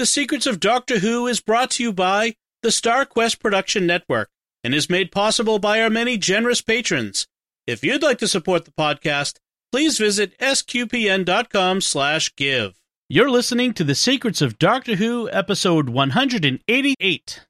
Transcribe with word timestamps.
The 0.00 0.06
Secrets 0.06 0.46
of 0.46 0.60
Doctor 0.60 1.00
Who 1.00 1.26
is 1.26 1.42
brought 1.42 1.72
to 1.72 1.82
you 1.82 1.92
by 1.92 2.36
the 2.62 2.70
Star 2.70 3.04
Quest 3.04 3.38
Production 3.38 3.86
Network 3.86 4.30
and 4.64 4.74
is 4.74 4.88
made 4.88 5.12
possible 5.12 5.58
by 5.58 5.82
our 5.82 5.90
many 5.90 6.16
generous 6.16 6.62
patrons. 6.62 7.26
If 7.66 7.84
you'd 7.84 8.02
like 8.02 8.16
to 8.20 8.26
support 8.26 8.64
the 8.64 8.70
podcast, 8.70 9.36
please 9.70 9.98
visit 9.98 10.38
sqpn.com/give. 10.38 12.80
You're 13.10 13.30
listening 13.30 13.74
to 13.74 13.84
The 13.84 13.94
Secrets 13.94 14.40
of 14.40 14.58
Doctor 14.58 14.96
Who 14.96 15.28
episode 15.32 15.90
188. 15.90 17.40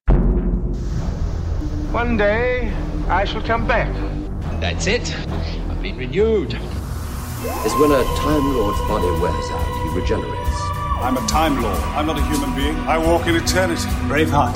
One 1.93 2.17
day, 2.17 2.73
I 3.07 3.23
shall 3.23 3.43
come 3.43 3.65
back. 3.65 3.95
That's 4.59 4.87
it. 4.87 5.15
I've 5.69 5.81
been 5.81 5.95
renewed. 5.95 6.55
is 6.55 7.73
when 7.75 7.93
a 7.93 8.03
Time 8.19 8.57
Lord's 8.57 8.81
body 8.81 9.09
wears 9.21 9.51
out, 9.51 9.83
he 9.83 9.89
regenerates. 9.97 10.70
I'm 11.01 11.17
a 11.17 11.27
Time 11.27 11.59
Lord. 11.59 11.77
I'm 11.97 12.05
not 12.05 12.19
a 12.19 12.23
human 12.25 12.55
being. 12.55 12.75
I 12.87 12.97
walk 12.99 13.25
in 13.25 13.35
eternity. 13.35 13.89
Braveheart. 14.07 14.55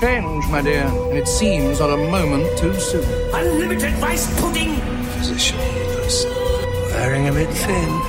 Change, 0.00 0.46
my 0.48 0.62
dear, 0.62 0.86
and 0.86 1.18
it 1.18 1.28
seems 1.28 1.78
on 1.78 1.92
a 1.92 2.10
moment 2.10 2.56
too 2.56 2.72
soon. 2.80 3.04
Unlimited 3.34 3.92
rice 4.00 4.26
pudding. 4.40 4.76
Physician 5.18 5.58
healers. 5.58 6.24
Wearing 6.90 7.28
a 7.28 7.32
bit 7.32 7.50
thin. 7.50 8.00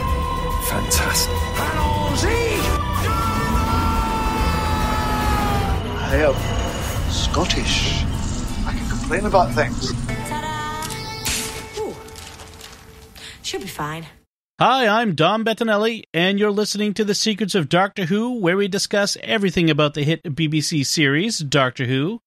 Fantastic. 0.69 1.35
I 6.07 6.16
am 6.27 7.11
Scottish. 7.11 8.03
I 8.66 8.71
can 8.71 8.89
complain 8.89 9.25
about 9.25 9.52
things. 9.53 9.91
Ooh. 11.77 11.94
She'll 13.41 13.59
be 13.59 13.67
fine. 13.67 14.05
Hi, 14.58 14.88
I'm 14.88 15.16
Dom 15.16 15.44
Bettinelli, 15.44 16.04
and 16.14 16.40
you're 16.40 16.50
listening 16.50 16.94
to 16.94 17.04
The 17.04 17.14
Secrets 17.14 17.55
of 17.55 17.68
Doctor 17.68 18.05
Who, 18.05 18.40
where 18.40 18.55
we 18.55 18.70
discuss 18.70 19.18
everything 19.22 19.70
about 19.70 19.95
the 19.95 20.04
hit 20.04 20.23
BBC 20.23 20.86
series, 20.86 21.40
Doctor 21.40 21.84
Who. 21.84 22.22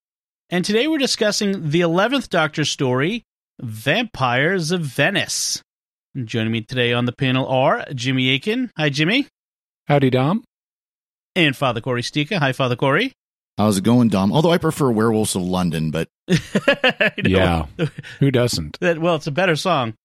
And 0.51 0.63
today 0.63 0.87
we're 0.89 0.99
discussing 0.99 1.71
the 1.71 1.81
11th 1.81 2.29
Doctor 2.29 2.67
story, 2.67 3.23
Vampires 3.63 4.73
of 4.73 4.83
Venice. 4.83 5.63
And 6.15 6.29
joining 6.29 6.53
me 6.53 6.61
today 6.61 6.93
on 6.93 7.07
the 7.07 7.13
panel 7.13 7.47
are 7.49 7.87
Jimmy 7.95 8.35
Akin. 8.35 8.73
Hi, 8.77 8.91
Jimmy. 8.91 9.27
Howdy, 9.87 10.11
Dom. 10.11 10.45
And 11.35 11.57
Father 11.57 11.81
Cory 11.81 12.03
Sticha. 12.03 12.37
Hi, 12.37 12.53
Father 12.53 12.77
Cory. 12.77 13.15
How's 13.57 13.79
it 13.79 13.85
going, 13.85 14.11
Dom? 14.11 14.35
Although 14.35 14.53
I 14.53 14.59
prefer 14.59 14.91
Werewolves 14.91 15.35
of 15.35 15.41
London, 15.41 15.91
but 15.91 16.09
yeah, 17.25 17.65
who 18.19 18.31
doesn't? 18.31 18.79
That, 18.81 18.99
well, 18.99 19.15
it's 19.15 19.27
a 19.27 19.33
better 19.33 19.57
song. 19.57 19.95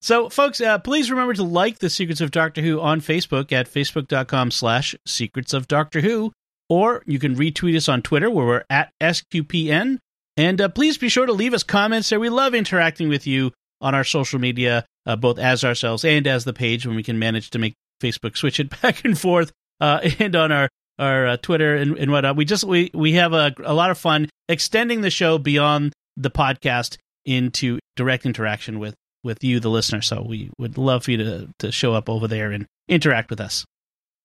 so, 0.00 0.28
folks, 0.30 0.60
uh, 0.60 0.78
please 0.78 1.10
remember 1.10 1.34
to 1.34 1.42
like 1.42 1.78
the 1.78 1.90
Secrets 1.90 2.20
of 2.20 2.30
Doctor 2.30 2.62
Who 2.62 2.80
on 2.80 3.00
Facebook 3.00 3.52
at 3.52 3.70
facebook.com 3.70 4.50
slash 4.50 4.94
Secrets 5.06 5.52
of 5.52 5.68
Doctor 5.68 6.00
Who, 6.00 6.32
or 6.68 7.02
you 7.06 7.18
can 7.18 7.36
retweet 7.36 7.76
us 7.76 7.88
on 7.88 8.00
Twitter 8.00 8.30
where 8.30 8.46
we're 8.46 8.64
at 8.70 8.92
SQPN. 9.00 9.98
And 10.36 10.60
uh, 10.60 10.68
please 10.70 10.96
be 10.96 11.10
sure 11.10 11.26
to 11.26 11.32
leave 11.32 11.52
us 11.52 11.62
comments 11.62 12.08
there. 12.08 12.18
We 12.18 12.30
love 12.30 12.54
interacting 12.54 13.10
with 13.10 13.26
you 13.26 13.52
on 13.82 13.94
our 13.94 14.04
social 14.04 14.38
media, 14.38 14.86
uh, 15.04 15.16
both 15.16 15.38
as 15.38 15.64
ourselves 15.64 16.04
and 16.04 16.26
as 16.26 16.44
the 16.44 16.52
page 16.54 16.86
when 16.86 16.96
we 16.96 17.02
can 17.02 17.18
manage 17.18 17.50
to 17.50 17.58
make 17.58 17.74
Facebook 18.02 18.36
switch 18.36 18.58
it 18.58 18.80
back 18.82 19.04
and 19.04 19.18
forth, 19.18 19.52
uh, 19.80 20.00
and 20.18 20.34
on 20.34 20.50
our 20.50 20.68
our 20.98 21.26
uh, 21.26 21.36
Twitter 21.38 21.76
and, 21.76 21.98
and 21.98 22.10
whatnot. 22.10 22.36
We 22.36 22.44
just 22.46 22.64
we 22.64 22.90
we 22.94 23.12
have 23.14 23.32
a 23.32 23.54
a 23.64 23.74
lot 23.74 23.90
of 23.90 23.98
fun 23.98 24.30
extending 24.48 25.02
the 25.02 25.10
show 25.10 25.38
beyond 25.38 25.92
the 26.16 26.30
podcast 26.30 26.96
into 27.24 27.78
direct 27.96 28.24
interaction 28.24 28.78
with 28.78 28.94
with 29.22 29.44
you, 29.44 29.60
the 29.60 29.70
listener. 29.70 30.00
So 30.02 30.22
we 30.22 30.50
would 30.58 30.78
love 30.78 31.04
for 31.04 31.10
you 31.10 31.16
to 31.18 31.48
to 31.58 31.72
show 31.72 31.94
up 31.94 32.08
over 32.08 32.28
there 32.28 32.50
and 32.50 32.66
interact 32.88 33.30
with 33.30 33.40
us. 33.40 33.64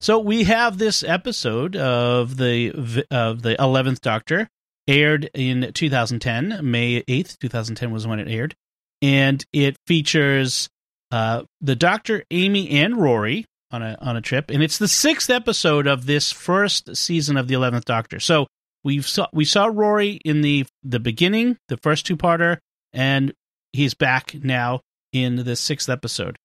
So 0.02 0.20
we 0.20 0.44
have 0.44 0.78
this 0.78 1.04
episode 1.04 1.76
of 1.76 2.38
the 2.38 3.06
of 3.12 3.42
the 3.42 3.62
Eleventh 3.62 4.02
Doctor 4.02 4.48
aired 4.88 5.30
in 5.34 5.72
2010, 5.74 6.60
May 6.70 7.02
8th, 7.04 7.40
2010 7.40 7.92
was 7.92 8.06
when 8.06 8.20
it 8.20 8.28
aired, 8.28 8.56
and 9.02 9.44
it 9.52 9.78
features 9.88 10.69
uh, 11.12 11.44
the 11.62 11.75
Doctor, 11.75 12.24
Amy, 12.30 12.69
and 12.69 12.98
Rory 12.98 13.46
on 13.72 13.81
a 13.81 13.98
on 14.02 14.16
a 14.16 14.22
trip, 14.22 14.50
and 14.50 14.62
it's 14.62 14.78
the 14.78 14.88
sixth 14.88 15.30
episode 15.30 15.88
of 15.88 16.06
this 16.06 16.31
first 16.31 16.96
season 16.96 17.38
of 17.38 17.48
the 17.48 17.56
Eleventh 17.56 17.86
Doctor. 17.86 18.19
So 18.19 18.48
we've 18.84 19.08
saw 19.08 19.28
we 19.34 19.46
saw 19.46 19.66
Rory 19.66 20.19
in 20.25 20.42
the 20.42 20.66
the 20.84 21.00
beginning, 21.00 21.58
the 21.68 21.78
first 21.78 22.06
two 22.06 22.18
parter, 22.18 22.58
and 22.94 23.34
he's 23.74 23.94
back 23.94 24.36
now 24.36 24.81
in 25.24 25.38
the 25.38 25.56
sixth 25.56 25.90
episode. 25.90 26.38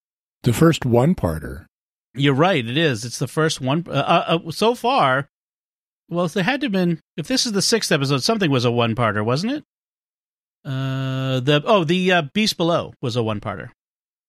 The 0.43 0.53
first 0.53 0.85
one 0.87 1.15
parter. 1.15 1.67
You're 2.15 2.35
right. 2.35 2.65
It 2.67 2.77
is. 2.77 3.05
It's 3.05 3.19
the 3.19 3.29
first 3.29 3.61
one. 3.61 3.85
Uh, 3.89 4.39
uh, 4.45 4.51
so 4.51 4.75
far, 4.75 5.29
well, 6.09 6.25
if 6.25 6.33
there 6.33 6.45
had 6.45 6.61
to 6.63 6.67
have 6.67 6.73
been, 6.73 7.01
if 7.17 7.29
this 7.29 7.47
is 7.47 7.53
the 7.53 7.63
sixth 7.63 7.93
episode, 7.93 8.23
something 8.23 8.51
was 8.51 8.65
a 8.65 8.71
one 8.71 8.95
parter, 8.95 9.25
wasn't 9.25 9.53
it? 9.53 9.65
Uh, 10.65 11.41
the 11.41 11.63
oh, 11.65 11.85
the 11.85 12.13
uh, 12.13 12.23
Beast 12.35 12.57
Below 12.57 12.93
was 13.01 13.17
a 13.17 13.23
one 13.23 13.41
parter. 13.41 13.71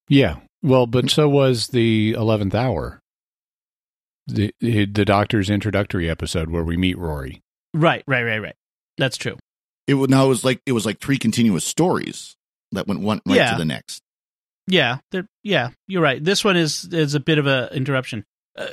Yeah. 0.10 0.38
Well, 0.64 0.86
but 0.88 1.10
so 1.10 1.28
was 1.28 1.68
the 1.68 2.12
eleventh 2.12 2.56
hour. 2.56 3.00
The 4.28 4.54
the 4.62 4.86
Doctor's 5.06 5.50
introductory 5.50 6.10
episode 6.10 6.50
where 6.50 6.64
we 6.64 6.78
meet 6.78 6.98
Rory. 6.98 7.42
Right, 7.74 8.04
right, 8.08 8.24
right, 8.24 8.40
right. 8.40 8.56
That's 8.98 9.18
true. 9.18 9.38
It 9.88 9.96
was 9.96 10.10
now 10.10 10.26
it 10.26 10.30
was 10.30 10.46
like 10.46 10.62
it 10.66 10.72
was 10.74 10.86
like 10.86 11.00
three 11.00 11.18
continuous 11.18 11.66
stories 11.66 12.36
that 12.72 12.88
went 12.88 13.02
one 13.02 13.22
right 13.26 13.38
Yeah. 13.38 13.52
to 13.54 13.58
the 13.58 13.66
next. 13.66 14.02
Yeah, 14.72 15.00
yeah, 15.44 15.70
you're 15.88 16.02
right. 16.02 16.24
This 16.24 16.46
one 16.46 16.56
is 16.56 16.88
is 16.92 17.14
a 17.14 17.20
bit 17.20 17.38
of 17.38 17.46
a 17.46 17.70
interruption. 17.74 18.24
Uh, 18.58 18.68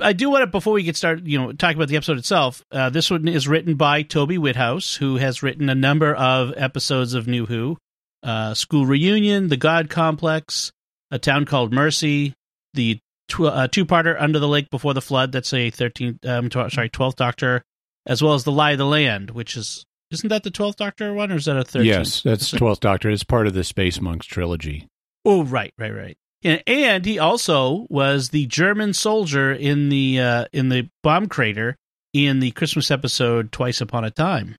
I 0.00 0.14
do 0.14 0.30
want 0.30 0.42
to 0.42 0.46
before 0.46 0.72
we 0.72 0.82
get 0.82 0.96
started, 0.96 1.28
you 1.28 1.38
know, 1.38 1.52
talk 1.52 1.76
about 1.76 1.88
the 1.88 1.96
episode 1.96 2.16
itself. 2.16 2.64
Uh, 2.72 2.88
this 2.88 3.10
one 3.10 3.28
is 3.28 3.46
written 3.46 3.74
by 3.74 4.02
Toby 4.02 4.38
Whithouse, 4.38 4.96
who 4.96 5.16
has 5.16 5.42
written 5.42 5.68
a 5.68 5.74
number 5.74 6.14
of 6.14 6.54
episodes 6.56 7.12
of 7.12 7.28
New 7.28 7.44
Who, 7.44 7.76
uh, 8.22 8.54
School 8.54 8.86
Reunion, 8.86 9.48
The 9.48 9.58
God 9.58 9.90
Complex, 9.90 10.72
A 11.10 11.18
Town 11.18 11.44
Called 11.44 11.72
Mercy, 11.72 12.32
the 12.72 12.98
tw- 13.28 13.42
uh, 13.42 13.68
two-parter 13.68 14.16
Under 14.18 14.38
the 14.38 14.48
Lake 14.48 14.70
Before 14.70 14.94
the 14.94 15.02
Flood. 15.02 15.32
That's 15.32 15.52
a 15.52 15.68
thirteenth, 15.68 16.24
um, 16.24 16.48
tw- 16.48 16.72
sorry, 16.72 16.88
twelfth 16.88 17.16
Doctor, 17.16 17.62
as 18.06 18.22
well 18.22 18.32
as 18.32 18.44
The 18.44 18.52
Lie 18.52 18.72
of 18.72 18.78
the 18.78 18.86
Land, 18.86 19.32
which 19.32 19.56
is 19.56 19.84
isn't 20.10 20.30
that 20.30 20.42
the 20.42 20.50
twelfth 20.50 20.78
Doctor 20.78 21.12
one, 21.12 21.30
or 21.30 21.36
is 21.36 21.44
that 21.44 21.58
a 21.58 21.64
thirteenth? 21.64 21.94
Yes, 21.94 22.22
that's 22.22 22.50
Twelfth 22.50 22.80
Doctor. 22.80 23.10
It's 23.10 23.22
part 23.22 23.46
of 23.46 23.54
the 23.54 23.64
Space 23.64 24.00
Monks 24.00 24.26
trilogy. 24.26 24.88
Oh, 25.24 25.44
right, 25.44 25.72
right, 25.78 25.94
right. 25.94 26.16
And, 26.44 26.62
and 26.66 27.04
he 27.04 27.18
also 27.18 27.86
was 27.88 28.30
the 28.30 28.46
German 28.46 28.92
soldier 28.94 29.52
in 29.52 29.88
the 29.88 30.18
uh, 30.20 30.44
in 30.52 30.68
the 30.68 30.88
bomb 31.02 31.26
crater 31.28 31.76
in 32.12 32.40
the 32.40 32.50
Christmas 32.50 32.90
episode 32.90 33.52
Twice 33.52 33.80
Upon 33.80 34.04
a 34.04 34.10
Time. 34.10 34.56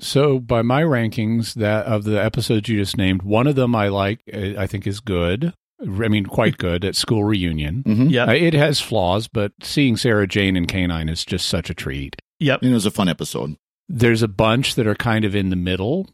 So, 0.00 0.38
by 0.38 0.62
my 0.62 0.82
rankings, 0.82 1.54
that 1.54 1.86
of 1.86 2.04
the 2.04 2.22
episodes 2.22 2.68
you 2.68 2.78
just 2.78 2.96
named, 2.98 3.22
one 3.22 3.46
of 3.46 3.54
them 3.54 3.74
I 3.74 3.88
like. 3.88 4.20
uh, 4.32 4.52
I 4.58 4.66
think 4.66 4.86
is 4.86 5.00
good. 5.00 5.52
I 5.82 6.08
mean, 6.08 6.24
quite 6.26 6.56
good 6.58 6.84
at 6.84 6.96
School 6.96 7.24
Reunion. 7.24 7.82
Mhm. 7.82 8.10
Yep. 8.10 8.28
Uh, 8.28 8.32
it 8.32 8.54
has 8.54 8.80
flaws, 8.80 9.28
but 9.28 9.52
seeing 9.62 9.96
Sarah 9.96 10.26
Jane 10.26 10.56
and 10.56 10.66
K9 10.68 11.10
is 11.10 11.24
just 11.24 11.46
such 11.46 11.68
a 11.70 11.74
treat. 11.74 12.16
Yep. 12.40 12.62
And 12.62 12.70
it 12.70 12.74
was 12.74 12.86
a 12.86 12.90
fun 12.90 13.08
episode. 13.08 13.56
There's 13.88 14.22
a 14.22 14.28
bunch 14.28 14.74
that 14.74 14.86
are 14.86 14.94
kind 14.94 15.24
of 15.24 15.34
in 15.36 15.50
the 15.50 15.56
middle 15.56 16.08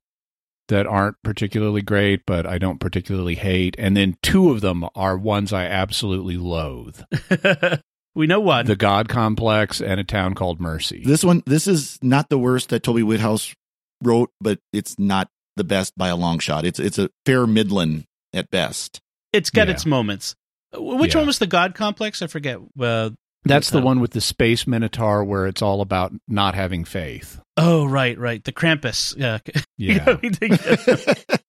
that 0.69 0.87
aren't 0.87 1.17
particularly 1.23 1.83
great, 1.83 2.23
but 2.27 2.47
I 2.47 2.59
don't 2.59 2.79
particularly 2.81 3.35
hate. 3.35 3.75
And 3.79 3.97
then 3.97 4.17
two 4.23 4.51
of 4.51 4.61
them 4.61 4.85
are 4.95 5.17
ones 5.19 5.53
I 5.53 5.65
absolutely 5.67 6.37
loathe 6.37 7.03
we 8.15 8.27
know 8.27 8.41
one. 8.41 8.67
The 8.67 8.77
God 8.77 9.09
Complex 9.09 9.81
and 9.81 9.99
A 10.01 10.05
Town 10.05 10.35
Called 10.35 10.61
Mercy. 10.61 11.03
This 11.05 11.25
one, 11.25 11.43
this 11.47 11.67
is 11.67 11.99
not 12.03 12.29
the 12.29 12.39
worst 12.39 12.69
that 12.71 12.83
Toby 12.83 13.03
Whithouse 13.03 13.55
wrote, 14.03 14.31
but 14.41 14.59
it's 14.73 14.99
not 14.99 15.29
the 15.57 15.65
best 15.65 15.97
by 15.97 16.09
a 16.09 16.17
long 16.17 16.39
shot. 16.39 16.65
It's 16.65 16.79
it's 16.79 16.99
a 16.99 17.11
fair 17.27 17.47
midland 17.47 18.05
at 18.33 18.51
best. 18.51 19.01
it's 19.33 19.51
got 19.51 19.69
Yeah. 19.69 19.75
its 19.75 19.87
moments. 19.87 20.35
Which 20.75 21.15
Yeah. 21.15 21.21
one 21.21 21.27
was 21.27 21.39
the 21.39 21.47
God 21.47 21.75
Complex? 21.75 22.23
I 22.23 22.27
forget. 22.27 22.59
Uh, 22.79 23.11
That's 23.45 23.71
the 23.71 23.79
uh, 23.79 23.83
one 23.83 24.01
with 24.01 24.13
the 24.13 24.21
Space 24.21 24.67
Minotaur 24.67 25.25
where 25.25 25.47
it's 25.47 25.63
all 25.63 25.81
about 25.81 26.13
not 26.29 26.55
having 26.55 26.85
faith. 26.85 27.41
Oh, 27.57 27.85
right, 27.87 28.17
right. 28.19 28.43
The 28.43 28.53
Krampus. 28.53 29.17
Yeah. 29.17 29.39
Yeah. 29.79 30.17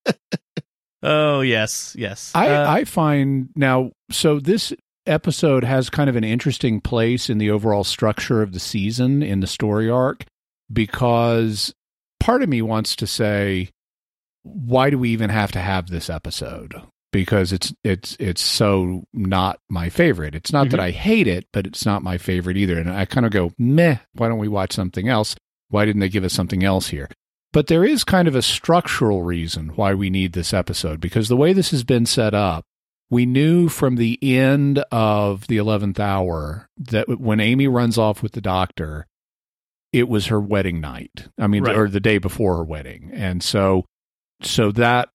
oh, 1.04 1.42
yes, 1.42 1.96
yes. 1.98 2.32
I, 2.34 2.48
Uh, 2.50 2.72
I 2.72 2.84
find 2.86 3.50
now, 3.56 3.92
so 4.10 4.40
this 4.40 4.74
episode 5.06 5.64
has 5.64 5.90
kind 5.92 6.10
of 6.10 6.16
an 6.16 6.24
interesting 6.24 6.82
place 6.82 7.30
in 7.30 7.38
the 7.38 7.52
overall 7.52 7.84
structure 7.84 8.42
of 8.42 8.54
the 8.54 8.60
season 8.60 9.22
in 9.22 9.40
the 9.40 9.48
story 9.48 9.88
arc 9.88 10.26
because 10.72 11.74
part 12.20 12.42
of 12.42 12.50
me 12.50 12.64
wants 12.64 12.96
to 12.96 13.06
say, 13.06 13.70
why 14.42 14.90
do 14.90 14.98
we 14.98 15.10
even 15.10 15.30
have 15.30 15.52
to 15.52 15.60
have 15.60 15.90
this 15.90 16.10
episode? 16.10 16.82
Because 17.14 17.54
it's 17.54 17.72
it's 17.86 18.18
it's 18.20 18.42
so 18.42 19.04
not 19.14 19.60
my 19.70 19.88
favorite. 19.90 20.36
It's 20.36 20.52
not 20.52 20.70
that 20.72 20.80
Mhm. 20.82 20.84
I 20.84 20.92
hate 20.92 21.28
it, 21.28 21.48
but 21.54 21.66
it's 21.66 21.86
not 21.86 22.04
my 22.04 22.18
favorite 22.18 22.58
either. 22.58 22.78
And 22.78 22.90
I 22.92 23.06
kind 23.06 23.26
of 23.26 23.32
go, 23.32 23.54
meh, 23.58 23.98
why 24.14 24.28
don't 24.28 24.40
we 24.40 24.48
watch 24.50 24.74
something 24.74 25.08
else? 25.08 25.36
Why 25.70 25.86
didn't 25.86 26.02
they 26.02 26.10
give 26.10 26.24
us 26.26 26.34
something 26.34 26.64
else 26.64 26.88
here? 26.88 27.08
But 27.54 27.68
there 27.68 27.86
is 27.86 28.04
kind 28.04 28.28
of 28.28 28.34
a 28.36 28.42
structural 28.42 29.22
reason 29.24 29.70
why 29.76 29.94
we 29.94 30.10
need 30.10 30.34
this 30.34 30.54
episode 30.54 31.00
because 31.00 31.30
the 31.30 31.38
way 31.38 31.54
this 31.54 31.70
has 31.72 31.84
been 31.84 32.08
set 32.08 32.34
up, 32.34 32.66
we 33.12 33.28
knew 33.28 33.70
from 33.70 33.96
the 33.96 34.18
end 34.24 34.80
of 34.92 35.46
the 35.46 35.58
11th 35.58 36.00
hour 36.00 36.68
that 36.78 37.20
when 37.20 37.40
Amy 37.40 37.68
runs 37.68 37.96
off 37.98 38.24
with 38.24 38.32
the 38.32 38.42
doctor, 38.42 39.06
it 39.92 40.10
was 40.10 40.26
her 40.28 40.40
wedding 40.42 40.82
night. 40.82 41.28
I 41.38 41.46
mean, 41.46 41.64
Right. 41.64 41.76
or 41.78 41.88
the 41.88 42.00
day 42.00 42.18
before 42.18 42.58
her 42.58 42.64
wedding. 42.64 43.12
And 43.14 43.44
so, 43.44 43.86
so 44.42 44.72
that, 44.72 45.10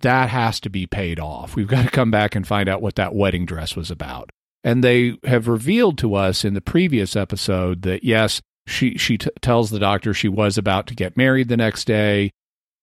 that 0.00 0.28
has 0.28 0.60
to 0.60 0.70
be 0.70 0.86
paid 0.86 1.20
off. 1.20 1.54
We've 1.56 1.68
got 1.68 1.84
to 1.84 1.90
come 1.90 2.10
back 2.10 2.34
and 2.34 2.46
find 2.46 2.68
out 2.68 2.82
what 2.82 2.96
that 2.96 3.14
wedding 3.14 3.46
dress 3.46 3.76
was 3.76 3.90
about. 3.90 4.30
And 4.64 4.82
they 4.82 5.18
have 5.24 5.48
revealed 5.48 5.98
to 5.98 6.14
us 6.14 6.44
in 6.44 6.54
the 6.54 6.60
previous 6.60 7.14
episode 7.14 7.82
that 7.82 8.02
yes, 8.02 8.40
she 8.66 8.98
she 8.98 9.18
t- 9.18 9.30
tells 9.40 9.70
the 9.70 9.78
doctor 9.78 10.12
she 10.12 10.28
was 10.28 10.58
about 10.58 10.86
to 10.88 10.94
get 10.94 11.16
married 11.16 11.48
the 11.48 11.56
next 11.56 11.84
day, 11.84 12.32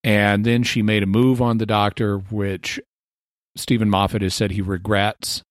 and 0.03 0.45
then 0.45 0.63
she 0.63 0.81
made 0.81 1.03
a 1.03 1.07
move 1.07 1.41
on 1.41 1.57
the 1.57 1.65
doctor, 1.65 2.17
which 2.17 2.79
Steven 3.57 3.89
Moffat 3.89 4.21
has 4.21 4.33
said 4.33 4.51
he 4.51 4.61
regrets. 4.61 5.43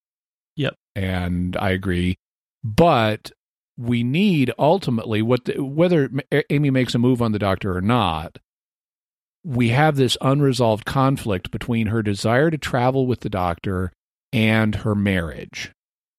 Yep. 0.57 0.75
and 0.95 1.57
I 1.57 1.71
agree. 1.71 2.17
But 2.63 3.33
we 3.79 4.03
need 4.03 4.53
ultimately 4.59 5.23
what 5.23 5.47
the, 5.47 5.63
whether 5.63 6.11
Amy 6.51 6.71
makes 6.71 6.95
a 6.95 6.99
move 6.99 7.23
on 7.23 7.33
the 7.33 7.39
doctor 7.39 7.77
or 7.77 7.81
not. 7.81 8.39
We 9.45 9.71
have 9.71 9.97
this 9.97 10.17
unresolved 10.21 10.85
conflict 10.85 11.51
between 11.51 11.89
her 11.89 12.03
desire 12.03 12.51
to 12.51 12.59
travel 12.59 13.07
with 13.07 13.21
the 13.21 13.31
doctor 13.31 13.93
and 14.33 14.75
her 14.77 14.95
marriage. 14.95 15.73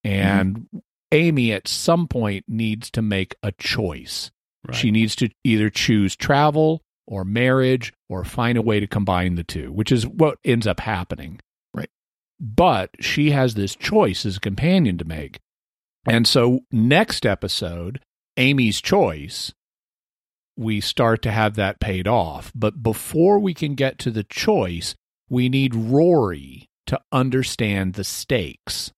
And 0.04 0.68
Amy 1.12 1.54
at 1.54 1.68
some 1.68 2.08
point 2.08 2.46
needs 2.48 2.92
to 2.92 3.02
make 3.02 3.36
a 3.42 3.52
choice. 3.54 4.32
Right. 4.68 4.76
She 4.76 4.92
needs 4.92 5.16
to 5.18 5.30
either 5.44 5.70
choose 5.70 6.16
travel 6.16 6.82
or 7.06 7.24
marriage 7.24 7.94
or 8.10 8.24
find 8.24 8.58
a 8.58 8.62
way 8.62 8.80
to 8.80 8.88
combine 8.88 9.36
the 9.36 9.44
two, 9.44 9.72
which 9.72 9.92
is 9.92 10.08
what 10.08 10.38
ends 10.44 10.68
up 10.68 10.80
happening. 10.80 11.40
Right. 11.74 11.90
But 12.40 12.92
she 13.00 13.32
has 13.32 13.56
this 13.56 13.76
choice 13.76 14.26
as 14.26 14.38
a 14.38 14.42
companion 14.42 14.98
to 14.98 15.06
make. 15.06 15.40
And 16.06 16.28
so, 16.28 16.62
next 16.72 17.26
episode, 17.26 18.02
Amy's 18.36 18.82
choice, 18.82 19.54
we 20.56 20.80
start 20.82 21.22
to 21.24 21.32
have 21.32 21.56
that 21.56 21.80
paid 21.80 22.08
off. 22.08 22.52
But 22.54 22.84
before 22.84 23.40
we 23.40 23.54
can 23.54 23.76
get 23.76 23.98
to 24.00 24.12
the 24.12 24.24
choice, 24.24 24.96
we 25.30 25.50
need 25.50 25.74
Rory 25.76 26.70
to 26.88 27.00
understand 27.12 27.94
the 27.94 28.04
stakes 28.04 28.92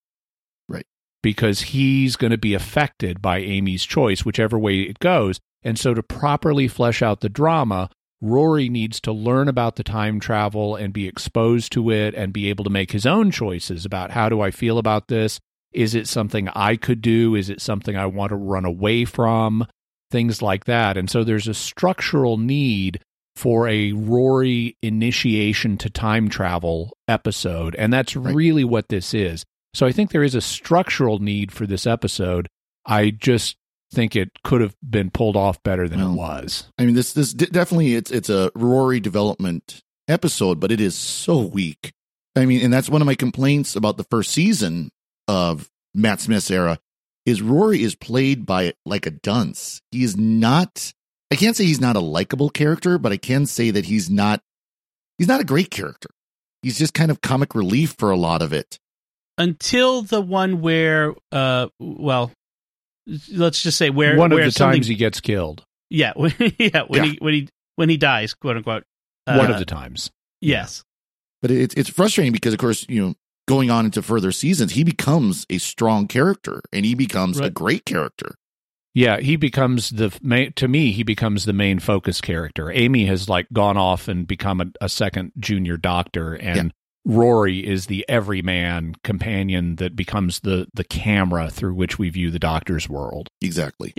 Right. 0.68 0.86
because 1.24 1.62
he's 1.62 2.16
going 2.16 2.32
to 2.32 2.38
be 2.38 2.54
affected 2.54 3.22
by 3.22 3.40
Amy's 3.40 3.86
choice, 3.86 4.26
whichever 4.26 4.58
way 4.60 4.82
it 4.82 5.00
goes. 5.00 5.40
And 5.64 5.80
so, 5.80 5.94
to 5.94 6.04
properly 6.04 6.68
flesh 6.68 7.02
out 7.02 7.22
the 7.22 7.30
drama, 7.30 7.90
Rory 8.22 8.70
needs 8.70 9.00
to 9.02 9.12
learn 9.12 9.48
about 9.48 9.76
the 9.76 9.84
time 9.84 10.20
travel 10.20 10.76
and 10.76 10.94
be 10.94 11.08
exposed 11.08 11.72
to 11.74 11.90
it 11.92 12.14
and 12.16 12.34
be 12.34 12.50
able 12.50 12.64
to 12.64 12.70
make 12.70 12.92
his 12.92 13.06
own 13.06 13.32
choices 13.32 13.86
about 13.86 14.12
how 14.12 14.30
do 14.30 14.42
I 14.42 14.52
feel 14.52 14.78
about 14.78 15.08
this? 15.08 15.40
Is 15.72 15.94
it 15.94 16.08
something 16.08 16.48
I 16.50 16.76
could 16.76 17.02
do? 17.02 17.36
Is 17.36 17.50
it 17.50 17.62
something 17.62 17.96
I 17.98 18.06
want 18.06 18.30
to 18.30 18.36
run 18.36 18.66
away 18.66 19.06
from? 19.06 19.68
Things 20.16 20.42
like 20.42 20.64
that. 20.64 20.96
And 20.96 21.10
so, 21.10 21.26
there's 21.26 21.48
a 21.50 21.54
structural 21.54 22.38
need 22.38 23.02
for 23.36 23.68
a 23.68 23.92
Rory 23.92 24.78
initiation 24.82 25.78
to 25.80 25.90
time 25.90 26.30
travel 26.30 26.96
episode. 27.10 27.76
And 27.76 27.92
that's 27.92 28.16
Right. 28.16 28.34
really 28.34 28.64
what 28.64 28.88
this 28.88 29.14
is. 29.14 29.44
So 29.74 29.86
I 29.86 29.92
think 29.92 30.12
there 30.12 30.24
is 30.24 30.36
a 30.36 30.40
structural 30.42 31.20
need 31.20 31.52
for 31.52 31.68
this 31.68 31.86
episode. 31.86 32.48
I 32.86 33.10
just 33.10 33.58
think 33.92 34.16
it 34.16 34.30
could 34.46 34.62
have 34.62 34.74
been 34.90 35.10
pulled 35.12 35.36
off 35.36 35.62
better 35.64 35.90
than 35.90 36.00
Well, 36.00 36.14
it 36.14 36.16
was. 36.16 36.70
I 36.80 36.86
mean, 36.86 36.96
this 36.96 37.12
this 37.12 37.34
d- 37.34 37.48
definitely 37.48 37.96
it's 37.96 38.10
it's 38.10 38.30
a 38.30 38.52
Rory 38.56 39.02
development 39.02 39.82
episode, 40.08 40.62
but 40.62 40.72
it 40.72 40.80
is 40.80 40.96
so 40.96 41.40
weak. 41.40 41.92
I 42.38 42.46
mean, 42.46 42.62
and 42.64 42.72
that's 42.72 42.90
one 42.90 43.02
of 43.02 43.06
my 43.06 43.16
complaints 43.16 43.76
about 43.76 43.98
the 43.98 44.06
first 44.06 44.32
season 44.32 44.92
of 45.28 45.70
Matt 45.94 46.22
Smith's 46.22 46.50
era 46.52 46.80
is 47.26 47.42
Rory 47.42 47.82
is 47.84 47.96
played 47.96 48.46
by 48.46 48.74
like 48.86 49.06
a 49.06 49.12
dunce. 49.12 49.82
He 49.92 50.04
is 50.04 50.16
not. 50.18 50.94
I 51.32 51.36
can't 51.36 51.56
say 51.56 51.66
he's 51.66 51.82
not 51.82 51.96
a 51.96 52.00
likable 52.02 52.50
character, 52.50 52.98
but 52.98 53.12
I 53.12 53.18
can 53.18 53.46
say 53.46 53.72
that 53.72 53.86
he's 53.86 54.10
not. 54.10 54.42
He's 55.18 55.28
not 55.28 55.42
a 55.42 55.46
great 55.46 55.72
character. 55.72 56.10
He's 56.62 56.78
just 56.78 56.94
kind 56.94 57.10
of 57.12 57.22
comic 57.22 57.56
relief 57.56 57.96
for 57.98 58.12
a 58.12 58.18
lot 58.18 58.42
of 58.42 58.52
it. 58.54 58.80
Until 59.38 60.02
the 60.02 60.22
one 60.22 60.62
where, 60.62 61.14
uh, 61.32 61.68
well, 61.80 62.32
let's 63.32 63.62
just 63.62 63.78
say 63.78 63.90
where 63.90 64.18
One 64.18 64.32
of 64.32 64.36
where 64.38 64.46
the 64.46 64.52
times 64.52 64.88
he 64.88 64.96
gets 64.96 65.20
killed. 65.20 65.64
yeah, 65.90 66.14
when, 66.16 66.34
yeah, 66.58 66.84
when 66.88 67.04
Yeah. 67.04 67.12
he 67.12 67.18
when 67.20 67.34
he 67.34 67.50
when 67.76 67.90
he 67.90 67.98
dies, 67.98 68.34
quote 68.34 68.58
unquote. 68.58 68.84
One 69.26 69.50
Uh, 69.52 69.54
of 69.54 69.60
the 69.60 69.66
times. 69.66 70.12
yes, 70.42 70.84
But 71.42 71.52
it's 71.52 71.74
it's 71.76 71.90
frustrating 71.90 72.32
because, 72.32 72.54
of 72.54 72.60
course, 72.60 72.86
you 72.88 73.02
know, 73.06 73.16
going 73.48 73.70
on 73.70 73.86
into 73.86 74.02
further 74.02 74.32
seasons, 74.32 74.72
he 74.74 74.84
becomes 74.84 75.46
a 75.50 75.58
strong 75.58 76.08
character 76.08 76.62
and 76.74 76.86
he 76.86 76.96
becomes 76.96 77.40
a 77.40 77.50
great 77.50 77.86
character. 77.86 78.36
Yeah, 78.94 79.20
he 79.20 79.36
becomes 79.36 79.90
the 79.90 80.18
main, 80.22 80.54
to 80.54 80.68
me, 80.70 80.92
he 80.94 81.04
becomes 81.04 81.44
the 81.46 81.52
main 81.54 81.80
focus 81.80 82.22
character. 82.22 82.72
Amy 82.72 83.06
has 83.08 83.28
like 83.28 83.48
gone 83.52 83.76
off 83.78 84.08
and 84.08 84.26
become 84.26 84.62
a, 84.62 84.66
a 84.80 84.88
second 84.90 85.34
junior 85.38 85.76
doctor, 85.76 86.34
and 86.34 86.72
Rory 87.04 87.60
is 87.60 87.88
the 87.88 88.06
everyman 88.08 88.96
companion 89.04 89.76
that 89.76 89.96
becomes 89.98 90.40
the 90.40 90.68
the 90.74 90.86
camera 90.86 91.50
through 91.50 91.74
which 91.76 92.00
we 92.00 92.10
view 92.10 92.32
the 92.32 92.40
doctor's 92.40 92.88
world. 92.88 93.28
Exactly. 93.42 93.94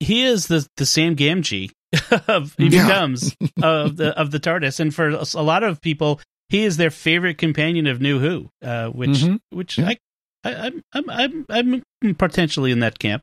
he 0.00 0.24
is 0.24 0.48
the 0.48 0.66
the 0.76 0.84
Sam 0.84 1.14
Gamgee 1.14 1.70
of 2.28 2.54
he 2.58 2.66
Yeah. 2.66 2.86
becomes 2.88 3.36
of 3.62 3.96
the 3.98 4.18
of 4.18 4.32
the 4.32 4.40
TARDIS, 4.40 4.80
and 4.80 4.92
for 4.92 5.10
a 5.10 5.42
lot 5.42 5.62
of 5.62 5.80
people, 5.80 6.20
he 6.50 6.64
is 6.64 6.76
their 6.76 6.90
favorite 6.90 7.38
companion 7.38 7.86
of 7.86 8.00
New 8.00 8.18
Who, 8.18 8.50
uh, 8.62 8.88
which 8.88 9.20
Mhm. 9.22 9.38
which 9.50 9.78
Yeah. 9.78 9.88
I, 9.88 9.96
I 10.44 10.54
I'm 10.66 10.82
I'm 10.92 11.46
I'm 11.48 11.82
I'm 12.02 12.14
potentially 12.16 12.70
in 12.72 12.80
that 12.80 12.98
camp. 12.98 13.22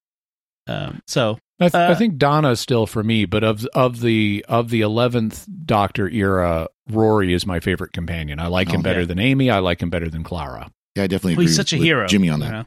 Um, 0.67 0.99
so 1.07 1.37
I, 1.59 1.69
th- 1.69 1.75
Uh, 1.75 1.91
I 1.91 1.95
think 1.95 2.17
Donna 2.17 2.51
is 2.51 2.59
still 2.59 2.85
for 2.87 3.03
me, 3.03 3.25
but 3.25 3.43
of 3.43 3.65
of 3.73 4.01
the 4.01 4.43
of 4.49 4.69
the 4.69 4.81
eleventh 4.81 5.45
Doctor 5.65 6.09
era, 6.09 6.67
Rory 6.89 7.33
is 7.33 7.45
my 7.45 7.59
favorite 7.59 7.93
companion. 7.93 8.39
I 8.39 8.47
like 8.47 8.69
him 8.69 8.79
Oh, 8.79 8.83
better 8.83 9.01
yeah. 9.01 9.05
than 9.07 9.19
Amy. 9.19 9.49
I 9.49 9.59
like 9.59 9.81
him 9.81 9.89
better 9.89 10.09
than 10.09 10.23
Clara. 10.23 10.69
Yeah, 10.95 11.03
I 11.03 11.07
definitely 11.07 11.33
well, 11.35 11.41
agree. 11.41 11.45
he's 11.47 11.55
such 11.55 11.73
a 11.73 11.77
with 11.77 11.85
hero, 11.85 12.07
Jimmy 12.07 12.29
on 12.29 12.39
you 12.39 12.45
that. 12.45 12.51
know? 12.51 12.65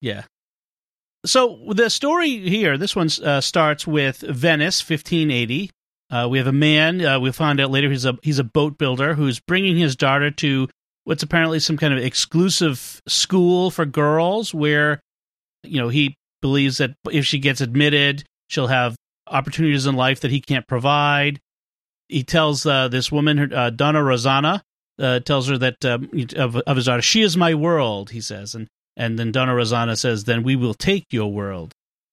Yeah. 0.00 0.22
So 1.24 1.60
the 1.72 1.88
story 1.88 2.48
here, 2.48 2.76
this 2.76 2.96
one 2.96 3.08
uh, 3.24 3.40
starts 3.40 3.86
with 3.86 4.18
Venice, 4.20 4.80
1580. 4.88 5.70
Uh, 6.12 6.28
we 6.28 6.36
have 6.36 6.46
a 6.46 6.52
man. 6.52 7.04
Uh, 7.04 7.18
we'll 7.18 7.32
find 7.32 7.58
out 7.58 7.70
later 7.70 7.90
he's 7.90 8.04
a 8.04 8.18
he's 8.22 8.38
a 8.38 8.44
boat 8.44 8.76
builder 8.76 9.14
who's 9.14 9.40
bringing 9.40 9.78
his 9.78 9.96
daughter 9.96 10.30
to 10.30 10.68
what's 11.04 11.22
apparently 11.22 11.58
some 11.58 11.78
kind 11.78 11.94
of 11.94 12.04
exclusive 12.04 13.00
school 13.08 13.70
for 13.70 13.86
girls, 13.86 14.52
where 14.52 15.00
you 15.62 15.80
know 15.80 15.88
he 15.88 16.14
believes 16.42 16.76
that 16.76 16.90
if 17.10 17.24
she 17.24 17.38
gets 17.38 17.62
admitted, 17.62 18.24
she'll 18.48 18.66
have 18.66 18.94
opportunities 19.26 19.86
in 19.86 19.96
life 19.96 20.20
that 20.20 20.30
he 20.30 20.40
can't 20.40 20.68
provide. 20.68 21.40
He 22.08 22.22
tells 22.22 22.66
uh, 22.66 22.88
this 22.88 23.10
woman, 23.10 23.50
uh, 23.54 23.70
Donna 23.70 24.02
Rosanna, 24.04 24.62
uh, 24.98 25.20
tells 25.20 25.48
her 25.48 25.56
that 25.56 25.82
um, 25.86 26.10
of, 26.36 26.56
of 26.56 26.76
his 26.76 26.84
daughter, 26.84 27.00
she 27.00 27.22
is 27.22 27.38
my 27.38 27.54
world. 27.54 28.10
He 28.10 28.20
says, 28.20 28.54
and 28.54 28.68
and 28.98 29.18
then 29.18 29.32
Donna 29.32 29.54
Rosanna 29.54 29.96
says, 29.96 30.24
then 30.24 30.42
we 30.42 30.56
will 30.56 30.74
take 30.74 31.06
your 31.10 31.32
world. 31.32 31.71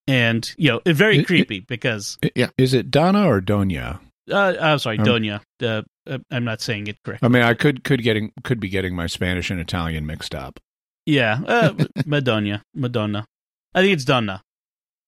And 0.10 0.54
you 0.58 0.70
know, 0.70 0.82
very 0.86 1.18
It- 1.18 1.22
it- 1.22 1.28
creepy 1.28 1.60
because 1.62 2.18
Yeah. 2.36 2.50
Is 2.58 2.74
it 2.74 2.90
Donna 2.92 3.28
or 3.28 3.42
Donia? 3.42 4.00
uh, 4.32 4.54
I'm 4.60 4.80
sorry, 4.80 5.00
Um, 5.00 5.06
Donia. 5.06 5.42
Uh, 5.62 5.84
I'm 6.32 6.44
not 6.44 6.62
saying 6.62 6.88
it 6.88 6.98
correctly. 7.06 7.26
I 7.26 7.30
mean, 7.30 7.44
I 7.44 7.54
could 7.54 7.84
could 7.84 8.02
getting 8.04 8.32
could 8.44 8.60
be 8.60 8.70
getting 8.70 8.96
my 8.96 9.08
Spanish 9.08 9.50
and 9.52 9.60
Italian 9.60 10.06
mixed 10.06 10.34
up. 10.36 10.60
Yeah, 11.06 11.40
uh, 11.48 11.74
Madonna, 12.06 12.62
Madonna. 12.76 13.26
I 13.74 13.82
think 13.82 13.94
it's 13.94 14.06
Donna. 14.06 14.42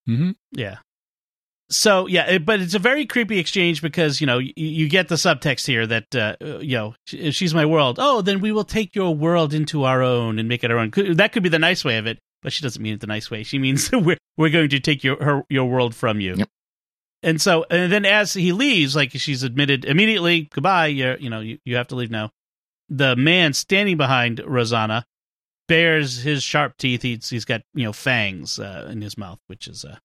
Mm-hmm. 0.10 0.32
Yeah. 0.52 0.78
So 1.70 2.06
yeah, 2.08 2.26
it, 2.30 2.46
but 2.46 2.60
it's 2.60 2.74
a 2.74 2.80
very 2.80 3.06
creepy 3.06 3.40
exchange 3.40 3.82
because 3.82 4.20
you 4.20 4.28
know 4.28 4.40
you, 4.40 4.52
you 4.56 4.90
get 4.90 5.08
the 5.08 5.16
subtext 5.16 5.66
here 5.68 5.88
that 5.88 6.14
uh, 6.14 6.36
uh, 6.44 6.60
you 6.60 6.76
know 6.76 6.96
she, 7.06 7.32
she's 7.32 7.54
my 7.54 7.66
world. 7.66 7.98
Oh, 8.00 8.22
then 8.22 8.42
we 8.42 8.52
will 8.52 8.66
take 8.66 8.94
your 8.94 9.16
world 9.16 9.54
into 9.54 9.84
our 9.86 10.02
own 10.04 10.38
and 10.38 10.50
make 10.50 10.64
it 10.66 10.72
our 10.72 10.78
own. 10.78 10.92
That 11.16 11.32
could 11.32 11.44
be 11.44 11.50
the 11.50 11.60
nice 11.60 11.86
way 11.86 11.98
of 11.98 12.08
it, 12.08 12.20
but 12.42 12.54
she 12.54 12.62
doesn't 12.62 12.82
mean 12.82 12.94
it 12.94 13.00
the 13.00 13.08
nice 13.08 13.30
way. 13.30 13.44
She 13.44 13.60
means 13.60 13.92
we're 13.94 14.18
we're 14.38 14.50
going 14.50 14.70
to 14.70 14.80
take 14.80 15.04
your 15.04 15.22
her 15.24 15.44
your 15.50 15.70
world 15.70 15.96
from 15.96 16.20
you. 16.20 16.36
Yep. 16.36 16.50
And 17.24 17.40
so, 17.40 17.66
and 17.70 17.92
then 17.92 18.06
as 18.06 18.34
he 18.34 18.52
leaves, 18.52 18.96
like 18.96 19.12
she's 19.12 19.44
admitted 19.44 19.86
immediately, 19.86 20.50
goodbye. 20.54 20.88
You're, 20.88 21.18
you 21.18 21.30
know, 21.30 21.40
you, 21.40 21.60
you 21.66 21.76
have 21.76 21.88
to 21.90 21.96
leave 21.96 22.10
now. 22.10 22.32
The 22.90 23.16
man 23.16 23.54
standing 23.54 23.96
behind 23.96 24.42
Rosanna 24.46 25.06
bares 25.68 26.24
his 26.24 26.44
sharp 26.44 26.78
teeth. 26.78 27.04
He's, 27.04 27.30
he's 27.30 27.46
got 27.46 27.62
you 27.74 27.84
know 27.84 27.94
fangs 27.94 28.60
uh, 28.60 28.90
in 28.92 29.02
his 29.02 29.18
mouth, 29.18 29.40
which 29.48 29.68
is 29.68 29.86
uh, 29.86 29.98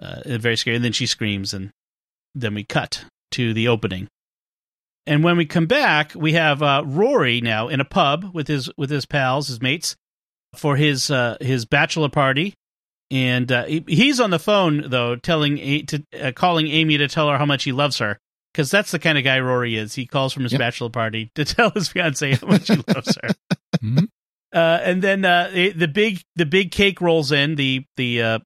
uh, 0.00 0.38
very 0.38 0.56
scary. 0.56 0.76
And 0.76 0.84
then 0.84 0.92
she 0.92 1.06
screams, 1.06 1.52
and 1.52 1.70
then 2.34 2.54
we 2.54 2.64
cut 2.64 3.04
to 3.32 3.52
the 3.52 3.68
opening. 3.68 4.08
And 5.06 5.22
when 5.22 5.36
we 5.36 5.44
come 5.44 5.66
back, 5.66 6.12
we 6.14 6.32
have 6.32 6.62
uh, 6.62 6.82
Rory 6.86 7.42
now 7.42 7.68
in 7.68 7.80
a 7.80 7.84
pub 7.84 8.30
with 8.32 8.48
his 8.48 8.70
with 8.78 8.88
his 8.88 9.04
pals, 9.04 9.48
his 9.48 9.60
mates, 9.60 9.96
for 10.54 10.76
his 10.76 11.10
uh, 11.10 11.36
his 11.40 11.64
bachelor 11.66 12.08
party. 12.08 12.54
And 13.10 13.52
uh, 13.52 13.64
he, 13.66 13.84
he's 13.86 14.18
on 14.18 14.30
the 14.30 14.38
phone 14.38 14.88
though, 14.88 15.14
telling 15.16 15.58
A- 15.58 15.82
to 15.82 16.02
uh, 16.20 16.32
calling 16.32 16.66
Amy 16.68 16.96
to 16.98 17.06
tell 17.08 17.28
her 17.28 17.36
how 17.38 17.46
much 17.46 17.64
he 17.64 17.70
loves 17.72 17.98
her, 17.98 18.18
because 18.52 18.70
that's 18.70 18.90
the 18.90 18.98
kind 18.98 19.18
of 19.18 19.24
guy 19.24 19.38
Rory 19.40 19.76
is. 19.76 19.94
He 19.94 20.06
calls 20.06 20.32
from 20.32 20.42
his 20.44 20.52
Yep. 20.52 20.58
bachelor 20.58 20.88
party 20.90 21.30
to 21.34 21.44
tell 21.44 21.70
his 21.70 21.88
fiance 21.88 22.32
how 22.34 22.46
much 22.46 22.68
he 22.68 22.76
loves 22.88 23.16
her. 23.22 23.30
Mhm. 23.84 24.08
Uh, 24.54 24.78
and 24.82 25.02
then 25.02 25.24
uh, 25.24 25.50
it- 25.52 25.78
the 25.78 25.88
big 25.88 26.22
the 26.36 26.46
big 26.46 26.70
cake 26.70 27.00
rolls 27.00 27.30
in 27.32 27.56
the 27.56 27.84
the 27.96 28.22
uh, 28.22 28.38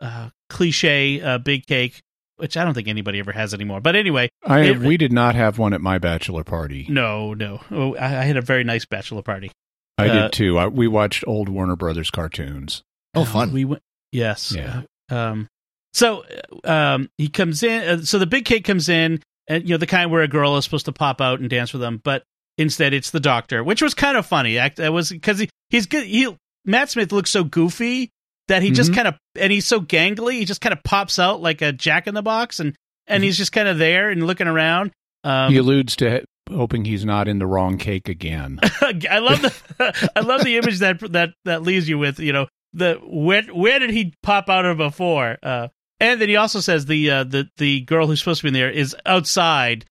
uh, 0.00 0.28
cliche 0.50 1.20
uh, 1.22 1.38
big 1.38 1.66
cake, 1.66 2.02
which 2.36 2.56
I 2.56 2.64
don't 2.64 2.74
think 2.74 2.88
anybody 2.88 3.20
ever 3.20 3.32
has 3.32 3.54
anymore. 3.54 3.80
But 3.80 3.96
anyway, 3.96 4.28
I 4.44 4.60
it- 4.64 4.78
we 4.80 4.96
did 4.96 5.12
not 5.12 5.34
have 5.36 5.58
one 5.58 5.72
at 5.72 5.80
my 5.80 5.98
bachelor 5.98 6.44
party. 6.44 6.86
no, 6.90 7.32
no, 7.34 7.60
oh, 7.70 7.94
I, 7.96 8.06
I 8.06 8.24
had 8.24 8.36
a 8.36 8.42
very 8.42 8.64
nice 8.64 8.84
bachelor 8.84 9.22
party. 9.22 9.50
I 9.98 10.08
Uh, 10.08 10.22
did 10.22 10.32
too. 10.32 10.58
I, 10.58 10.66
we 10.66 10.88
watched 10.88 11.24
old 11.26 11.48
Warner 11.48 11.76
Brothers 11.76 12.10
cartoons. 12.10 12.82
Oh, 13.14 13.24
fun. 13.24 13.52
We 13.52 13.64
went. 13.64 13.82
Yes. 14.12 14.52
Yeah. 14.54 14.82
Um. 15.10 15.48
So, 15.92 16.24
uh, 16.64 16.68
um, 16.70 17.08
he 17.18 17.28
comes 17.28 17.62
in. 17.62 17.82
Uh, 17.88 18.02
so 18.02 18.18
the 18.18 18.26
big 18.26 18.44
cake 18.44 18.64
comes 18.64 18.88
in, 18.88 19.22
and 19.46 19.62
you 19.62 19.70
know 19.74 19.78
the 19.78 19.86
kind 19.86 20.10
where 20.10 20.22
a 20.22 20.28
girl 20.28 20.56
is 20.56 20.64
supposed 20.64 20.86
to 20.86 20.92
pop 20.92 21.20
out 21.20 21.38
and 21.40 21.48
dance 21.48 21.72
with 21.72 21.80
them, 21.82 22.00
but 22.02 22.24
instead 22.58 22.92
it's 22.94 23.10
the 23.10 23.20
doctor, 23.20 23.62
which 23.62 23.80
was 23.82 23.94
kind 23.94 24.16
of 24.16 24.26
funny. 24.26 24.58
Act 24.58 24.76
That 24.78 24.92
was 24.92 25.10
because 25.10 25.38
he 25.38 25.48
he's 25.70 25.86
good. 25.86 26.04
He 26.04 26.34
Matt 26.64 26.90
Smith 26.90 27.12
looks 27.12 27.30
so 27.30 27.44
goofy 27.44 28.10
that 28.48 28.62
he 28.62 28.70
just 28.72 28.90
Mhm. 28.90 28.94
kind 28.96 29.08
of 29.08 29.14
and 29.38 29.52
he's 29.52 29.66
so 29.66 29.80
gangly. 29.80 30.32
He 30.32 30.44
just 30.44 30.60
kind 30.60 30.72
of 30.72 30.82
pops 30.82 31.18
out 31.20 31.40
like 31.40 31.62
a 31.62 31.72
Jack 31.72 32.06
in 32.08 32.14
the 32.14 32.22
Box, 32.22 32.58
and 32.58 32.74
and 33.06 33.22
he's 33.22 33.36
just 33.36 33.52
kind 33.52 33.68
of 33.68 33.78
there 33.78 34.10
and 34.10 34.26
looking 34.26 34.48
around. 34.48 34.90
Um, 35.22 35.52
he 35.52 35.58
alludes 35.58 35.94
to 35.96 36.10
hoping 36.50 36.84
he's 36.84 37.04
not 37.04 37.28
in 37.28 37.38
the 37.38 37.46
wrong 37.46 37.78
cake 37.78 38.08
again. 38.08 38.58
I 38.62 39.18
love 39.18 39.42
the 39.42 40.10
I 40.16 40.20
love 40.20 40.44
the 40.44 40.56
image 40.56 40.78
that 40.80 41.00
that 41.12 41.30
that 41.44 41.62
leaves 41.62 41.88
you 41.88 41.98
with. 41.98 42.18
You 42.20 42.32
know, 42.32 42.46
the 42.72 43.00
where 43.02 43.42
where 43.44 43.78
did 43.78 43.90
he 43.90 44.14
pop 44.22 44.48
out 44.48 44.64
of 44.64 44.76
before? 44.78 45.38
Uh, 45.42 45.68
and 46.00 46.20
then 46.20 46.28
he 46.28 46.36
also 46.36 46.60
says 46.60 46.86
the 46.86 47.10
uh, 47.10 47.24
the 47.24 47.48
the 47.56 47.80
girl 47.82 48.06
who's 48.06 48.18
supposed 48.18 48.40
to 48.40 48.44
be 48.44 48.48
in 48.48 48.54
there 48.54 48.70
is 48.70 48.94
outside, 49.06 49.84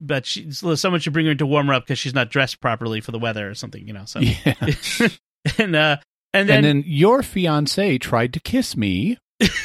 but 0.00 0.26
she 0.26 0.50
someone 0.50 1.00
should 1.00 1.12
bring 1.12 1.26
her 1.26 1.32
in 1.32 1.38
to 1.38 1.46
warm 1.46 1.66
her 1.68 1.74
up 1.74 1.84
because 1.84 1.98
she's 1.98 2.14
not 2.14 2.30
dressed 2.30 2.60
properly 2.60 3.00
for 3.00 3.12
the 3.12 3.18
weather 3.18 3.48
or 3.48 3.54
something. 3.54 3.86
You 3.86 3.92
know, 3.92 4.04
so 4.04 4.20
yeah. 4.20 4.54
and 5.58 5.76
uh 5.76 5.96
and 6.34 6.48
then, 6.48 6.56
and 6.58 6.64
then 6.64 6.84
your 6.86 7.22
fiance 7.22 7.98
tried 7.98 8.32
to 8.32 8.40
kiss 8.40 8.76
me. 8.76 9.18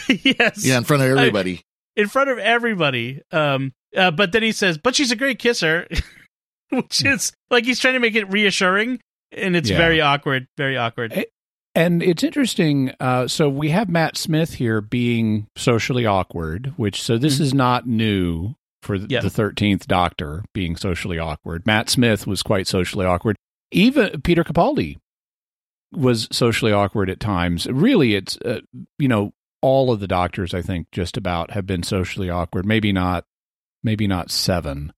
yes 0.08 0.66
Yeah, 0.66 0.78
in 0.78 0.84
front 0.84 1.04
of 1.04 1.10
everybody. 1.10 1.62
in 1.96 2.08
front 2.10 2.30
of 2.30 2.38
everybody. 2.40 3.22
Um, 3.32 3.72
uh, 3.96 4.12
but 4.12 4.32
then 4.34 4.44
he 4.44 4.52
says, 4.52 4.78
"But 4.78 4.96
she's 4.96 5.12
a 5.12 5.16
great 5.16 5.40
kisser," 5.40 5.88
which 6.70 7.06
is 7.06 7.32
like 7.50 7.66
he's 7.66 7.80
trying 7.80 7.94
to 7.96 8.00
make 8.00 8.16
it 8.16 8.32
reassuring, 8.32 9.00
and 9.32 9.56
it's 9.56 9.70
Yeah. 9.70 9.78
very 9.78 10.02
awkward. 10.02 10.48
Very 10.58 10.78
awkward. 10.78 11.26
And 11.76 12.02
it's 12.02 12.24
interesting. 12.24 12.92
Uh, 13.00 13.28
so 13.28 13.50
we 13.50 13.70
have 13.70 13.88
Matt 13.88 14.18
Smith 14.18 14.56
here 14.56 14.82
being 14.82 15.48
socially 15.56 16.06
awkward, 16.06 16.74
which 16.76 17.02
so 17.02 17.18
this 17.18 17.38
Mhm. 17.38 17.42
is 17.42 17.54
not 17.54 17.86
new 17.88 18.56
for 18.82 18.96
Yeah. 18.96 19.22
the 19.22 19.30
thirteenth 19.30 19.88
Doctor 19.88 20.44
being 20.54 20.76
socially 20.76 21.20
awkward. 21.20 21.66
Matt 21.68 21.90
Smith 21.90 22.26
was 22.26 22.42
quite 22.42 22.68
socially 22.68 23.06
awkward. 23.06 23.36
Even 23.72 24.22
Peter 24.22 24.44
Capaldi 24.44 24.98
was 25.94 26.28
socially 26.32 26.72
awkward 26.72 27.10
at 27.10 27.20
times. 27.20 27.68
Really, 27.68 28.16
it's 28.16 28.38
uh, 28.46 28.62
you 28.98 29.08
know 29.08 29.34
all 29.62 29.92
of 29.92 30.00
the 30.00 30.08
doctors 30.08 30.54
I 30.54 30.62
think 30.62 30.88
just 30.92 31.18
about 31.18 31.52
have 31.52 31.66
been 31.66 31.84
socially 31.84 32.30
awkward. 32.30 32.66
Maybe 32.66 32.92
not, 32.92 33.26
maybe 33.84 34.08
not 34.08 34.32
seven, 34.32 34.94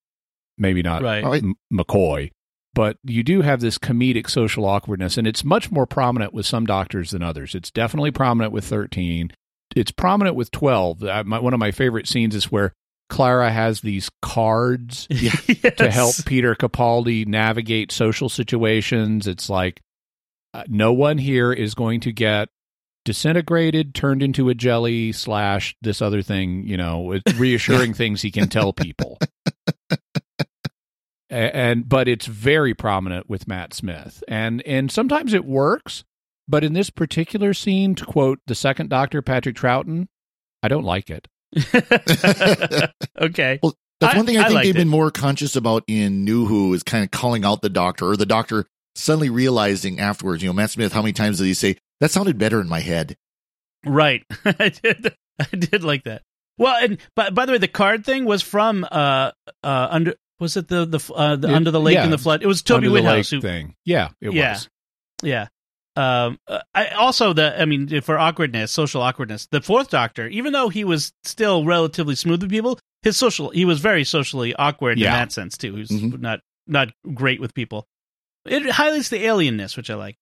maybe 0.59 0.81
not 0.83 1.01
Right. 1.01 1.43
M- 1.43 1.55
McCoy, 1.73 2.31
but 2.73 2.97
you 3.03 3.23
do 3.23 3.41
have 3.41 3.61
this 3.61 3.77
comedic 3.77 4.29
social 4.29 4.65
awkwardness, 4.65 5.17
and 5.17 5.25
it's 5.25 5.43
much 5.43 5.71
more 5.71 5.85
prominent 5.87 6.33
with 6.33 6.45
some 6.45 6.65
doctors 6.65 7.11
than 7.11 7.23
others. 7.23 7.55
It's 7.55 7.71
definitely 7.71 8.11
prominent 8.11 8.53
with 8.53 8.65
13. 8.65 9.31
It's 9.75 9.91
prominent 9.91 10.35
with 10.35 10.51
12. 10.51 11.03
Uh, 11.03 11.23
my, 11.25 11.39
one 11.39 11.53
of 11.53 11.59
my 11.59 11.71
favorite 11.71 12.07
scenes 12.07 12.35
is 12.35 12.51
where 12.51 12.73
Clara 13.09 13.49
has 13.51 13.81
these 13.81 14.09
cards 14.21 15.07
to 15.09 15.89
help 15.91 16.15
Peter 16.25 16.53
Capaldi 16.55 17.25
navigate 17.25 17.91
social 17.91 18.29
situations. 18.29 19.25
It's 19.25 19.49
like 19.49 19.81
uh, 20.53 20.63
no 20.67 20.93
one 20.93 21.17
here 21.17 21.51
is 21.51 21.73
going 21.73 21.99
to 22.01 22.11
get 22.11 22.49
disintegrated, 23.05 23.95
turned 23.95 24.21
into 24.21 24.49
a 24.49 24.53
jelly 24.55 25.11
slash 25.11 25.75
this 25.81 26.01
other 26.01 26.21
thing. 26.21 26.67
You 26.67 26.77
know, 26.77 27.19
reassuring 27.35 27.93
things 27.95 28.21
he 28.21 28.29
can 28.31 28.47
tell 28.49 28.73
people. 28.73 29.17
A- 31.31 31.55
and 31.55 31.87
but 31.87 32.07
it's 32.07 32.25
very 32.25 32.73
prominent 32.73 33.29
with 33.29 33.47
Matt 33.47 33.73
Smith, 33.73 34.23
and 34.27 34.61
and 34.63 34.91
sometimes 34.91 35.33
it 35.33 35.45
works. 35.45 36.03
But 36.47 36.63
in 36.63 36.73
this 36.73 36.89
particular 36.89 37.53
scene, 37.53 37.93
to 37.95 38.05
quote 38.05 38.39
the 38.47 38.55
second 38.55 38.89
Doctor, 38.89 39.21
Patrick 39.21 39.55
Troughton, 39.55 40.07
I 40.63 40.67
don't 40.67 40.83
like 40.83 41.11
it. 41.11 41.27
okay. 43.21 43.59
Well, 43.61 43.75
that's 43.99 44.15
one 44.15 44.25
thing 44.25 44.37
I, 44.37 44.41
I 44.41 44.43
think 44.45 44.55
liked 44.55 44.65
they've 44.65 44.75
it. 44.75 44.79
been 44.79 44.87
more 44.87 45.11
conscious 45.11 45.55
about 45.55 45.83
in 45.87 46.23
New 46.23 46.45
Who 46.45 46.73
is 46.73 46.83
kind 46.83 47.03
of 47.03 47.11
calling 47.11 47.45
out 47.45 47.61
the 47.61 47.69
doctor 47.69 48.05
or 48.05 48.17
the 48.17 48.25
doctor 48.25 48.65
suddenly 48.95 49.29
realizing 49.29 49.99
afterwards, 49.99 50.41
you 50.41 50.49
know, 50.49 50.53
Matt 50.53 50.71
Smith, 50.71 50.93
how 50.93 51.01
many 51.01 51.13
times 51.13 51.37
did 51.37 51.45
he 51.45 51.53
say, 51.53 51.77
that 51.99 52.11
sounded 52.11 52.37
better 52.37 52.59
in 52.61 52.67
my 52.67 52.79
head? 52.79 53.15
Right. 53.85 54.23
I 54.45 54.69
did. 54.69 55.15
I 55.39 55.55
did 55.55 55.83
like 55.83 56.03
that. 56.03 56.23
Well, 56.57 56.75
and 56.81 56.97
by, 57.15 57.29
by 57.29 57.45
the 57.45 57.53
way, 57.53 57.57
the 57.57 57.67
card 57.67 58.05
thing 58.05 58.25
was 58.25 58.41
from 58.41 58.85
uh 58.89 59.31
uh 59.63 59.87
under 59.89 60.15
was 60.39 60.57
it 60.57 60.67
the 60.67 60.85
the, 60.85 61.13
uh, 61.13 61.35
the 61.35 61.49
It- 61.49 61.53
under 61.53 61.71
the 61.71 61.79
lake 61.79 61.95
yeah. 61.95 62.05
in 62.05 62.11
the 62.11 62.17
flood? 62.17 62.41
It 62.43 62.47
was 62.47 62.61
Toby 62.61 62.87
Whithouse 62.87 63.29
who 63.29 63.41
thing. 63.41 63.75
Yeah, 63.85 64.09
it 64.21 64.33
Yeah. 64.33 64.53
was. 64.53 64.69
Yeah. 65.23 65.47
Um, 65.95 66.37
I 66.73 66.87
also 66.89 67.33
the 67.33 67.59
I 67.59 67.65
mean 67.65 67.99
for 68.01 68.17
awkwardness, 68.17 68.71
social 68.71 69.01
awkwardness. 69.01 69.47
The 69.51 69.61
fourth 69.61 69.89
Doctor, 69.89 70.27
even 70.27 70.53
though 70.53 70.69
he 70.69 70.83
was 70.85 71.11
still 71.23 71.65
relatively 71.65 72.15
smooth 72.15 72.41
with 72.41 72.49
people, 72.51 72.79
his 73.03 73.17
social 73.17 73.49
he 73.49 73.65
was 73.65 73.79
very 73.79 74.03
socially 74.05 74.55
awkward 74.55 74.97
Yeah. 74.97 75.07
in 75.07 75.13
that 75.19 75.31
sense 75.33 75.57
too. 75.57 75.73
He 75.73 75.79
was 75.79 75.89
Mhm. 75.89 76.19
not 76.21 76.39
not 76.67 76.89
great 77.13 77.41
with 77.41 77.53
people. 77.53 77.85
It 78.45 78.69
highlights 78.71 79.09
the 79.09 79.25
alienness, 79.25 79.75
which 79.75 79.89
I 79.89 79.95
like. 79.95 80.15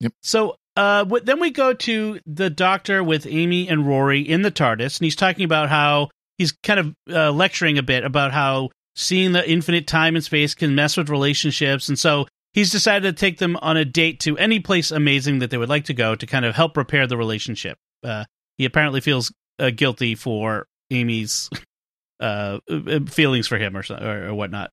Yep. 0.00 0.12
So 0.22 0.56
uh, 0.76 1.04
then 1.22 1.38
we 1.38 1.50
go 1.50 1.72
to 1.72 2.20
the 2.26 2.50
Doctor 2.50 3.02
with 3.02 3.26
Amy 3.26 3.68
and 3.68 3.86
Rory 3.86 4.20
in 4.20 4.42
the 4.42 4.50
TARDIS, 4.50 4.98
and 4.98 5.04
he's 5.04 5.14
talking 5.16 5.44
about 5.44 5.68
how 5.68 6.10
he's 6.36 6.50
kind 6.50 6.80
of 6.80 6.94
uh, 7.10 7.30
lecturing 7.30 7.78
a 7.78 7.82
bit 7.82 8.04
about 8.04 8.32
how 8.32 8.70
seeing 8.94 9.32
the 9.32 9.48
infinite 9.48 9.86
time 9.86 10.14
and 10.14 10.24
space 10.24 10.54
can 10.54 10.74
mess 10.74 10.96
with 10.96 11.08
relationships, 11.08 11.88
and 11.88 11.98
so 11.98 12.26
he's 12.52 12.70
decided 12.70 13.16
to 13.16 13.20
take 13.20 13.38
them 13.38 13.56
on 13.62 13.76
a 13.76 13.84
date 13.84 14.20
to 14.20 14.38
any 14.38 14.60
place 14.60 14.90
amazing 14.90 15.40
that 15.40 15.50
they 15.50 15.58
would 15.58 15.68
like 15.68 15.84
to 15.86 15.94
go 15.94 16.14
to 16.14 16.26
kind 16.26 16.44
of 16.44 16.54
help 16.54 16.76
repair 16.76 17.06
the 17.06 17.16
relationship. 17.16 17.78
Uh, 18.02 18.24
he 18.58 18.64
apparently 18.64 19.00
feels 19.00 19.32
uh, 19.58 19.70
guilty 19.70 20.14
for 20.14 20.66
Amy's 20.90 21.50
uh, 22.20 22.58
uh, 22.70 23.00
feelings 23.08 23.46
for 23.46 23.58
him 23.58 23.76
or, 23.76 23.82
so, 23.82 23.96
or 23.96 24.28
or 24.28 24.34
whatnot. 24.34 24.70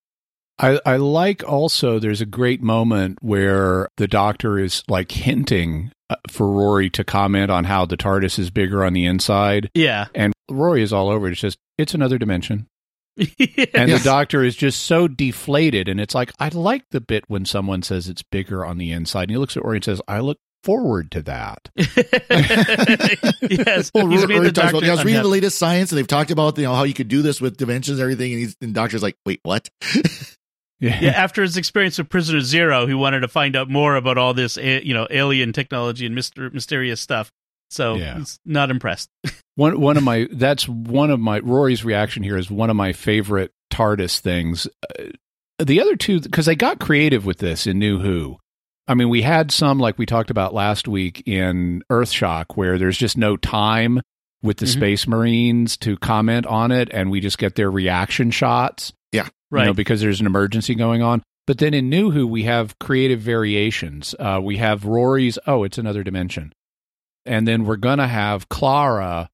I, 0.59 0.79
I 0.85 0.97
like 0.97 1.43
also 1.43 1.97
there's 1.97 2.21
a 2.21 2.25
great 2.25 2.61
moment 2.61 3.17
where 3.21 3.89
the 3.97 4.07
doctor 4.07 4.59
is 4.59 4.83
like 4.87 5.11
hinting 5.11 5.91
uh, 6.11 6.17
for 6.29 6.51
Rory 6.51 6.89
to 6.91 7.03
comment 7.03 7.49
on 7.49 7.63
how 7.63 7.85
the 7.85 7.97
TARDIS 7.97 8.37
is 8.37 8.51
bigger 8.51 8.85
on 8.85 8.93
the 8.93 9.05
inside. 9.05 9.71
Yeah, 9.73 10.07
And 10.13 10.33
Rory 10.51 10.83
is 10.83 10.93
all 10.93 11.09
over 11.09 11.27
it. 11.27 11.31
It's 11.31 11.41
just, 11.41 11.57
it's 11.79 11.95
another 11.95 12.19
dimension. 12.19 12.67
Yeah. 13.15 13.65
And 13.73 13.91
the 13.91 14.01
doctor 14.03 14.43
is 14.43 14.55
just 14.55 14.83
so 14.83 15.07
deflated. 15.07 15.87
And 15.87 15.99
it's 15.99 16.15
like, 16.15 16.31
I 16.39 16.49
like 16.49 16.83
the 16.91 17.01
bit 17.01 17.25
when 17.27 17.45
someone 17.45 17.83
says 17.83 18.07
it's 18.07 18.23
bigger 18.23 18.65
on 18.65 18.77
the 18.77 18.91
inside. 18.91 19.23
And 19.23 19.31
he 19.31 19.37
looks 19.37 19.57
at 19.57 19.63
Rory 19.63 19.77
and 19.77 19.85
says, 19.85 20.01
I 20.07 20.19
look 20.19 20.39
forward 20.63 21.11
to 21.11 21.21
that. 21.23 21.69
yes, 23.41 23.91
Well, 23.93 24.07
he's 24.07 24.25
Rory 24.25 24.51
talks 24.51 24.69
about, 24.69 24.83
Doctor 24.83 24.85
yeah, 24.85 24.91
I 24.91 24.95
was 24.95 25.05
reading 25.05 25.23
the 25.23 25.27
latest 25.27 25.57
science 25.57 25.91
and 25.91 25.99
they've 25.99 26.07
talked 26.07 26.31
about, 26.31 26.57
you 26.57 26.63
know, 26.65 26.75
how 26.75 26.83
you 26.83 26.93
could 26.93 27.07
do 27.07 27.21
this 27.21 27.41
with 27.41 27.57
dimensions 27.57 27.99
and 27.99 28.03
everything. 28.03 28.31
And, 28.33 28.41
he's, 28.41 28.55
and 28.61 28.71
the 28.71 28.79
doctor's 28.79 29.03
like, 29.03 29.17
wait, 29.25 29.39
what? 29.43 29.69
yeah, 30.79 31.13
after 31.15 31.41
his 31.41 31.57
experience 31.57 31.97
with 31.97 32.09
Prisoner 32.09 32.41
Zero, 32.41 32.85
he 32.87 32.93
wanted 32.93 33.21
to 33.21 33.27
find 33.27 33.55
out 33.55 33.69
more 33.69 33.95
about 33.95 34.17
all 34.17 34.33
this, 34.33 34.57
you 34.57 34.93
know, 34.93 35.07
alien 35.09 35.53
technology 35.53 36.05
and 36.05 36.15
myster- 36.17 36.53
mysterious 36.53 37.01
stuff. 37.01 37.31
So 37.71 37.95
Yeah. 37.95 38.19
he's 38.19 38.39
not 38.45 38.69
impressed. 38.69 39.09
One 39.55 39.79
one 39.81 39.97
of 39.97 40.03
my 40.03 40.27
that's 40.31 40.67
one 40.67 41.09
of 41.11 41.19
my 41.19 41.39
Rory's 41.39 41.83
reaction 41.83 42.23
here 42.23 42.37
is 42.37 42.49
one 42.49 42.69
of 42.69 42.75
my 42.75 42.93
favorite 42.93 43.51
TARDIS 43.71 44.19
things. 44.19 44.65
Uh, 44.99 45.03
the 45.59 45.81
other 45.81 45.95
two 45.95 46.19
because 46.21 46.45
they 46.45 46.55
got 46.55 46.79
creative 46.79 47.25
with 47.25 47.39
this 47.39 47.67
in 47.67 47.77
New 47.77 47.99
Who. 47.99 48.37
I 48.87 48.93
mean, 48.93 49.09
we 49.09 49.21
had 49.21 49.51
some 49.51 49.77
like 49.77 49.97
we 49.97 50.05
talked 50.05 50.31
about 50.31 50.53
last 50.53 50.87
week 50.87 51.21
in 51.27 51.83
Earthshock 51.91 52.45
where 52.55 52.77
there's 52.77 52.97
just 52.97 53.17
no 53.17 53.35
time 53.37 53.99
with 54.41 54.57
the 54.57 54.65
Mhm. 54.65 54.73
Space 54.73 55.07
Marines 55.07 55.77
to 55.77 55.97
comment 55.97 56.45
on 56.47 56.71
it, 56.71 56.89
and 56.91 57.11
we 57.11 57.19
just 57.19 57.37
get 57.37 57.55
their 57.55 57.69
reaction 57.69 58.31
shots. 58.31 58.93
Yeah. 59.11 59.27
Right. 59.51 59.61
you 59.63 59.67
know, 59.67 59.73
because 59.73 59.99
there's 60.01 60.21
an 60.21 60.25
emergency 60.27 60.75
going 60.75 61.01
on. 61.03 61.21
But 61.45 61.57
then 61.57 61.73
in 61.73 61.89
New 61.89 62.11
Who, 62.11 62.25
we 62.25 62.43
have 62.43 62.79
creative 62.79 63.19
variations. 63.19 64.15
Uh, 64.17 64.39
we 64.41 64.57
have 64.57 64.85
Rory's, 64.85 65.37
oh, 65.45 65.63
it's 65.65 65.77
another 65.77 66.03
dimension. 66.03 66.53
And 67.25 67.47
then 67.47 67.65
we're 67.65 67.77
going 67.77 67.99
to 67.99 68.07
have 68.07 68.49
Clara, 68.49 69.29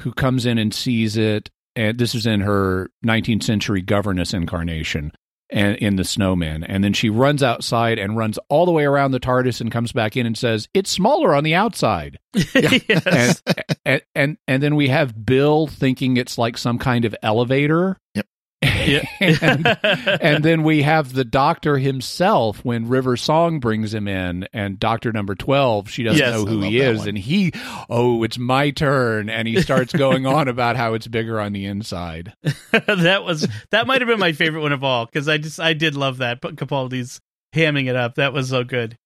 who 0.00 0.12
comes 0.12 0.46
in 0.46 0.58
and 0.58 0.72
sees 0.72 1.16
it. 1.16 1.50
And 1.74 1.98
this 1.98 2.14
is 2.14 2.26
in 2.26 2.40
her 2.40 2.90
19th 3.04 3.42
century 3.42 3.80
governess 3.82 4.34
incarnation 4.34 5.12
and 5.52 5.76
in 5.76 5.96
the 5.96 6.04
snowman. 6.04 6.64
And 6.64 6.82
then 6.82 6.92
she 6.92 7.10
runs 7.10 7.42
outside 7.42 7.98
and 7.98 8.16
runs 8.16 8.38
all 8.48 8.66
the 8.66 8.72
way 8.72 8.84
around 8.84 9.12
the 9.12 9.20
TARDIS 9.20 9.60
and 9.60 9.70
comes 9.70 9.92
back 9.92 10.16
in 10.16 10.26
and 10.26 10.36
says, 10.36 10.68
it's 10.74 10.90
smaller 10.90 11.34
on 11.34 11.44
the 11.44 11.54
outside. 11.54 12.18
yes. 12.54 13.42
And, 13.46 13.64
and, 13.84 14.02
and, 14.14 14.36
and 14.48 14.62
then 14.62 14.76
we 14.76 14.88
have 14.88 15.24
Bill 15.24 15.66
thinking 15.66 16.16
it's 16.16 16.38
like 16.38 16.56
some 16.56 16.78
kind 16.78 17.04
of 17.04 17.14
elevator. 17.22 17.98
Yep. 18.14 18.26
and, 19.20 19.66
and 20.20 20.44
then 20.44 20.62
we 20.62 20.82
have 20.82 21.12
the 21.12 21.24
doctor 21.24 21.78
himself 21.78 22.64
when 22.64 22.88
River 22.88 23.16
Song 23.16 23.58
brings 23.60 23.92
him 23.92 24.06
in, 24.06 24.46
and 24.52 24.78
Doctor 24.78 25.12
Number 25.12 25.34
Twelve, 25.34 25.90
she 25.90 26.02
doesn't 26.04 26.18
Yes. 26.18 26.34
know 26.34 26.44
who 26.46 26.60
he 26.60 26.78
is, 26.78 27.00
one. 27.00 27.08
and 27.08 27.18
he, 27.18 27.52
oh, 27.90 28.22
it's 28.22 28.38
my 28.38 28.70
turn, 28.70 29.28
and 29.28 29.48
he 29.48 29.60
starts 29.62 29.92
going 29.92 30.26
on 30.26 30.48
about 30.48 30.76
how 30.76 30.94
it's 30.94 31.06
bigger 31.08 31.40
on 31.40 31.52
the 31.52 31.66
inside. 31.66 32.34
that 32.72 33.24
was 33.24 33.48
that 33.70 33.86
might 33.86 34.00
have 34.00 34.08
been 34.08 34.20
my 34.20 34.32
favorite 34.32 34.62
one 34.62 34.72
of 34.72 34.84
all 34.84 35.06
because 35.06 35.28
I 35.28 35.38
just 35.38 35.58
I 35.58 35.72
did 35.72 35.94
love 35.96 36.18
that. 36.18 36.40
But 36.40 36.56
Capaldi's 36.56 37.20
hamming 37.54 37.88
it 37.88 37.96
up. 37.96 38.14
That 38.16 38.32
was 38.32 38.48
so 38.50 38.64
good. 38.64 38.96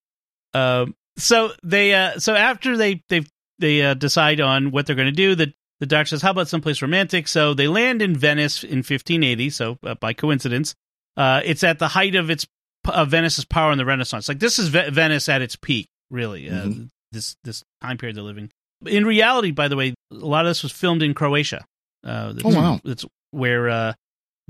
Um, 0.55 0.95
so 1.17 1.51
they 1.63 1.95
uh, 1.95 2.19
so 2.19 2.35
after 2.35 2.77
they 2.77 3.03
they 3.09 3.23
they 3.59 3.83
uh, 3.83 3.95
decide 3.95 4.41
on 4.41 4.71
what 4.71 4.87
they're 4.87 4.97
going 4.97 5.07
to 5.07 5.13
do, 5.13 5.35
the 5.35 5.53
the 5.81 5.87
doctor 5.87 6.09
says, 6.11 6.23
"How 6.23 6.31
about 6.31 6.49
someplace 6.49 6.81
romantic?" 6.83 7.29
So 7.29 7.55
they 7.55 7.69
land 7.69 8.03
in 8.03 8.17
Venice 8.17 8.63
in 8.65 8.79
1580. 8.79 9.51
So 9.51 9.79
uh, 9.85 9.95
by 9.97 10.13
coincidence, 10.13 10.75
uh, 11.17 11.41
it's 11.45 11.63
at 11.65 11.79
the 11.79 11.89
height 11.89 12.15
of 12.15 12.31
its 12.31 12.47
of 12.89 13.11
Venice's 13.11 13.45
power 13.45 13.73
in 13.73 13.79
the 13.79 13.85
Renaissance. 13.85 14.29
Like 14.29 14.39
this 14.39 14.59
is 14.59 14.69
Ve- 14.69 14.91
Venice 14.91 15.29
at 15.29 15.43
its 15.43 15.57
peak, 15.57 15.87
really. 16.11 16.49
Uh, 16.51 16.65
Mhm. 16.67 16.89
This 17.13 17.37
this 17.45 17.63
time 17.83 17.99
period 17.99 18.17
they're 18.17 18.25
living. 18.25 18.51
In 18.85 19.07
reality, 19.07 19.53
by 19.53 19.69
the 19.69 19.77
way, 19.77 19.95
a 20.11 20.15
lot 20.15 20.45
of 20.45 20.51
this 20.51 20.63
was 20.63 20.73
filmed 20.73 21.03
in 21.03 21.15
Croatia. 21.15 21.65
Uh, 22.05 22.35
Oh, 22.45 22.55
wow. 22.55 22.81
It's 22.85 23.05
where 23.31 23.69
uh, 23.71 23.93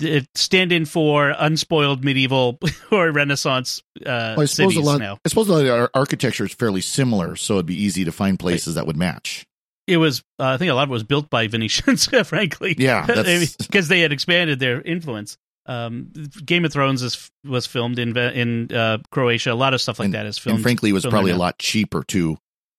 it 0.00 0.26
stand 0.35 0.73
in 0.73 0.85
for 0.85 1.35
unspoiled 1.38 2.02
medieval 2.04 2.59
or 2.90 3.11
Renaissance 3.12 3.80
uh, 4.00 4.35
Well, 4.37 4.40
I 4.40 4.45
suppose 4.47 4.73
a 4.73 4.75
cities 4.75 4.85
lot. 4.87 4.99
now. 5.00 5.18
I 5.25 5.28
suppose 5.28 5.49
a 5.49 5.52
lot 5.52 5.64
of 5.66 5.90
architecture 5.95 6.45
is 6.45 6.52
fairly 6.54 6.80
similar, 6.80 7.37
so 7.37 7.54
it'd 7.54 7.66
be 7.66 7.80
easy 7.80 8.04
to 8.04 8.12
find 8.12 8.38
places 8.38 8.75
that 8.75 8.87
would 8.87 8.97
match. 8.97 9.45
It 9.87 9.99
was, 9.99 10.21
uh, 10.38 10.45
I 10.47 10.57
think, 10.57 10.71
a 10.71 10.75
lot 10.75 10.83
of 10.85 10.88
it 10.90 10.93
was 10.93 11.05
built 11.05 11.31
by 11.31 11.47
Venetians, 11.47 12.07
frankly. 12.28 12.75
Yeah, 12.78 13.07
because 13.59 13.88
they 13.88 14.00
had 14.00 14.12
expanded 14.12 14.59
their 14.59 14.81
influence. 14.83 15.37
Um, 15.66 16.12
Game 16.45 16.64
of 16.64 16.73
Thrones 16.73 17.02
is, 17.02 17.31
was 17.45 17.66
filmed 17.66 17.99
in 17.99 18.16
in 18.16 18.73
uh, 18.75 18.99
Croatia. 19.11 19.52
A 19.52 19.55
lot 19.55 19.75
of 19.75 19.81
stuff 19.81 19.99
like 19.99 20.07
and, 20.07 20.14
that 20.14 20.26
is 20.26 20.38
filmed. 20.38 20.57
and 20.59 20.62
frankly, 20.62 20.90
it 20.90 20.93
was 20.93 21.05
probably 21.07 21.33
a 21.33 21.37
lot 21.37 21.59
cheaper 21.59 22.02
too. 22.05 22.38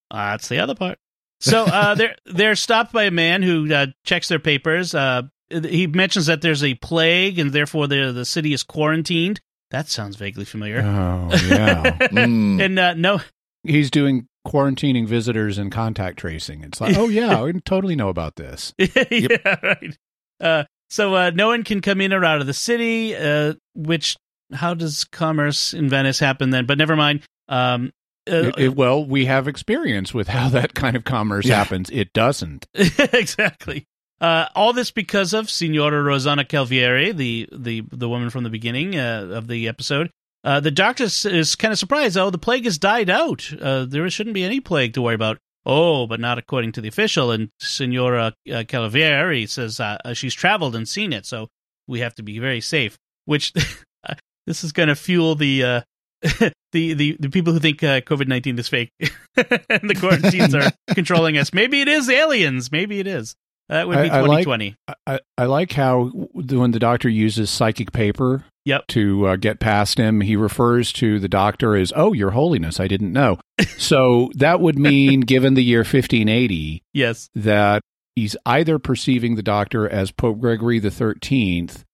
Uh, 0.09 0.31
that's 0.31 0.47
the 0.47 0.59
other 0.59 0.75
part. 0.75 0.97
So 1.41 1.65
uh, 1.65 1.95
they're 1.99 2.15
they're 2.25 2.55
stopped 2.55 2.93
by 2.93 3.03
a 3.03 3.11
man 3.11 3.41
who 3.43 3.73
uh, 3.73 3.87
checks 4.05 4.27
their 4.29 4.39
papers. 4.39 4.95
Uh, 4.95 5.23
he 5.49 5.87
mentions 5.87 6.25
that 6.27 6.41
there's 6.41 6.63
a 6.63 6.73
plague 6.75 7.39
and 7.39 7.51
therefore 7.51 7.87
the 7.87 8.11
the 8.13 8.25
city 8.25 8.53
is 8.53 8.63
quarantined. 8.63 9.39
That 9.71 9.89
sounds 9.89 10.15
vaguely 10.15 10.45
familiar. 10.45 10.79
Oh 10.81 11.29
yeah, 11.45 11.83
Mm. 12.11 12.61
and 12.63 12.79
uh, 12.79 12.93
no, 12.93 13.19
he's 13.63 13.91
doing 13.91 14.27
quarantining 14.47 15.05
visitors 15.05 15.57
and 15.57 15.71
contact 15.71 16.17
tracing. 16.19 16.63
It's 16.63 16.79
like, 16.81 16.97
oh 16.97 17.09
yeah, 17.09 17.41
we 17.43 17.53
totally 17.61 17.95
know 17.95 18.09
about 18.09 18.35
this. 18.37 18.73
yeah, 18.77 19.55
right. 19.61 19.97
Uh, 20.39 20.63
so 20.89 21.13
uh, 21.15 21.31
no 21.33 21.47
one 21.47 21.63
can 21.63 21.81
come 21.81 21.99
in 22.01 22.13
or 22.13 22.23
out 22.23 22.39
of 22.41 22.47
the 22.47 22.53
city. 22.53 23.15
Uh, 23.15 23.53
which 23.75 24.15
how 24.53 24.73
does 24.73 25.03
commerce 25.03 25.73
in 25.73 25.89
Venice 25.89 26.19
happen 26.19 26.51
then? 26.51 26.65
But 26.65 26.77
never 26.77 26.95
mind. 26.95 27.21
Um, 27.49 27.91
uh, 28.29 28.35
It- 28.35 28.59
it- 28.59 28.75
well, 28.75 29.03
we 29.05 29.25
have 29.25 29.47
experience 29.47 30.13
with 30.13 30.29
how 30.29 30.49
that 30.49 30.73
kind 30.73 30.95
of 30.95 31.03
commerce 31.03 31.45
Yeah. 31.45 31.57
happens. 31.57 31.89
It 31.89 32.13
doesn't. 32.13 32.65
exactly. 32.73 33.85
Uh, 34.19 34.45
all 34.55 34.73
this 34.73 34.89
because 34.91 35.33
of 35.33 35.49
Signora 35.49 36.01
Rosanna 36.01 36.43
Calvieri, 36.43 37.15
the 37.15 37.47
the 37.51 37.83
the 37.91 38.09
woman 38.09 38.29
from 38.31 38.43
the 38.43 38.49
beginning 38.49 38.97
uh, 38.97 39.27
of 39.31 39.47
the 39.47 39.67
episode. 39.67 40.09
Uh, 40.47 40.61
the 40.61 40.71
doctor 40.71 41.03
is, 41.03 41.55
kind 41.55 41.73
of 41.73 41.77
surprised. 41.77 42.15
Oh, 42.15 42.29
the 42.29 42.37
plague 42.37 42.63
has 42.63 42.77
died 42.77 43.09
out. 43.09 43.51
Uh, 43.61 43.83
there 43.83 44.09
shouldn't 44.09 44.33
be 44.33 44.45
any 44.45 44.61
plague 44.61 44.93
to 44.93 45.01
worry 45.01 45.13
about. 45.15 45.39
Oh, 45.65 46.07
but 46.07 46.21
not 46.21 46.37
according 46.37 46.71
to 46.73 46.81
the 46.81 46.87
official. 46.87 47.31
And 47.31 47.49
Signora 47.59 48.27
uh, 48.49 48.63
Calvieri 48.63 49.49
says 49.49 49.81
uh, 49.81 49.97
she's 50.13 50.33
traveled 50.33 50.73
and 50.73 50.87
seen 50.87 51.11
it, 51.11 51.25
so 51.25 51.49
we 51.85 51.99
have 51.99 52.15
to 52.15 52.23
be 52.23 52.39
very 52.39 52.61
safe. 52.61 52.97
Which 53.25 53.51
this 54.47 54.63
is 54.63 54.71
going 54.71 54.87
to 54.87 54.95
fuel 54.95 55.35
the. 55.35 55.63
Uh, 55.63 55.81
the, 56.71 56.93
the 56.93 57.17
the 57.19 57.29
people 57.29 57.51
who 57.51 57.59
think 57.59 57.83
uh, 57.83 57.99
COVID 58.01 58.27
nineteen 58.27 58.57
is 58.57 58.69
fake 58.69 58.89
and 58.99 59.87
the 59.89 59.95
quarantines 59.99 60.55
are 60.55 60.71
controlling 60.95 61.37
us. 61.37 61.53
Maybe 61.53 61.81
it 61.81 61.89
is 61.89 62.09
aliens. 62.09 62.71
Maybe 62.71 62.99
it 62.99 63.05
is. 63.05 63.35
That 63.69 63.87
would 63.87 64.01
be 64.01 64.09
I- 64.09 64.19
I 64.19 64.21
like- 64.21 64.45
2020. 64.45 64.75
I, 65.05 65.19
I 65.37 65.45
like 65.45 65.73
how 65.73 66.05
when 66.05 66.71
the 66.71 66.79
doctor 66.79 67.09
uses 67.09 67.49
psychic 67.49 67.91
paper 67.91 68.45
Yep. 68.67 68.87
to 68.87 69.27
uh, 69.27 69.35
get 69.37 69.59
past 69.61 69.97
him, 69.97 70.19
he 70.21 70.35
refers 70.35 70.91
to 70.93 71.19
the 71.19 71.29
doctor 71.29 71.75
as, 71.75 71.93
"Oh, 71.95 72.11
Your 72.11 72.31
Holiness, 72.31 72.79
I 72.81 72.87
didn't 72.87 73.13
know." 73.13 73.39
so 73.77 74.29
that 74.35 74.59
would 74.59 74.77
mean, 74.77 75.21
given 75.21 75.53
the 75.53 75.63
year 75.63 75.79
1580, 75.79 76.83
Yes. 76.93 77.29
that 77.35 77.81
he's 78.15 78.35
either 78.45 78.77
perceiving 78.77 79.35
the 79.35 79.43
doctor 79.43 79.87
as 79.87 80.11
Pope 80.11 80.39
Gregory 80.39 80.79
the 80.79 80.91
Thirteenth 80.91 81.85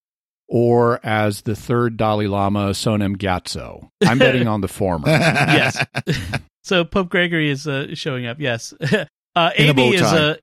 or 0.49 0.99
as 1.05 1.41
the 1.43 1.55
third 1.55 1.95
Dalai 1.97 2.27
Lama, 2.27 2.71
Sonam 2.71 3.17
Gyatso. 3.17 3.89
I'm 4.03 4.19
betting 4.19 4.47
on 4.47 4.61
the 4.61 4.67
former. 4.67 5.07
Yes. 5.09 5.83
So 6.65 6.85
Pope 6.85 7.09
Gregory 7.09 7.49
is 7.49 7.67
uh, 7.67 7.93
showing 7.93 8.25
up. 8.25 8.39
Yes. 8.39 8.73
Uh, 9.35 9.49
Amy 9.57 9.95
is 9.95 10.01
a, 10.01 10.37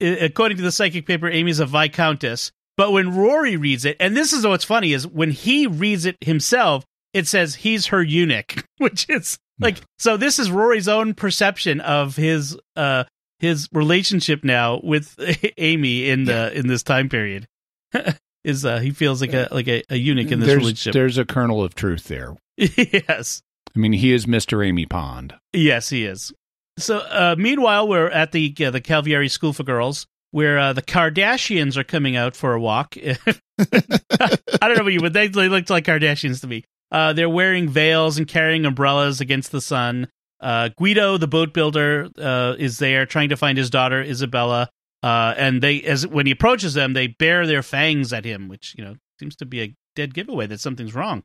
according 0.00 0.56
to 0.56 0.64
the 0.64 0.72
psychic 0.72 1.06
paper, 1.06 1.28
Amy 1.28 1.50
is 1.52 1.60
a 1.60 1.66
viscountess. 1.66 2.50
But 2.80 2.92
when 2.92 3.14
Rory 3.14 3.58
reads 3.58 3.84
it, 3.84 3.98
and 4.00 4.16
this 4.16 4.32
is 4.32 4.46
what's 4.46 4.64
funny 4.64 4.94
is 4.94 5.06
when 5.06 5.32
he 5.32 5.66
reads 5.66 6.06
it 6.06 6.16
himself, 6.22 6.82
it 7.12 7.26
says 7.26 7.56
he's 7.56 7.88
her 7.88 8.02
eunuch, 8.02 8.64
which 8.78 9.06
is 9.10 9.38
like 9.58 9.82
so. 9.98 10.16
This 10.16 10.38
is 10.38 10.50
Rory's 10.50 10.88
own 10.88 11.12
perception 11.12 11.82
of 11.82 12.16
his 12.16 12.56
uh 12.76 13.04
his 13.38 13.68
relationship 13.70 14.44
now 14.44 14.80
with 14.82 15.14
Amy 15.58 16.08
in 16.08 16.24
the 16.24 16.56
in 16.58 16.68
this 16.68 16.82
time 16.82 17.10
period. 17.10 17.46
is 18.44 18.64
uh 18.64 18.78
he 18.78 18.92
feels 18.92 19.20
like 19.20 19.34
a 19.34 19.48
like 19.50 19.68
a, 19.68 19.82
a 19.90 19.96
eunuch 19.96 20.32
in 20.32 20.40
this 20.40 20.48
there's, 20.48 20.60
relationship? 20.60 20.94
there's 20.94 21.18
a 21.18 21.26
kernel 21.26 21.62
of 21.62 21.74
truth 21.74 22.04
there. 22.04 22.34
yes. 22.56 23.42
I 23.76 23.78
mean, 23.78 23.92
he 23.92 24.14
is 24.14 24.24
Mr. 24.24 24.66
Amy 24.66 24.86
Pond. 24.86 25.34
Yes, 25.52 25.90
he 25.90 26.06
is. 26.06 26.32
So, 26.78 26.96
uh, 26.96 27.36
meanwhile, 27.38 27.86
we're 27.86 28.08
at 28.08 28.32
the 28.32 28.54
uh, 28.64 28.70
the 28.70 28.80
Calvieri 28.80 29.30
School 29.30 29.52
for 29.52 29.64
Girls, 29.64 30.06
where 30.30 30.58
uh, 30.58 30.72
the 30.72 30.82
Kardashians 30.82 31.76
are 31.76 31.84
coming 31.84 32.16
out 32.16 32.36
for 32.36 32.54
a 32.54 32.60
walk. 32.60 32.96
I 33.02 33.16
don't 33.58 34.76
know 34.76 34.82
about 34.82 34.92
you, 34.92 35.00
but 35.00 35.12
they, 35.12 35.28
they 35.28 35.48
looked 35.48 35.70
like 35.70 35.84
Kardashians 35.84 36.40
to 36.42 36.46
me. 36.46 36.64
Uh, 36.90 37.12
they're 37.12 37.28
wearing 37.28 37.68
veils 37.68 38.18
and 38.18 38.26
carrying 38.26 38.66
umbrellas 38.66 39.20
against 39.20 39.52
the 39.52 39.60
sun. 39.60 40.08
Uh, 40.40 40.70
Guido, 40.76 41.18
the 41.18 41.28
boat 41.28 41.52
builder, 41.52 42.08
uh, 42.18 42.54
is 42.58 42.78
there 42.78 43.06
trying 43.06 43.28
to 43.28 43.36
find 43.36 43.58
his 43.58 43.70
daughter 43.70 44.00
Isabella. 44.00 44.70
Uh, 45.02 45.34
and 45.36 45.62
they, 45.62 45.82
as 45.82 46.06
when 46.06 46.26
he 46.26 46.32
approaches 46.32 46.74
them, 46.74 46.92
they 46.92 47.06
bare 47.06 47.46
their 47.46 47.62
fangs 47.62 48.12
at 48.12 48.24
him, 48.24 48.48
which 48.48 48.74
you 48.76 48.84
know 48.84 48.96
seems 49.18 49.36
to 49.36 49.46
be 49.46 49.62
a 49.62 49.74
dead 49.96 50.14
giveaway 50.14 50.46
that 50.46 50.60
something's 50.60 50.94
wrong. 50.94 51.22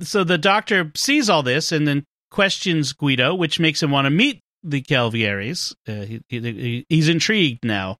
So 0.00 0.24
the 0.24 0.38
doctor 0.38 0.92
sees 0.94 1.30
all 1.30 1.42
this 1.42 1.72
and 1.72 1.86
then 1.86 2.04
questions 2.30 2.92
Guido, 2.92 3.34
which 3.34 3.60
makes 3.60 3.82
him 3.82 3.90
want 3.90 4.06
to 4.06 4.10
meet 4.10 4.40
the 4.62 4.82
Calvieris. 4.82 5.74
Uh, 5.88 6.02
he, 6.02 6.20
he, 6.28 6.86
he's 6.88 7.08
intrigued 7.08 7.64
now. 7.64 7.96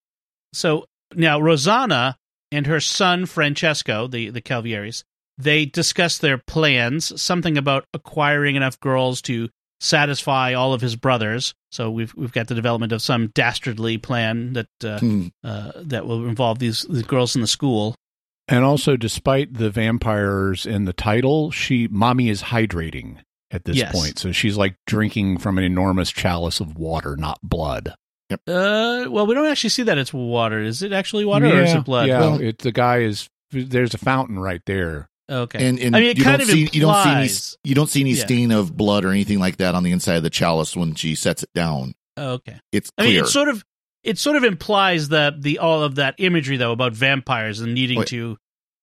So 0.53 0.87
now 1.15 1.41
Rosanna 1.41 2.17
and 2.53 2.67
her 2.67 2.81
son 2.81 3.27
Francesco, 3.27 4.07
the 4.07 4.31
the 4.31 4.41
Calvieris, 4.43 5.03
they 5.39 5.65
discuss 5.67 6.19
their 6.19 6.39
plans. 6.39 7.21
Something 7.21 7.57
about 7.57 7.85
acquiring 7.95 8.57
enough 8.57 8.79
girls 8.81 9.23
to 9.23 9.49
satisfy 9.81 10.53
all 10.53 10.75
of 10.75 10.81
his 10.81 10.97
brothers. 10.97 11.55
So 11.73 11.91
we've 11.91 12.15
we've 12.15 12.33
got 12.33 12.49
the 12.49 12.55
development 12.55 12.93
of 12.93 13.01
some 13.03 13.29
dastardly 13.29 13.97
plan 13.99 14.53
that 14.55 14.67
uh, 14.85 14.99
Hmm. 14.99 15.29
uh, 15.43 15.73
that 15.77 16.07
will 16.07 16.27
involve 16.29 16.59
these, 16.59 16.83
these 16.91 17.03
girls 17.05 17.35
in 17.35 17.41
the 17.41 17.47
school. 17.47 17.95
And 18.49 18.65
also, 18.65 18.97
despite 18.97 19.55
the 19.55 19.71
vampires 19.71 20.67
in 20.67 20.85
the 20.85 20.93
title, 20.93 21.51
she 21.53 21.87
mommy 21.89 22.29
is 22.29 22.43
hydrating 22.43 23.19
at 23.53 23.65
this 23.65 23.77
Yes. 23.77 23.93
point. 23.93 24.19
So 24.19 24.33
she's 24.33 24.57
like 24.57 24.75
drinking 24.87 25.39
from 25.39 25.57
an 25.57 25.65
enormous 25.65 26.11
chalice 26.11 26.59
of 26.61 26.77
water, 26.77 27.17
not 27.17 27.39
blood. 27.43 27.95
Uh, 28.33 29.07
well, 29.09 29.27
we 29.27 29.35
don't 29.35 29.47
actually 29.47 29.71
see 29.71 29.83
that 29.85 29.99
it's 29.99 30.13
water. 30.13 30.61
Is 30.61 30.83
it 30.83 30.93
actually 30.93 31.25
water 31.25 31.47
or 31.47 31.63
is 31.63 31.73
it 31.75 31.85
blood? 31.85 32.09
Yeah, 32.09 32.21
Well- 32.21 32.41
it, 32.41 32.59
the 32.59 32.73
guy 32.73 32.99
is. 32.99 33.29
There's 33.53 33.95
a 33.95 33.99
fountain 33.99 34.39
right 34.39 34.63
there. 34.67 35.09
Okay. 35.29 35.65
And, 35.69 35.79
and 35.81 35.95
I 35.97 36.01
mean, 36.01 36.09
it 36.11 36.19
you 36.19 36.25
kind 36.25 36.39
don't 36.39 36.49
of 36.49 36.55
see 36.55 36.69
you 36.73 36.81
don't 36.81 37.03
see 37.05 37.11
any 37.11 37.29
you 37.65 37.75
don't 37.75 37.89
see 37.89 38.01
any 38.01 38.13
Yeah. 38.13 38.25
stain 38.25 38.51
of 38.53 38.77
blood 38.77 39.05
or 39.05 39.11
anything 39.11 39.39
like 39.41 39.57
that 39.59 39.75
on 39.75 39.83
the 39.83 39.91
inside 39.93 40.15
of 40.17 40.23
the 40.23 40.31
chalice 40.31 40.77
when 40.77 40.95
she 40.95 41.15
sets 41.15 41.43
it 41.43 41.51
down. 41.55 41.95
Oh, 42.17 42.33
okay. 42.35 42.59
It's 42.73 42.91
I 42.99 43.03
clear. 43.03 43.15
mean, 43.15 43.25
it 43.25 43.29
sort 43.29 43.49
of 43.49 43.65
it 44.03 44.19
sort 44.19 44.37
of 44.37 44.45
implies 44.45 45.09
that 45.11 45.43
the 45.43 45.59
all 45.59 45.83
of 45.83 45.97
that 45.97 46.15
imagery 46.19 46.57
though 46.57 46.73
about 46.73 46.93
vampires 46.95 47.61
and 47.61 47.75
needing 47.75 47.99
Wait. 47.99 48.09
to, 48.09 48.37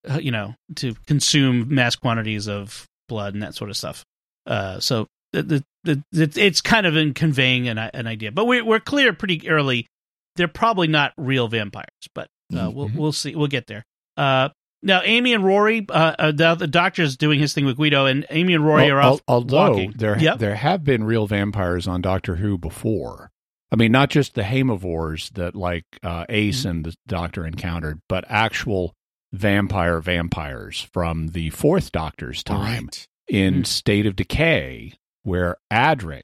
uh, 0.10 0.20
you 0.22 0.32
know, 0.32 0.54
to 0.78 0.96
consume 1.06 1.74
mass 1.74 1.96
quantities 1.96 2.48
of 2.48 2.86
blood 3.10 3.34
and 3.34 3.44
that 3.44 3.56
sort 3.56 3.70
of 3.70 3.78
stuff. 3.78 4.04
Uh, 4.46 4.80
so 4.80 5.08
the, 5.34 5.64
the, 5.84 6.04
the, 6.12 6.32
it's 6.36 6.62
kind 6.62 6.86
of 6.86 6.96
in 6.96 7.14
conveying 7.14 7.68
an 7.68 7.78
an 7.78 8.08
idea, 8.08 8.32
but 8.32 8.46
we're, 8.46 8.64
we're 8.66 8.80
clear 8.80 9.14
pretty 9.14 9.48
early. 9.50 9.88
They're 10.36 10.48
probably 10.48 10.88
not 10.88 11.14
real 11.18 11.48
vampires, 11.48 11.88
but 12.14 12.28
uh, 12.56 12.70
we'll 12.74 12.92
we'll 12.96 13.12
see. 13.12 13.36
We'll 13.36 13.48
get 13.48 13.68
there. 13.68 13.84
Uh, 14.16 14.50
now 14.84 15.02
Amy 15.04 15.34
and 15.34 15.44
Rory, 15.44 15.86
uh, 15.90 16.16
uh, 16.20 16.32
the, 16.32 16.54
the 16.56 16.68
doctor's 16.68 17.18
doing 17.18 17.40
his 17.40 17.54
thing 17.54 17.66
with 17.66 17.78
Guido, 17.78 18.06
and 18.06 18.26
Amy 18.30 18.54
and 18.54 18.66
Rory 18.66 18.84
Al- 18.90 18.92
are 18.98 19.02
al- 19.02 19.14
off 19.16 19.22
although 19.28 19.70
walking. 19.72 19.94
there 19.96 20.18
Yep. 20.20 20.38
there 20.40 20.56
have 20.56 20.84
been 20.84 21.04
real 21.04 21.26
vampires 21.28 21.88
on 21.88 22.02
Doctor 22.02 22.36
Who 22.36 22.58
before. 22.58 23.32
I 23.72 23.76
mean, 23.76 23.92
not 23.92 24.10
just 24.10 24.36
the 24.36 24.44
Haemovores 24.44 25.34
that 25.34 25.56
like 25.56 25.84
uh, 26.04 26.26
Ace 26.30 26.60
Mm-hmm. 26.62 26.70
and 26.70 26.86
the 26.86 26.96
Doctor 27.08 27.46
encountered, 27.46 28.00
but 28.08 28.24
actual 28.30 28.94
vampire 29.34 30.00
vampires 30.00 30.88
from 30.94 31.30
the 31.30 31.50
fourth 31.50 31.92
Doctor's 31.92 32.44
time 32.44 32.86
Right. 32.86 33.08
in 33.28 33.54
Hmm. 33.56 33.64
State 33.64 34.06
of 34.06 34.16
Decay, 34.16 34.94
where 35.28 35.58
Adric, 35.72 36.24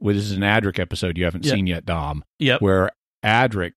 well, 0.00 0.14
this 0.14 0.24
is 0.24 0.32
an 0.32 0.42
Adric 0.42 0.78
episode 0.78 1.18
you 1.18 1.24
haven't 1.24 1.44
Yeah. 1.44 1.54
seen 1.54 1.66
yet, 1.66 1.84
Dom, 1.84 2.22
Yep. 2.38 2.60
where 2.62 2.90
Adric 3.24 3.72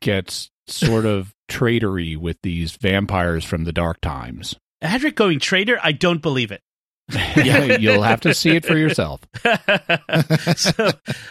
gets 0.00 0.50
sort 0.66 1.06
of 1.06 1.32
traitory 1.50 2.16
with 2.16 2.36
these 2.42 2.72
vampires 2.72 3.44
from 3.44 3.64
the 3.64 3.72
dark 3.72 4.00
times. 4.00 4.56
Adric 4.82 5.14
going 5.14 5.38
traitor? 5.38 5.78
I 5.82 5.92
don't 5.92 6.20
believe 6.20 6.50
it. 6.50 6.60
yeah, 7.36 7.76
you'll 7.78 8.02
have 8.02 8.20
to 8.22 8.34
see 8.34 8.50
it 8.56 8.64
for 8.64 8.76
yourself. 8.76 9.20
so, 10.56 10.90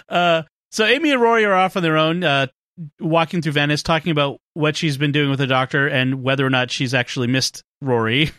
uh, 0.10 0.44
so 0.72 0.86
Amy 0.86 1.12
and 1.12 1.22
Rory 1.22 1.44
are 1.46 1.54
off 1.54 1.76
on 1.76 1.84
their 1.84 1.98
own, 1.98 2.24
uh, 2.24 2.48
walking 3.00 3.42
through 3.42 3.52
Venice, 3.54 3.84
talking 3.84 4.12
about 4.12 4.38
what 4.54 4.76
she's 4.78 4.98
been 4.98 5.12
doing 5.12 5.30
with 5.30 5.40
the 5.40 5.48
doctor 5.48 5.88
and 5.88 6.24
whether 6.24 6.46
or 6.46 6.50
not 6.50 6.72
she's 6.72 6.94
actually 6.94 7.28
missed 7.28 7.64
Rory. 7.82 8.32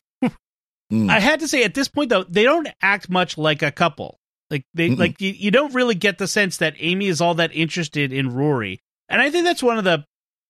Mm. 0.92 1.10
I 1.10 1.20
had 1.20 1.40
to 1.40 1.48
say, 1.48 1.64
at 1.64 1.74
this 1.74 1.88
point, 1.88 2.10
though, 2.10 2.24
they 2.24 2.42
don't 2.42 2.68
act 2.82 3.08
much 3.08 3.38
like 3.38 3.62
a 3.62 3.72
couple. 3.72 4.18
Like 4.50 4.64
they, 4.74 4.90
Mm-mm. 4.90 4.98
like 4.98 5.20
you, 5.20 5.30
you 5.30 5.50
don't 5.50 5.74
really 5.74 5.94
get 5.94 6.18
the 6.18 6.28
sense 6.28 6.58
that 6.58 6.74
Amy 6.78 7.06
is 7.06 7.22
all 7.22 7.34
that 7.36 7.54
interested 7.54 8.12
in 8.12 8.34
Rory, 8.34 8.80
and 9.08 9.22
I 9.22 9.30
think 9.30 9.44
that's 9.44 9.62
one 9.62 9.78
of 9.78 9.84
the 9.84 10.04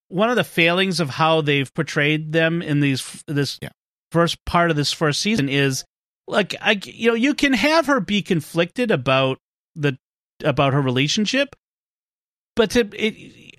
one 0.09 0.29
of 0.29 0.37
the 0.37 0.45
failings 0.45 0.99
of 1.01 1.09
how 1.09 1.41
they've 1.41 1.73
portrayed 1.73 2.33
them 2.33 2.61
in 2.61 2.81
these 2.81 3.23
this 3.29 3.59
Yeah. 3.63 3.69
first 4.11 4.45
part 4.45 4.71
of 4.71 4.77
this 4.77 4.93
first 4.93 5.21
season 5.21 5.49
is 5.49 5.85
like 6.27 6.57
I 6.61 6.81
you 6.85 7.11
know 7.11 7.15
you 7.15 7.35
can 7.35 7.53
have 7.53 7.87
her 7.87 8.01
be 8.01 8.23
conflicted 8.23 8.91
about 8.91 9.39
the 9.77 9.97
about 10.45 10.73
her 10.73 10.83
relationship, 10.83 11.55
but 12.57 12.71
to 12.73 12.89
it 12.93 13.53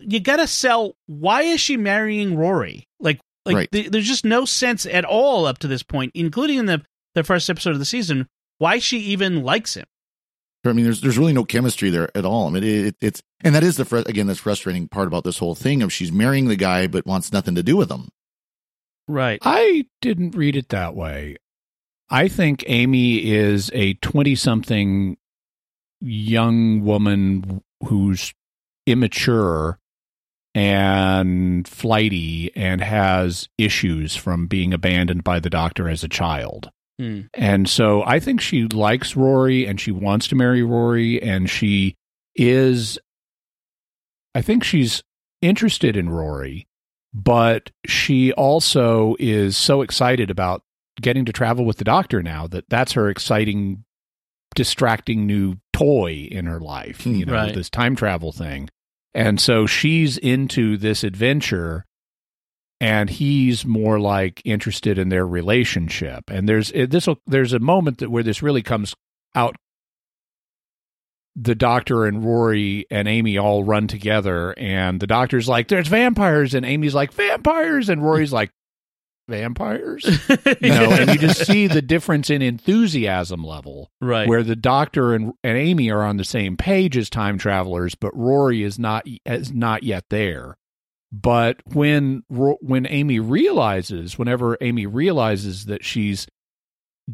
you 0.00 0.20
got 0.20 0.36
to 0.36 0.46
sell 0.46 0.94
why 1.06 1.42
is 1.42 1.60
she 1.60 1.76
marrying 1.76 2.36
Rory 2.36 2.86
like 3.00 3.18
like 3.46 3.54
Right. 3.56 3.72
th- 3.72 3.90
there's 3.90 4.06
just 4.06 4.24
no 4.24 4.44
sense 4.44 4.84
at 4.86 5.04
all 5.04 5.46
up 5.46 5.58
to 5.58 5.68
this 5.68 5.82
point, 5.82 6.12
including 6.14 6.58
in 6.58 6.66
the 6.66 6.82
the 7.14 7.24
first 7.24 7.48
episode 7.48 7.70
of 7.70 7.78
the 7.78 7.84
season, 7.86 8.28
why 8.58 8.78
she 8.78 8.98
even 8.98 9.42
likes 9.42 9.74
him. 9.74 9.86
I 10.64 10.72
mean, 10.72 10.84
there's 10.84 11.00
there's 11.00 11.16
really 11.18 11.32
no 11.32 11.44
chemistry 11.44 11.90
there 11.90 12.10
at 12.16 12.24
all. 12.24 12.48
I 12.48 12.50
mean, 12.50 12.64
it, 12.64 12.86
it, 12.86 12.96
it's 13.00 13.22
and 13.42 13.54
that 13.54 13.62
is 13.62 13.76
the 13.76 13.84
fr- 13.84 13.98
again 13.98 14.26
that's 14.26 14.40
frustrating 14.40 14.88
part 14.88 15.06
about 15.06 15.24
this 15.24 15.38
whole 15.38 15.54
thing 15.54 15.80
of 15.82 15.92
she's 15.92 16.10
marrying 16.12 16.48
the 16.48 16.56
guy 16.56 16.86
but 16.88 17.06
wants 17.06 17.32
nothing 17.32 17.54
to 17.54 17.62
do 17.62 17.76
with 17.76 17.90
him. 17.90 18.08
Right. 19.08 19.38
I 19.42 19.86
didn't 20.00 20.34
read 20.34 20.56
it 20.56 20.70
that 20.70 20.96
way. 20.96 21.36
I 22.10 22.26
think 22.28 22.64
Amy 22.66 23.24
is 23.30 23.70
a 23.72 23.94
20 23.94 24.34
something 24.34 25.16
young 26.00 26.84
woman 26.84 27.62
who's 27.84 28.32
immature 28.86 29.78
and 30.56 31.68
flighty 31.68 32.50
and 32.56 32.80
has 32.80 33.46
issues 33.58 34.16
from 34.16 34.46
being 34.46 34.72
abandoned 34.72 35.22
by 35.22 35.38
the 35.38 35.50
doctor 35.50 35.86
as 35.86 36.02
a 36.02 36.08
child. 36.08 36.70
Hmm. 36.98 37.22
And 37.34 37.68
so 37.68 38.02
I 38.04 38.20
think 38.20 38.40
she 38.40 38.62
likes 38.64 39.14
Rory 39.14 39.66
and 39.66 39.78
she 39.78 39.92
wants 39.92 40.28
to 40.28 40.34
marry 40.34 40.62
Rory 40.62 41.22
and 41.22 41.50
she 41.50 41.94
is 42.34 42.98
I 44.34 44.40
think 44.40 44.64
she's 44.64 45.02
interested 45.42 45.94
in 45.96 46.08
Rory, 46.08 46.66
but 47.12 47.70
she 47.86 48.32
also 48.32 49.14
is 49.18 49.56
so 49.58 49.82
excited 49.82 50.30
about 50.30 50.62
getting 51.02 51.26
to 51.26 51.32
travel 51.32 51.66
with 51.66 51.76
the 51.76 51.84
doctor 51.84 52.22
now 52.22 52.46
that 52.46 52.64
that's 52.70 52.92
her 52.92 53.10
exciting 53.10 53.84
distracting 54.54 55.26
new 55.26 55.56
toy 55.74 56.26
in 56.30 56.46
her 56.46 56.60
life, 56.60 57.04
you 57.04 57.26
know, 57.26 57.34
Right. 57.34 57.54
this 57.54 57.68
time 57.68 57.94
travel 57.94 58.32
thing. 58.32 58.70
And 59.16 59.40
so 59.40 59.64
she's 59.64 60.18
into 60.18 60.76
this 60.76 61.02
adventure 61.02 61.86
and 62.82 63.08
he's 63.08 63.64
more 63.64 63.98
like 63.98 64.42
interested 64.44 64.98
in 64.98 65.08
their 65.08 65.26
relationship. 65.26 66.24
And 66.28 66.46
there's 66.46 66.70
eh, 66.74 66.84
this 66.84 67.08
there's 67.26 67.54
a 67.54 67.58
moment 67.58 67.98
that 67.98 68.10
where 68.10 68.22
this 68.22 68.42
really 68.42 68.62
comes 68.62 68.94
out. 69.34 69.56
The 71.34 71.54
doctor 71.54 72.04
and 72.04 72.22
Rory 72.22 72.84
and 72.90 73.08
Amy 73.08 73.38
all 73.38 73.64
run 73.64 73.88
together 73.88 74.52
and 74.58 75.00
the 75.00 75.06
doctor's 75.06 75.48
like 75.48 75.68
there's 75.68 75.88
vampires. 75.88 76.52
And 76.52 76.66
Amy's 76.66 76.94
like 76.94 77.14
vampires! 77.14 77.88
And 77.88 78.02
Rory's 78.02 78.34
like 78.34 78.50
vampires 79.28 80.04
you 80.60 80.68
know 80.68 80.90
and 80.90 81.10
you 81.10 81.18
just 81.18 81.44
see 81.46 81.66
the 81.66 81.82
difference 81.82 82.30
in 82.30 82.42
enthusiasm 82.42 83.42
level 83.42 83.90
right. 84.00 84.28
where 84.28 84.42
the 84.42 84.56
doctor 84.56 85.14
and, 85.14 85.32
and 85.42 85.58
Amy 85.58 85.90
are 85.90 86.02
on 86.02 86.16
the 86.16 86.24
same 86.24 86.56
page 86.56 86.96
as 86.96 87.10
time 87.10 87.38
travelers, 87.38 87.94
but 87.94 88.16
Rory 88.16 88.62
is 88.62 88.78
not 88.78 89.06
is 89.24 89.52
not 89.52 89.82
yet 89.82 90.04
there. 90.10 90.56
But 91.12 91.60
when 91.72 92.22
when 92.28 92.86
Amy 92.88 93.20
realizes, 93.20 94.18
whenever 94.18 94.56
Amy 94.60 94.86
realizes 94.86 95.66
that 95.66 95.84
she's 95.84 96.26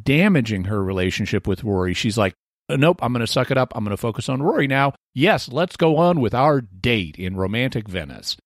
damaging 0.00 0.64
her 0.64 0.82
relationship 0.82 1.46
with 1.46 1.62
Rory, 1.62 1.94
she's 1.94 2.18
like, 2.18 2.34
"Uh, 2.68 2.76
"Nope, 2.76 2.98
I'm 3.02 3.12
going 3.12 3.24
to 3.24 3.30
suck 3.30 3.50
it 3.50 3.58
up. 3.58 3.72
I'm 3.74 3.84
going 3.84 3.96
to 3.96 4.00
focus 4.00 4.28
on 4.28 4.42
Rory 4.42 4.66
now. 4.66 4.94
Yes, 5.14 5.48
let's 5.50 5.76
go 5.76 5.98
on 5.98 6.20
with 6.20 6.34
our 6.34 6.60
date 6.60 7.16
in 7.16 7.36
romantic 7.36 7.88
Venice." 7.88 8.36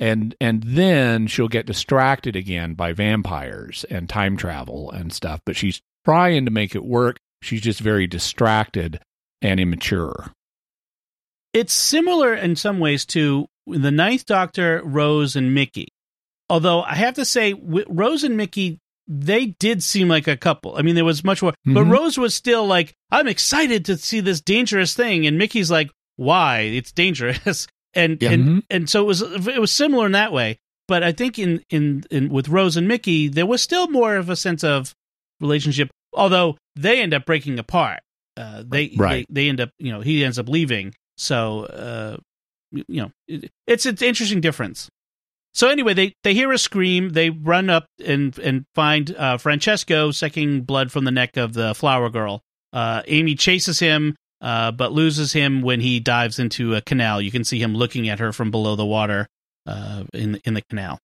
And 0.00 0.34
and 0.40 0.62
then 0.64 1.26
she'll 1.28 1.46
get 1.48 1.66
distracted 1.66 2.34
again 2.34 2.72
by 2.74 2.92
vampires 2.92 3.84
and 3.90 4.08
time 4.08 4.36
travel 4.36 4.90
and 4.90 5.12
stuff, 5.12 5.40
but 5.46 5.56
she's 5.56 5.80
trying 6.04 6.46
to 6.46 6.50
make 6.50 6.74
it 6.74 6.84
work. 6.84 7.18
She's 7.42 7.60
just 7.60 7.80
very 7.80 8.06
distracted 8.06 9.00
and 9.42 9.60
immature. 9.60 10.32
it's 11.52 11.72
similar 11.72 12.34
in 12.34 12.54
some 12.56 12.78
ways 12.78 13.04
to 13.04 13.46
the 13.66 13.90
Ninth 13.90 14.24
Doctor, 14.26 14.80
Rose 14.84 15.34
and 15.36 15.52
Mickey. 15.54 15.88
Although 16.48 16.82
I 16.82 16.94
have 16.94 17.14
to 17.14 17.24
say, 17.24 17.54
Rose 17.54 18.24
and 18.24 18.36
Mickey, 18.36 18.78
they 19.08 19.46
did 19.58 19.82
seem 19.82 20.08
like 20.08 20.28
a 20.28 20.36
couple. 20.36 20.76
I 20.76 20.82
mean, 20.82 20.94
there 20.94 21.04
was 21.04 21.24
much 21.24 21.42
more, 21.42 21.52
but 21.64 21.84
Mhm. 21.84 21.90
Rose 21.92 22.16
was 22.18 22.34
still 22.34 22.66
like, 22.66 22.94
"I'm 23.10 23.26
excited 23.28 23.84
to 23.86 23.96
see 23.96 24.20
this 24.20 24.40
dangerous 24.40 24.94
thing," 24.94 25.26
and 25.26 25.36
Mickey's 25.38 25.70
like, 25.70 25.90
"Why? 26.16 26.60
It's 26.60 26.92
dangerous." 26.92 27.66
And 27.94 28.18
Yeah. 28.22 28.30
and 28.30 28.44
Mhm. 28.44 28.62
and 28.70 28.90
so 28.90 29.02
it 29.02 29.06
was 29.06 29.22
it 29.22 29.60
was 29.60 29.72
similar 29.72 30.06
in 30.06 30.12
that 30.12 30.32
way. 30.32 30.58
But 30.88 31.02
I 31.02 31.12
think 31.12 31.38
in, 31.38 31.62
in 31.70 32.04
in 32.10 32.28
with 32.30 32.48
Rose 32.48 32.76
and 32.76 32.86
Mickey, 32.88 33.28
there 33.28 33.46
was 33.46 33.62
still 33.62 33.88
more 33.88 34.16
of 34.16 34.28
a 34.28 34.36
sense 34.36 34.62
of 34.64 34.94
relationship. 35.40 35.88
Although 36.12 36.56
they 36.76 37.00
end 37.00 37.14
up 37.14 37.24
breaking 37.26 37.58
apart. 37.58 38.00
Uh, 38.36 38.62
they, 38.66 38.92
Right. 38.96 39.26
they 39.28 39.42
they 39.44 39.48
end 39.48 39.60
up 39.60 39.70
you 39.78 39.92
know 39.92 40.00
he 40.00 40.24
ends 40.24 40.38
up 40.38 40.48
leaving. 40.48 40.94
So 41.16 41.64
uh, 41.66 42.16
you 42.72 42.84
know 43.02 43.10
it, 43.28 43.50
it's 43.66 43.86
it's 43.86 44.02
an 44.02 44.08
interesting 44.08 44.40
difference. 44.40 44.88
So 45.52 45.68
anyway, 45.68 45.94
they 45.94 46.12
they 46.22 46.32
hear 46.34 46.52
a 46.52 46.58
scream. 46.58 47.10
They 47.10 47.30
run 47.30 47.68
up 47.70 47.86
and 48.04 48.38
and 48.38 48.64
find 48.74 49.14
uh, 49.16 49.36
Francesco 49.38 50.10
sucking 50.12 50.62
blood 50.62 50.92
from 50.92 51.04
the 51.04 51.10
neck 51.10 51.36
of 51.36 51.52
the 51.54 51.74
flower 51.74 52.08
girl. 52.08 52.40
Uh, 52.72 53.02
Amy 53.08 53.34
chases 53.34 53.80
him, 53.80 54.14
uh, 54.40 54.70
but 54.72 54.92
loses 54.92 55.32
him 55.32 55.62
when 55.62 55.80
he 55.80 56.00
dives 56.00 56.38
into 56.38 56.74
a 56.74 56.80
canal. 56.80 57.20
You 57.20 57.30
can 57.30 57.44
see 57.44 57.60
him 57.60 57.74
looking 57.74 58.08
at 58.08 58.18
her 58.18 58.32
from 58.32 58.50
below 58.50 58.76
the 58.76 58.86
water 58.86 59.26
uh, 59.66 60.04
in 60.14 60.40
in 60.44 60.54
the 60.54 60.62
canal. 60.70 60.98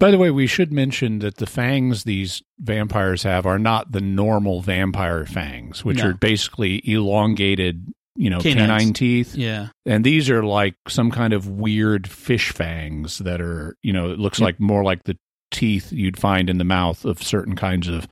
By 0.00 0.10
the 0.10 0.18
way, 0.18 0.32
we 0.32 0.48
should 0.48 0.72
mention 0.72 1.20
that 1.20 1.36
the 1.36 1.46
fangs 1.46 2.02
these 2.02 2.42
vampires 2.58 3.22
have 3.22 3.46
are 3.46 3.58
not 3.58 3.92
the 3.92 4.00
normal 4.00 4.60
vampire 4.60 5.24
fangs, 5.26 5.84
which 5.84 5.98
No. 5.98 6.08
are 6.08 6.14
basically 6.14 6.82
elongated, 6.90 7.92
you 8.16 8.28
know, 8.28 8.40
Canines. 8.40 8.66
canine 8.66 8.92
teeth. 8.94 9.36
Yeah, 9.36 9.68
And 9.86 10.02
these 10.04 10.28
are 10.28 10.42
like 10.42 10.74
some 10.88 11.12
kind 11.12 11.32
of 11.32 11.46
weird 11.46 12.08
fish 12.10 12.50
fangs 12.50 13.18
that 13.18 13.40
are, 13.40 13.76
you 13.82 13.92
know, 13.92 14.10
it 14.10 14.18
looks 14.18 14.40
Yeah. 14.40 14.46
like 14.46 14.58
more 14.58 14.82
like 14.82 15.04
the 15.04 15.16
teeth 15.52 15.92
you'd 15.92 16.18
find 16.18 16.50
in 16.50 16.58
the 16.58 16.64
mouth 16.64 17.04
of 17.04 17.22
certain 17.22 17.54
kinds 17.54 17.86
of 17.86 18.08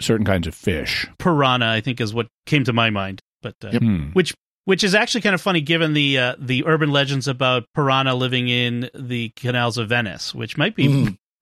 certain 0.00 0.26
kinds 0.26 0.46
of 0.46 0.54
fish. 0.54 1.06
piranha. 1.18 1.66
I 1.70 1.80
think 1.80 2.00
is 2.00 2.12
what 2.14 2.26
came 2.46 2.64
to 2.64 2.72
my 2.72 2.90
mind. 2.90 3.20
But 3.44 3.54
uh, 3.64 3.78
Hmm. 3.78 4.06
which 4.14 4.34
which 4.64 4.82
is 4.82 4.94
actually 4.94 5.20
kind 5.20 5.34
of 5.34 5.40
funny 5.40 5.60
given 5.60 5.92
the 5.94 6.18
uh, 6.18 6.34
the 6.38 6.64
urban 6.66 6.90
legends 6.90 7.28
about 7.28 7.64
piranha 7.74 8.14
living 8.14 8.48
in 8.48 8.90
the 8.94 9.28
canals 9.36 9.78
of 9.78 9.88
Venice, 9.90 10.34
which 10.34 10.56
might 10.56 10.74
be 10.74 10.86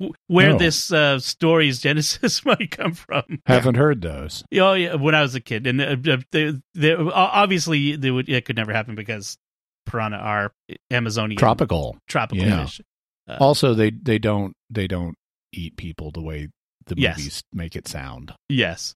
w- 0.00 0.14
where 0.26 0.50
Oh. 0.54 0.58
this 0.58 0.92
uh, 0.92 1.20
story's 1.20 1.80
genesis 1.80 2.44
might 2.50 2.72
come 2.72 2.94
from. 2.94 3.22
Haven't 3.46 3.76
heard 3.76 4.02
those. 4.02 4.42
Oh 4.54 4.72
yeah, 4.74 4.96
when 4.96 5.14
I 5.14 5.22
was 5.22 5.34
a 5.36 5.40
kid, 5.40 5.66
and 5.68 5.80
uh, 5.80 5.96
uh, 6.12 6.16
they, 6.32 6.52
they, 6.74 6.94
obviously 6.94 7.94
they 7.96 8.10
would, 8.10 8.28
it 8.28 8.44
could 8.44 8.56
never 8.56 8.72
happen 8.72 8.94
because 8.96 9.38
piranha 9.86 10.16
are 10.18 10.52
Amazonian 10.90 11.38
Tropical. 11.38 11.96
tropical 12.08 12.44
Yeah. 12.44 12.64
fish. 12.66 12.80
Uh, 13.28 13.36
Also, 13.40 13.74
they 13.74 13.90
they 13.90 14.18
don't 14.18 14.52
they 14.68 14.88
don't 14.88 15.14
eat 15.52 15.76
people 15.76 16.10
the 16.10 16.22
way 16.22 16.48
the 16.86 16.96
Yes. 16.98 17.18
movies 17.18 17.42
make 17.52 17.76
it 17.76 17.86
sound. 17.86 18.34
Yes. 18.48 18.94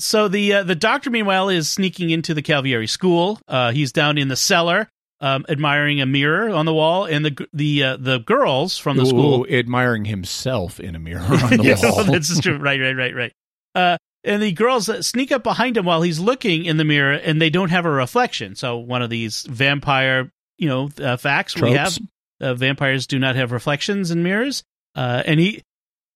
So 0.00 0.28
the 0.28 0.52
uh, 0.54 0.62
the 0.64 0.74
doctor, 0.74 1.10
meanwhile, 1.10 1.48
is 1.48 1.68
sneaking 1.70 2.10
into 2.10 2.34
the 2.34 2.42
Calvieri 2.42 2.88
school. 2.88 3.40
Uh, 3.46 3.72
he's 3.72 3.92
down 3.92 4.18
in 4.18 4.28
the 4.28 4.36
cellar, 4.36 4.88
um, 5.20 5.44
admiring 5.48 6.00
a 6.00 6.06
mirror 6.06 6.50
on 6.50 6.66
the 6.66 6.74
wall, 6.74 7.04
and 7.04 7.24
the 7.24 7.46
the 7.52 7.82
uh, 7.84 7.96
the 7.98 8.18
girls 8.18 8.78
from 8.78 8.96
the 8.96 9.06
school. 9.06 9.46
Admiring 9.48 10.04
himself 10.06 10.80
in 10.80 10.94
a 10.94 10.98
mirror 10.98 11.20
on 11.28 11.56
the 11.58 11.62
Yes, 11.62 11.82
wall. 11.82 12.04
that's 12.04 12.38
true. 12.40 12.56
Right, 12.58 12.80
right, 12.80 12.96
right, 12.96 13.14
right. 13.14 13.32
Uh, 13.74 13.96
and 14.24 14.42
the 14.42 14.52
girls 14.52 14.88
uh, 14.88 15.00
sneak 15.02 15.32
up 15.32 15.42
behind 15.42 15.76
him 15.76 15.84
while 15.86 16.02
he's 16.02 16.18
looking 16.20 16.64
in 16.64 16.76
the 16.76 16.84
mirror, 16.84 17.12
and 17.14 17.40
they 17.40 17.50
don't 17.50 17.70
have 17.70 17.86
a 17.86 17.90
reflection. 17.90 18.54
So 18.54 18.76
one 18.78 19.00
of 19.02 19.10
these 19.10 19.42
vampire, 19.48 20.30
you 20.58 20.68
know, 20.68 20.90
uh, 21.00 21.16
facts 21.16 21.56
we 21.56 21.72
have. 21.72 21.96
Uh, 22.40 22.54
vampires 22.54 23.06
do 23.06 23.18
not 23.18 23.36
have 23.36 23.52
reflections 23.52 24.10
in 24.10 24.22
mirrors. 24.22 24.62
Uh, 24.94 25.22
and 25.26 25.38
he, 25.38 25.62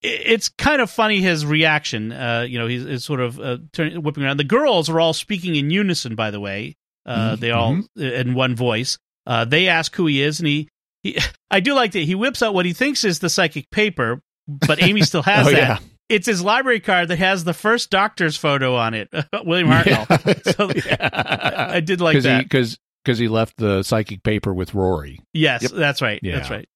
it's 0.07 0.49
kind 0.51 0.81
of 0.83 0.91
funny 0.91 1.21
his 1.21 1.47
reaction. 1.47 2.13
Uh, 2.13 2.45
you 2.49 2.59
know, 2.59 2.67
he's, 2.67 2.85
he's 2.85 3.05
sort 3.05 3.21
of 3.21 3.41
uh, 3.41 3.59
turning, 3.73 4.03
whipping 4.03 4.23
around. 4.25 4.37
The 4.37 4.45
girls 4.45 4.89
are 4.91 5.01
all 5.01 5.13
speaking 5.15 5.57
in 5.57 5.71
unison, 5.71 6.15
by 6.15 6.31
the 6.31 6.41
way. 6.41 6.77
Uh, 7.07 7.33
Mhm. 7.37 7.41
They 7.41 7.51
all 7.51 7.81
in 7.97 8.35
one 8.35 8.55
voice. 8.57 8.99
Uh, 9.27 9.45
they 9.45 9.69
ask 9.69 9.95
who 9.97 10.07
he 10.07 10.21
is, 10.23 10.41
and 10.41 10.47
he, 10.47 10.69
he, 11.03 11.19
I 11.51 11.61
do 11.61 11.75
like 11.75 11.93
that 11.93 12.01
he 12.01 12.15
whips 12.15 12.43
out 12.43 12.55
what 12.55 12.67
he 12.67 12.73
thinks 12.73 13.05
is 13.05 13.19
the 13.21 13.31
psychic 13.31 13.71
paper, 13.71 14.21
but 14.47 14.83
Amy 14.83 15.03
still 15.05 15.23
has 15.23 15.47
Oh, 15.47 15.51
that. 15.51 15.57
yeah. 15.59 15.79
It's 16.11 16.27
his 16.27 16.43
library 16.43 16.81
card 16.81 17.09
that 17.09 17.19
has 17.19 17.45
the 17.45 17.55
first 17.55 17.89
doctor's 17.91 18.37
photo 18.37 18.77
on 18.77 18.93
it, 18.93 19.09
William 19.45 19.69
Hartnell. 19.69 20.55
So 20.55 20.71
I, 21.01 21.77
I 21.77 21.81
did 21.81 22.03
like 22.03 22.13
Because 22.13 22.25
that. 22.25 22.43
he, 22.43 22.49
cause, 22.49 22.79
'cause 23.07 23.19
he 23.19 23.27
left 23.29 23.57
the 23.57 23.83
psychic 23.83 24.23
paper 24.23 24.53
with 24.53 24.75
Rory. 24.75 25.21
yes, 25.33 25.71
that's 25.71 26.03
right. 26.03 26.21
That's 26.23 26.51
right. 26.51 26.69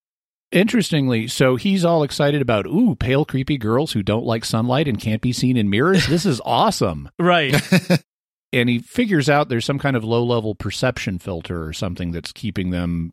Interestingly, 0.50 1.28
so 1.28 1.56
he's 1.56 1.84
all 1.84 2.02
excited 2.02 2.40
about, 2.40 2.66
ooh, 2.66 2.94
pale, 2.94 3.24
creepy 3.24 3.58
girls 3.58 3.92
who 3.92 4.02
don't 4.02 4.24
like 4.24 4.44
sunlight 4.44 4.88
and 4.88 4.98
can't 4.98 5.20
be 5.20 5.32
seen 5.32 5.56
in 5.56 5.68
mirrors. 5.68 6.06
This 6.06 6.24
is 6.24 6.40
awesome. 6.44 7.10
Right. 7.18 7.54
and 8.52 8.68
he 8.68 8.78
figures 8.78 9.28
out 9.28 9.48
there's 9.48 9.66
some 9.66 9.78
kind 9.78 9.96
of 9.96 10.04
low 10.04 10.24
level 10.24 10.54
perception 10.54 11.18
filter 11.18 11.64
or 11.64 11.72
something 11.74 12.12
that's 12.12 12.32
keeping 12.32 12.70
them 12.70 13.12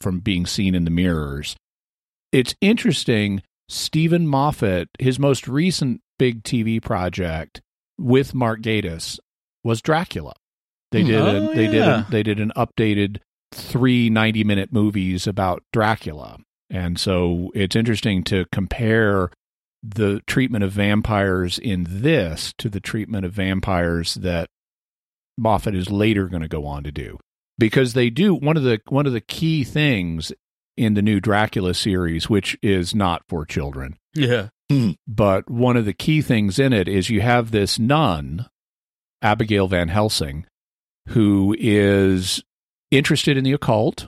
from 0.00 0.18
being 0.18 0.44
seen 0.44 0.74
in 0.74 0.84
the 0.84 0.90
mirrors. 0.90 1.54
It's 2.32 2.54
interesting. 2.60 3.42
Steven 3.68 4.26
Moffat, 4.26 4.88
his 4.98 5.18
most 5.18 5.46
recent 5.46 6.00
big 6.18 6.42
TV 6.42 6.82
project 6.82 7.62
with 7.98 8.34
Mark 8.34 8.60
Gatiss 8.60 9.18
was 9.62 9.80
Dracula. 9.80 10.34
They 10.90 11.02
hmm. 11.02 11.08
did 11.08 11.20
Oh, 11.20 11.50
a, 11.50 11.54
they 11.54 11.66
did 11.68 11.82
a, 11.82 12.06
they 12.10 12.22
did 12.22 12.40
an 12.40 12.52
updated 12.56 13.18
three 13.52 14.10
90 14.10 14.44
minute 14.44 14.72
movies 14.72 15.26
about 15.26 15.62
Dracula. 15.72 16.38
And 16.72 16.98
so 16.98 17.50
it's 17.54 17.76
interesting 17.76 18.24
to 18.24 18.46
compare 18.50 19.30
the 19.82 20.20
treatment 20.26 20.64
of 20.64 20.72
vampires 20.72 21.58
in 21.58 21.86
this 21.88 22.54
to 22.58 22.68
the 22.68 22.80
treatment 22.80 23.24
of 23.26 23.32
vampires 23.32 24.14
that 24.14 24.48
Moffat 25.38 25.74
is 25.74 25.90
later 25.90 26.28
going 26.28 26.42
to 26.42 26.48
go 26.48 26.64
on 26.66 26.82
to 26.84 26.92
do 26.92 27.18
because 27.58 27.92
they 27.92 28.08
do 28.10 28.34
one 28.34 28.56
of 28.56 28.62
the 28.62 28.80
one 28.88 29.06
of 29.06 29.12
the 29.12 29.20
key 29.20 29.64
things 29.64 30.32
in 30.76 30.94
the 30.94 31.02
new 31.02 31.20
Dracula 31.20 31.74
series 31.74 32.30
which 32.30 32.56
is 32.62 32.94
not 32.94 33.22
for 33.28 33.44
children 33.44 33.96
Yeah. 34.14 34.48
Hmm. 34.70 34.92
but 35.06 35.50
one 35.50 35.76
of 35.76 35.84
the 35.84 35.92
key 35.92 36.22
things 36.22 36.58
in 36.58 36.72
it 36.72 36.88
is 36.88 37.10
you 37.10 37.20
have 37.20 37.50
this 37.50 37.78
nun 37.78 38.46
Abigail 39.20 39.66
Van 39.68 39.88
Helsing 39.88 40.46
who 41.08 41.54
is 41.58 42.42
interested 42.90 43.36
in 43.36 43.42
the 43.44 43.52
occult 43.52 44.06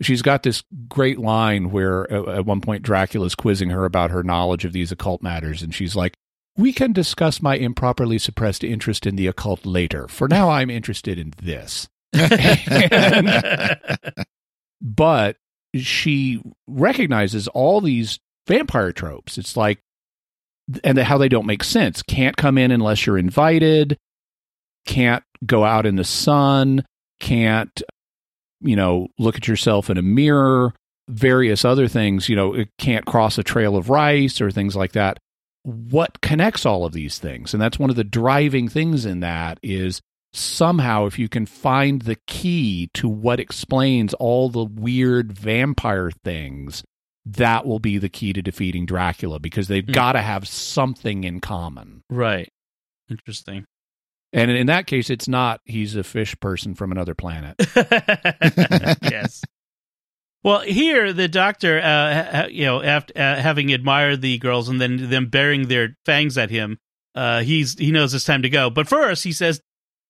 she's 0.00 0.22
got 0.22 0.42
this 0.42 0.62
great 0.88 1.18
line 1.18 1.70
where 1.70 2.10
at 2.12 2.46
one 2.46 2.60
point 2.60 2.82
Dracula's 2.82 3.34
quizzing 3.34 3.70
her 3.70 3.84
about 3.84 4.10
her 4.10 4.22
knowledge 4.22 4.64
of 4.64 4.72
these 4.72 4.92
occult 4.92 5.22
matters 5.22 5.62
and 5.62 5.74
she's 5.74 5.94
like 5.96 6.14
we 6.56 6.72
can 6.72 6.92
discuss 6.92 7.40
my 7.40 7.56
improperly 7.56 8.18
suppressed 8.18 8.62
interest 8.64 9.06
in 9.06 9.16
the 9.16 9.26
occult 9.26 9.64
later. 9.64 10.08
For 10.08 10.28
now, 10.28 10.50
I'm 10.50 10.70
interested 10.70 11.18
in 11.18 11.32
this. 11.40 11.88
And- 12.12 13.98
but 14.80 15.36
she 15.74 16.42
recognizes 16.66 17.48
all 17.48 17.80
these 17.80 18.18
vampire 18.46 18.92
tropes. 18.92 19.38
It's 19.38 19.56
like, 19.56 19.80
and 20.84 20.98
how 20.98 21.18
they 21.18 21.28
don't 21.28 21.46
make 21.46 21.64
sense. 21.64 22.02
Can't 22.02 22.36
come 22.36 22.58
in 22.58 22.70
unless 22.70 23.06
you're 23.06 23.18
invited. 23.18 23.96
Can't 24.86 25.24
go 25.46 25.64
out 25.64 25.86
in 25.86 25.96
the 25.96 26.04
sun. 26.04 26.84
Can't, 27.20 27.82
you 28.60 28.76
know, 28.76 29.08
look 29.18 29.36
at 29.36 29.48
yourself 29.48 29.90
in 29.90 29.98
a 29.98 30.02
mirror. 30.02 30.72
Various 31.08 31.64
other 31.64 31.88
things, 31.88 32.28
you 32.28 32.36
know, 32.36 32.54
it 32.54 32.68
can't 32.78 33.04
cross 33.04 33.36
a 33.36 33.42
trail 33.42 33.76
of 33.76 33.90
rice 33.90 34.40
or 34.40 34.50
things 34.50 34.76
like 34.76 34.92
that 34.92 35.18
what 35.62 36.22
connects 36.22 36.64
all 36.64 36.86
of 36.86 36.92
these 36.94 37.18
things 37.18 37.52
and 37.52 37.60
that's 37.60 37.78
one 37.78 37.90
of 37.90 37.96
the 37.96 38.02
driving 38.02 38.66
things 38.66 39.04
in 39.04 39.20
that 39.20 39.58
is 39.62 40.00
somehow 40.32 41.04
if 41.04 41.18
you 41.18 41.28
can 41.28 41.44
find 41.44 42.00
the 42.02 42.16
key 42.26 42.88
to 42.94 43.06
what 43.06 43.38
explains 43.38 44.14
all 44.14 44.48
the 44.48 44.64
weird 44.64 45.30
vampire 45.32 46.10
things 46.24 46.82
that 47.26 47.66
will 47.66 47.78
be 47.78 47.98
the 47.98 48.08
key 48.08 48.32
to 48.32 48.40
defeating 48.40 48.86
dracula 48.86 49.38
because 49.38 49.68
they've 49.68 49.84
Hmm. 49.84 49.92
got 49.92 50.12
to 50.12 50.22
have 50.22 50.48
something 50.48 51.24
in 51.24 51.40
common 51.40 52.00
Right. 52.08 52.48
Interesting. 53.10 53.66
And 54.32 54.50
in 54.50 54.66
that 54.66 54.86
case 54.86 55.10
it's 55.10 55.28
not 55.28 55.60
he's 55.64 55.96
a 55.96 56.04
fish 56.04 56.38
person 56.40 56.74
from 56.74 56.92
another 56.92 57.14
planet 57.14 57.56
yes. 59.02 59.42
Well, 60.42 60.60
here 60.60 61.12
the 61.12 61.28
doctor, 61.28 61.78
uh, 61.78 62.46
you 62.48 62.64
know, 62.64 62.82
after 62.82 63.12
uh, 63.14 63.36
having 63.36 63.72
admired 63.74 64.22
the 64.22 64.38
girls 64.38 64.70
and 64.70 64.80
then 64.80 65.10
them 65.10 65.26
bearing 65.28 65.68
their 65.68 65.96
fangs 66.06 66.38
at 66.38 66.48
him, 66.48 66.78
uh, 67.14 67.42
he's 67.42 67.78
he 67.78 67.90
knows 67.90 68.14
it's 68.14 68.24
time 68.24 68.42
to 68.42 68.48
go. 68.48 68.70
But 68.70 68.88
first, 68.88 69.22
he 69.24 69.32
says, 69.32 69.60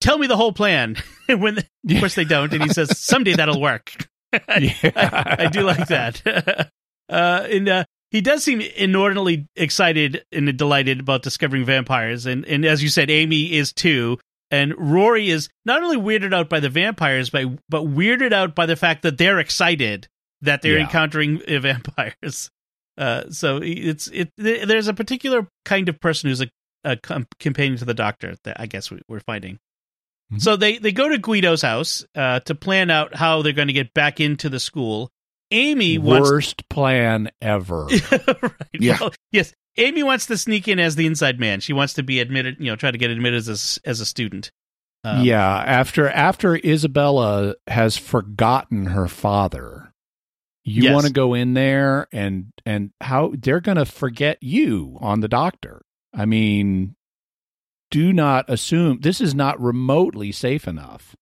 "Tell 0.00 0.18
me 0.18 0.28
the 0.28 0.36
whole 0.36 0.52
plan." 0.52 0.96
And 1.28 1.40
when, 1.40 1.58
of 1.58 1.64
course, 2.00 2.16
they 2.16 2.24
don't, 2.24 2.52
and 2.52 2.62
he 2.62 2.68
says, 2.70 2.98
"Someday 2.98 3.34
that'll 3.34 3.60
work." 3.60 4.08
I, 4.32 5.36
I 5.38 5.46
do 5.46 5.62
like 5.62 5.86
that. 5.88 6.70
uh, 7.08 7.46
and 7.48 7.68
uh, 7.68 7.84
he 8.10 8.20
does 8.20 8.42
seem 8.44 8.60
inordinately 8.60 9.46
excited 9.56 10.24
and 10.32 10.56
delighted 10.56 11.00
about 11.00 11.22
discovering 11.22 11.64
vampires, 11.64 12.26
and 12.26 12.44
and 12.44 12.64
as 12.64 12.82
you 12.82 12.88
said, 12.88 13.10
Amy 13.10 13.52
is 13.52 13.72
too. 13.72 14.18
And 14.52 14.74
Rory 14.76 15.30
is 15.30 15.48
not 15.64 15.80
only 15.82 15.96
weirded 15.96 16.34
out 16.34 16.48
by 16.48 16.58
the 16.58 16.68
vampires, 16.68 17.30
but 17.30 17.46
but 17.68 17.84
weirded 17.84 18.32
out 18.32 18.54
by 18.56 18.66
the 18.66 18.74
fact 18.76 19.02
that 19.02 19.16
they're 19.16 19.38
excited 19.38 20.08
that 20.42 20.60
they're 20.62 20.76
Yeah. 20.78 20.84
encountering 20.84 21.40
vampires. 21.48 22.50
Uh, 22.98 23.30
so 23.30 23.60
it's 23.62 24.08
it. 24.08 24.30
There's 24.36 24.88
a 24.88 24.94
particular 24.94 25.46
kind 25.64 25.88
of 25.88 26.00
person 26.00 26.28
who's 26.30 26.40
a, 26.42 26.48
a 26.82 26.96
com- 26.96 27.28
companion 27.38 27.78
to 27.78 27.84
the 27.84 27.94
Doctor 27.94 28.34
that 28.44 28.60
I 28.60 28.66
guess 28.66 28.90
we, 28.90 29.00
we're 29.08 29.20
finding. 29.20 29.58
Mhm. 30.32 30.40
So 30.42 30.56
they 30.56 30.78
they 30.78 30.90
go 30.92 31.08
to 31.08 31.18
Guido's 31.18 31.62
house 31.62 32.04
uh, 32.16 32.40
to 32.40 32.54
plan 32.56 32.90
out 32.90 33.14
how 33.14 33.42
they're 33.42 33.52
going 33.52 33.68
to 33.68 33.74
get 33.74 33.94
back 33.94 34.18
into 34.20 34.48
the 34.48 34.58
school. 34.60 35.10
Amy 35.50 35.98
wants 35.98 36.30
worst 36.30 36.68
plan 36.68 37.30
ever 37.40 37.84
right. 38.12 38.52
Yeah. 38.72 38.98
Well, 39.00 39.12
yes. 39.32 39.52
Amy 39.76 40.02
wants 40.02 40.26
to 40.26 40.36
sneak 40.36 40.68
in 40.68 40.78
as 40.78 40.96
the 40.96 41.06
inside 41.06 41.38
man. 41.40 41.60
She 41.60 41.72
wants 41.72 41.94
to 41.94 42.02
be 42.02 42.20
admitted, 42.20 42.56
you 42.58 42.66
know, 42.66 42.76
try 42.76 42.90
to 42.90 42.98
get 42.98 43.10
admitted 43.10 43.36
as 43.48 43.80
a, 43.84 43.88
as 43.88 44.00
a 44.00 44.06
student. 44.06 44.50
Um, 45.02 45.24
yeah 45.24 45.56
after 45.66 46.10
after 46.10 46.56
isabella 46.56 47.54
has 47.66 47.96
forgotten 47.96 48.84
her 48.84 49.08
father 49.08 49.94
you 50.62 50.82
Yes. 50.82 50.92
want 50.94 51.06
to 51.06 51.12
go 51.12 51.32
in 51.32 51.54
there 51.54 52.06
and 52.12 52.52
and 52.66 52.90
how 53.00 53.32
they're 53.38 53.62
going 53.62 53.78
to 53.78 53.86
forget 53.86 54.36
you 54.42 54.98
on 55.00 55.20
the 55.20 55.28
doctor 55.28 55.80
i 56.12 56.26
mean 56.26 56.96
do 57.90 58.12
not 58.12 58.44
assume 58.50 59.00
this 59.00 59.22
is 59.22 59.34
not 59.34 59.58
remotely 59.58 60.32
safe 60.32 60.68
enough 60.68 61.16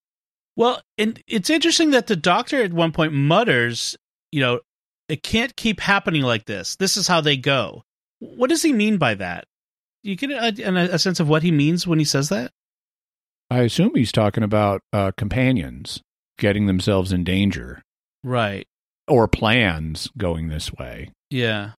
Well, 0.56 0.82
and 0.98 1.22
it's 1.28 1.48
interesting 1.48 1.90
that 1.92 2.08
the 2.08 2.16
doctor 2.16 2.60
at 2.64 2.72
one 2.72 2.90
point 2.90 3.12
mutters, 3.12 3.96
you 4.32 4.40
know, 4.40 4.60
it 5.08 5.22
can't 5.22 5.54
keep 5.56 5.80
happening 5.80 6.22
like 6.22 6.44
this. 6.44 6.76
This 6.76 6.96
is 6.96 7.08
how 7.08 7.20
they 7.20 7.36
go. 7.36 7.82
What 8.20 8.50
does 8.50 8.62
he 8.62 8.72
mean 8.72 8.98
by 8.98 9.14
that? 9.14 9.44
You 10.02 10.16
get 10.16 10.30
a, 10.30 10.94
a, 10.94 10.98
sense 10.98 11.20
of 11.20 11.28
what 11.28 11.42
he 11.42 11.50
means 11.50 11.86
when 11.86 11.98
he 11.98 12.04
says 12.04 12.28
that? 12.30 12.52
i 13.50 13.60
assume 13.60 13.92
he's 13.94 14.12
talking 14.12 14.42
about 14.42 14.82
uh 14.92 15.10
companions 15.16 16.02
getting 16.38 16.66
themselves 16.66 17.12
in 17.12 17.24
danger 17.24 17.80
Right. 18.22 18.66
or 19.08 19.26
plans 19.26 20.10
going 20.18 20.48
this 20.48 20.70
way 20.74 21.10
Yeah. 21.30 21.70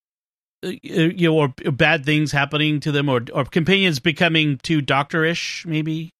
Uh, 0.66 0.72
you 0.82 1.30
know, 1.30 1.36
or 1.38 1.48
bad 1.72 2.04
things 2.04 2.32
happening 2.32 2.80
to 2.80 2.92
them, 2.92 3.08
or 3.08 3.22
or 3.32 3.44
companions 3.46 3.98
becoming 4.00 4.58
too 4.62 4.82
doctorish, 4.82 5.64
maybe. 5.64 6.10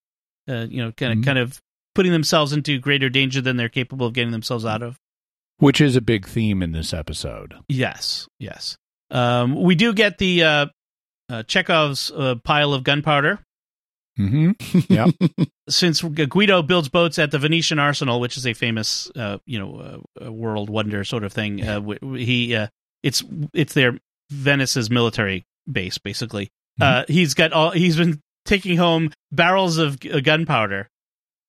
Uh, 0.48 0.66
you 0.70 0.82
know, 0.82 0.92
kind 0.92 1.12
of 1.12 1.18
Mhm. 1.18 1.24
kind 1.24 1.38
of 1.38 1.58
putting 1.94 2.12
themselves 2.12 2.52
into 2.54 2.78
greater 2.78 3.10
danger 3.10 3.40
than 3.42 3.56
they're 3.58 3.68
capable 3.68 4.06
of 4.06 4.14
getting 4.14 4.30
themselves 4.32 4.64
out 4.64 4.82
of. 4.82 4.96
Which 5.60 5.80
is 5.80 5.96
a 5.96 6.00
big 6.00 6.26
theme 6.26 6.62
in 6.62 6.72
this 6.72 6.92
episode 6.92 7.54
Yes, 7.68 8.28
yes. 8.38 8.76
Um, 9.10 9.62
we 9.62 9.74
do 9.74 9.92
get 9.92 10.18
the 10.18 10.42
uh, 10.44 10.66
uh, 11.28 11.42
Chekhov's 11.44 12.10
uh, 12.10 12.36
pile 12.44 12.74
of 12.74 12.84
gunpowder. 12.84 13.40
hmm 14.16 14.50
yeah 14.88 15.06
Since 15.68 16.02
Guido 16.02 16.62
builds 16.62 16.88
boats 16.88 17.18
at 17.18 17.30
the 17.30 17.38
Venetian 17.38 17.78
Arsenal, 17.78 18.20
which 18.20 18.36
is 18.36 18.46
a 18.46 18.54
famous, 18.54 19.10
uh, 19.14 19.38
you 19.46 19.58
know, 19.58 20.02
uh, 20.20 20.32
world 20.32 20.68
wonder 20.68 21.04
sort 21.04 21.22
of 21.24 21.32
thing, 21.32 21.62
uh, 21.62 21.80
he 22.16 22.54
uh, 22.56 22.66
it's 23.02 23.22
it's 23.54 23.72
their 23.72 23.98
Venice's 24.30 24.90
military 24.90 25.44
base, 25.70 25.98
basically. 25.98 26.50
Uh, 26.80 27.04
he's 27.08 27.34
got 27.34 27.52
all 27.52 27.70
he's 27.70 27.96
been 27.96 28.20
taking 28.46 28.76
home 28.76 29.12
barrels 29.30 29.78
of 29.78 29.98
gunpowder. 30.00 30.88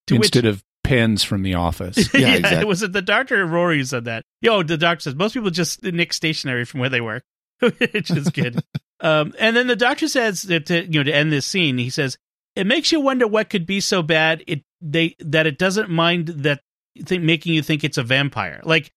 To 0.08 0.16
which 0.16 0.28
instead 0.28 0.46
of 0.46 0.64
pens 0.92 1.24
from 1.24 1.42
the 1.42 1.54
office 1.54 1.98
Yeah, 2.14 2.36
exactly. 2.36 2.66
Was 2.66 2.84
it 2.84 2.92
the 2.92 3.02
doctor 3.02 3.42
or 3.42 3.46
Rory 3.46 3.78
who 3.78 3.86
said 3.86 4.06
that? 4.06 4.24
Yo, 4.42 4.62
the 4.62 4.78
doctor 4.78 5.04
says 5.04 5.16
most 5.16 5.34
people 5.34 5.50
just 5.50 5.82
nick 5.84 6.12
stationery 6.12 6.66
from 6.66 6.82
where 6.82 6.90
they 6.90 7.00
work, 7.00 7.24
which 7.60 8.12
is 8.12 8.30
good. 8.30 8.62
um, 9.00 9.34
and 9.40 9.56
then 9.56 9.68
the 9.68 9.78
doctor 9.78 10.10
says 10.10 10.42
that 10.44 10.66
to, 10.66 10.84
you 10.84 11.00
know 11.00 11.04
to 11.04 11.16
end 11.16 11.32
this 11.32 11.46
scene, 11.46 11.78
he 11.78 11.90
says 11.90 12.18
it 12.58 12.68
makes 12.68 12.92
you 12.92 13.00
wonder 13.00 13.26
what 13.26 13.50
could 13.50 13.66
be 13.66 13.80
so 13.80 14.04
bad 14.04 14.44
it 14.48 14.64
they 14.82 15.16
that 15.20 15.48
it 15.48 15.58
doesn't 15.58 15.90
mind 15.90 16.28
that 16.28 16.60
think, 17.06 17.24
making 17.24 17.54
you 17.54 17.62
think 17.62 17.86
it's 17.86 17.98
a 17.98 18.04
vampire. 18.04 18.60
Like 18.64 18.92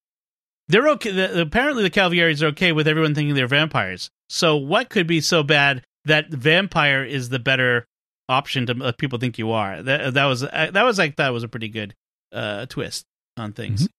they're 0.67 0.89
okay. 0.91 1.13
The, 1.13 1.43
apparently, 1.43 1.85
the 1.85 1.91
Calvieris 1.91 2.43
are 2.43 2.47
okay 2.47 2.73
with 2.73 2.89
everyone 2.89 3.15
thinking 3.15 3.37
they're 3.37 3.47
vampires. 3.47 4.11
So, 4.29 4.57
what 4.57 4.89
could 4.89 5.07
be 5.07 5.21
so 5.21 5.45
bad 5.45 5.85
that 6.07 6.31
vampire 6.31 7.05
is 7.05 7.29
the 7.29 7.39
better 7.39 7.87
option 8.29 8.67
to 8.67 8.75
let 8.75 8.99
people 8.99 9.19
think 9.19 9.39
you 9.39 9.51
are? 9.53 9.83
That 9.83 10.15
that 10.15 10.25
was 10.27 10.43
uh, 10.43 10.71
that 10.73 10.83
was 10.85 10.99
like 10.99 11.17
that 11.17 11.31
was 11.31 11.43
a 11.43 11.49
pretty 11.49 11.69
good 11.69 11.95
uh, 12.33 12.67
twist 12.67 13.07
on 13.37 13.53
things. 13.53 13.83
Mm-hmm. 13.83 13.93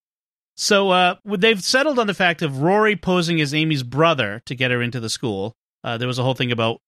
So 0.57 0.89
uh, 0.91 1.15
they've 1.25 1.61
settled 1.61 1.99
on 1.99 2.07
the 2.07 2.13
fact 2.13 2.41
of 2.41 2.61
Rory 2.61 2.95
posing 2.95 3.41
as 3.41 3.53
Amy's 3.53 3.83
brother 3.83 4.41
to 4.45 4.55
get 4.55 4.71
her 4.71 4.81
into 4.81 4.99
the 4.99 5.09
school. 5.09 5.53
Uh, 5.83 5.97
there 5.97 6.07
was 6.07 6.17
a 6.17 6.23
whole 6.23 6.33
thing 6.33 6.51
about 6.51 6.79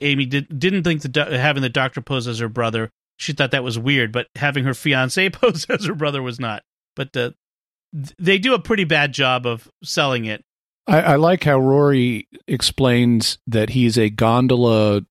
Amy 0.00 0.26
did, 0.26 0.58
didn't 0.58 0.84
think 0.84 1.02
the 1.02 1.08
do- 1.08 1.20
having 1.20 1.62
the 1.62 1.68
doctor 1.68 2.00
pose 2.00 2.28
as 2.28 2.38
her 2.38 2.48
brother. 2.48 2.90
She 3.16 3.32
thought 3.32 3.52
that 3.52 3.64
was 3.64 3.78
weird, 3.78 4.12
but 4.12 4.26
having 4.36 4.64
her 4.64 4.74
fiance 4.74 5.30
pose 5.30 5.64
as 5.66 5.86
her 5.86 5.94
brother 5.94 6.22
was 6.22 6.38
not. 6.38 6.62
But 6.96 7.16
uh, 7.16 7.30
they 8.18 8.38
do 8.38 8.54
a 8.54 8.58
pretty 8.58 8.84
bad 8.84 9.12
job 9.12 9.46
of 9.46 9.68
selling 9.82 10.26
it. 10.26 10.44
I, 10.86 11.00
I 11.00 11.16
like 11.16 11.44
how 11.44 11.58
Rory 11.58 12.28
explains 12.46 13.38
that 13.46 13.70
he's 13.70 13.96
a 13.96 14.10
gondola 14.10 15.02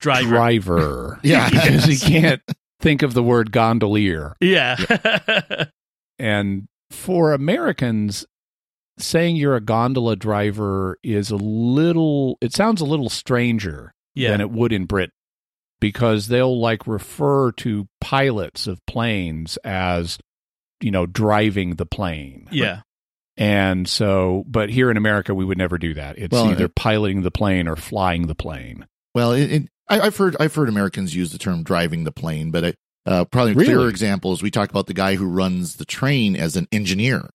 Driver. 0.00 0.28
driver. 0.28 1.20
Yeah. 1.24 1.48
because 1.50 1.84
he 1.84 1.96
can't 1.96 2.42
think 2.80 3.02
of 3.02 3.14
the 3.14 3.22
word 3.22 3.50
gondolier. 3.52 4.36
Yeah. 4.40 4.76
And 6.18 6.68
for 6.90 7.32
Americans, 7.32 8.26
saying 8.98 9.36
you're 9.36 9.56
a 9.56 9.60
gondola 9.60 10.16
driver 10.16 10.98
is 11.02 11.30
a 11.30 11.36
little, 11.36 12.38
it 12.40 12.52
sounds 12.52 12.80
a 12.80 12.84
little 12.84 13.08
stranger 13.08 13.92
Yeah. 14.14 14.32
than 14.32 14.40
it 14.40 14.50
would 14.50 14.72
in 14.72 14.86
Britain 14.86 15.12
because 15.80 16.26
they'll 16.28 16.58
like 16.60 16.86
refer 16.86 17.52
to 17.52 17.86
pilots 18.00 18.66
of 18.66 18.84
planes 18.86 19.56
as, 19.58 20.18
you 20.80 20.90
know, 20.90 21.06
driving 21.06 21.76
the 21.76 21.86
plane. 21.86 22.48
yeah. 22.50 22.80
And 23.36 23.88
so, 23.88 24.42
but 24.48 24.68
here 24.68 24.90
in 24.90 24.96
America, 24.96 25.32
we 25.32 25.44
would 25.44 25.58
never 25.58 25.78
do 25.78 25.94
that. 25.94 26.18
It's 26.18 26.32
Well, 26.32 26.48
either 26.50 26.64
it- 26.64 26.74
piloting 26.74 27.22
the 27.22 27.30
plane 27.30 27.68
or 27.68 27.76
flying 27.76 28.26
the 28.26 28.34
plane. 28.34 28.84
Well, 29.18 29.32
it, 29.32 29.50
it, 29.52 29.68
I, 29.88 29.98
I've 30.00 30.16
heard 30.16 30.36
I've 30.38 30.54
heard 30.54 30.68
Americans 30.68 31.12
use 31.14 31.32
the 31.32 31.38
term 31.38 31.64
driving 31.64 32.04
the 32.04 32.12
plane, 32.12 32.52
but 32.52 32.62
it, 32.62 32.76
uh, 33.04 33.24
probably 33.24 33.50
a 33.52 33.54
clearer 33.56 33.78
Really? 33.78 33.90
example 33.90 34.32
is 34.32 34.42
we 34.44 34.50
talk 34.52 34.70
about 34.70 34.86
the 34.86 34.94
guy 34.94 35.16
who 35.16 35.26
runs 35.26 35.74
the 35.76 35.84
train 35.84 36.36
as 36.36 36.54
an 36.54 36.68
engineer. 36.70 37.28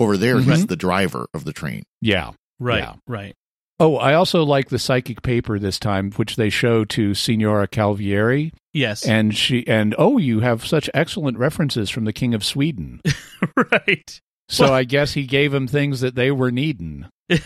Over 0.00 0.16
there, 0.16 0.38
he's 0.40 0.64
Mhm. 0.64 0.68
the 0.68 0.76
driver 0.76 1.26
of 1.34 1.44
the 1.44 1.52
train. 1.52 1.82
Yeah. 2.00 2.30
Right. 2.58 2.78
Yeah. 2.84 2.94
Right. 3.06 3.34
Oh, 3.78 3.96
I 3.96 4.14
also 4.14 4.44
like 4.44 4.70
the 4.70 4.78
psychic 4.78 5.20
paper 5.20 5.58
this 5.58 5.78
time, 5.78 6.10
which 6.12 6.36
they 6.36 6.48
show 6.48 6.86
to 6.86 7.12
Signora 7.12 7.68
Calvierri, 7.68 8.52
Yes. 8.72 9.04
and 9.06 9.36
she 9.36 9.66
and 9.66 9.94
oh, 9.98 10.16
you 10.16 10.40
have 10.40 10.64
such 10.66 10.88
excellent 10.94 11.36
references 11.36 11.90
from 11.90 12.04
the 12.06 12.14
King 12.14 12.32
of 12.32 12.42
Sweden. 12.42 13.02
right. 13.70 14.20
So 14.48 14.64
Well- 14.64 14.72
I 14.74 14.84
guess 14.84 15.12
he 15.12 15.26
gave 15.26 15.52
them 15.52 15.66
things 15.68 16.00
that 16.00 16.14
they 16.14 16.30
were 16.30 16.50
needing. 16.50 17.04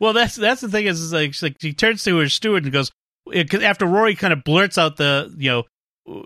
well, 0.00 0.12
that's 0.12 0.36
that's 0.36 0.60
the 0.60 0.68
thing 0.68 0.86
is, 0.86 1.00
is 1.00 1.12
like, 1.12 1.34
like 1.42 1.56
she 1.60 1.72
turns 1.72 2.04
to 2.04 2.18
her 2.18 2.28
steward 2.28 2.64
and 2.64 2.72
goes 2.72 2.90
after 3.62 3.86
Rory 3.86 4.14
kind 4.14 4.32
of 4.32 4.44
blurts 4.44 4.78
out 4.78 4.96
the 4.96 5.34
you 5.36 5.50
know 5.50 5.64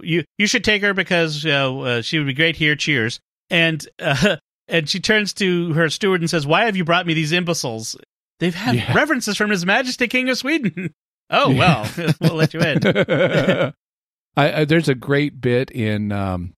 you 0.03 0.25
you 0.39 0.47
should 0.47 0.65
take 0.65 0.83
her 0.83 0.95
because 0.95 1.43
you 1.45 1.51
know, 1.51 1.81
uh, 1.83 2.03
she 2.03 2.19
would 2.19 2.27
be 2.27 2.35
great 2.35 2.57
here. 2.57 2.77
Cheers. 2.77 3.21
And 3.51 3.87
uh, 3.99 4.37
and 4.69 4.89
she 4.89 5.01
turns 5.01 5.33
to 5.35 5.73
her 5.75 5.89
steward 5.91 6.21
and 6.21 6.31
says, 6.31 6.47
"Why 6.47 6.67
have 6.67 6.77
you 6.77 6.85
brought 6.85 7.07
me 7.07 7.15
these 7.15 7.33
imbeciles? 7.33 7.97
They've 8.41 8.55
had 8.55 8.77
Yeah. 8.77 8.95
references 8.95 9.37
from 9.37 9.51
His 9.51 9.67
Majesty 9.67 10.09
King 10.09 10.29
of 10.29 10.39
Sweden." 10.39 10.93
oh 11.31 11.55
well, 11.55 11.89
we'll 12.21 12.35
let 12.35 12.55
you 12.55 12.61
in. 12.61 12.81
I, 14.37 14.61
I, 14.61 14.65
there's 14.65 14.89
a 14.89 14.95
great 14.95 15.41
bit 15.41 15.71
in 15.71 16.13
um, 16.13 16.55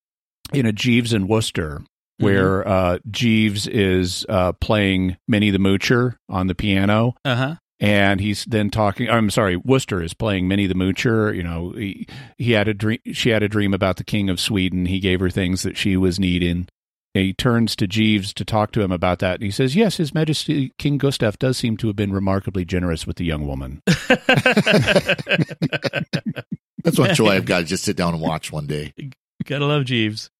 in 0.52 0.66
a 0.66 0.72
Jeeves 0.72 1.12
and 1.12 1.28
Wooster 1.28 1.82
where 2.18 2.66
uh, 2.66 2.98
Jeeves 3.10 3.66
is 3.66 4.24
uh, 4.28 4.52
playing 4.52 5.16
Minnie 5.28 5.50
the 5.50 5.58
Moocher 5.58 6.16
on 6.28 6.46
the 6.46 6.54
piano. 6.54 7.14
Uh 7.24 7.34
huh. 7.34 7.54
and 7.80 8.20
he's 8.20 8.44
then 8.44 8.70
talking 8.70 9.10
i'm 9.10 9.28
sorry 9.30 9.56
wooster 9.56 10.00
is 10.00 10.14
playing 10.14 10.46
minnie 10.46 10.68
the 10.68 10.74
moocher 10.76 11.34
you 11.34 11.42
know 11.42 11.72
he, 11.72 12.06
he 12.38 12.52
had 12.52 12.68
a 12.68 12.72
dream 12.74 12.98
she 13.12 13.30
had 13.30 13.42
a 13.42 13.48
dream 13.48 13.74
about 13.74 13.96
the 13.96 14.04
king 14.04 14.30
of 14.30 14.38
sweden 14.38 14.86
he 14.86 15.00
gave 15.00 15.18
her 15.18 15.28
things 15.28 15.64
that 15.64 15.76
she 15.76 15.96
was 15.96 16.20
needing 16.20 16.68
and 17.16 17.24
he 17.24 17.32
turns 17.32 17.74
to 17.74 17.88
jeeves 17.88 18.32
to 18.32 18.44
talk 18.44 18.70
to 18.70 18.80
him 18.80 18.92
about 18.92 19.18
that 19.18 19.34
and 19.34 19.42
he 19.42 19.50
says 19.50 19.74
yes 19.74 19.96
his 19.96 20.14
majesty 20.14 20.70
king 20.78 20.98
gustav 20.98 21.36
does 21.40 21.58
seem 21.58 21.76
to 21.76 21.88
have 21.88 21.96
been 21.96 22.12
remarkably 22.12 22.64
generous 22.64 23.08
with 23.08 23.16
the 23.16 23.24
young 23.24 23.44
woman 23.44 23.82
That's 26.84 26.98
one 26.98 27.14
show 27.14 27.26
I've 27.28 27.46
got 27.46 27.60
to 27.60 27.64
just 27.64 27.84
sit 27.84 27.96
down 27.96 28.12
and 28.12 28.22
watch 28.22 28.52
one 28.52 28.66
day. 28.66 28.92
Gotta 29.46 29.64
love 29.64 29.84
Jeeves. 29.86 30.30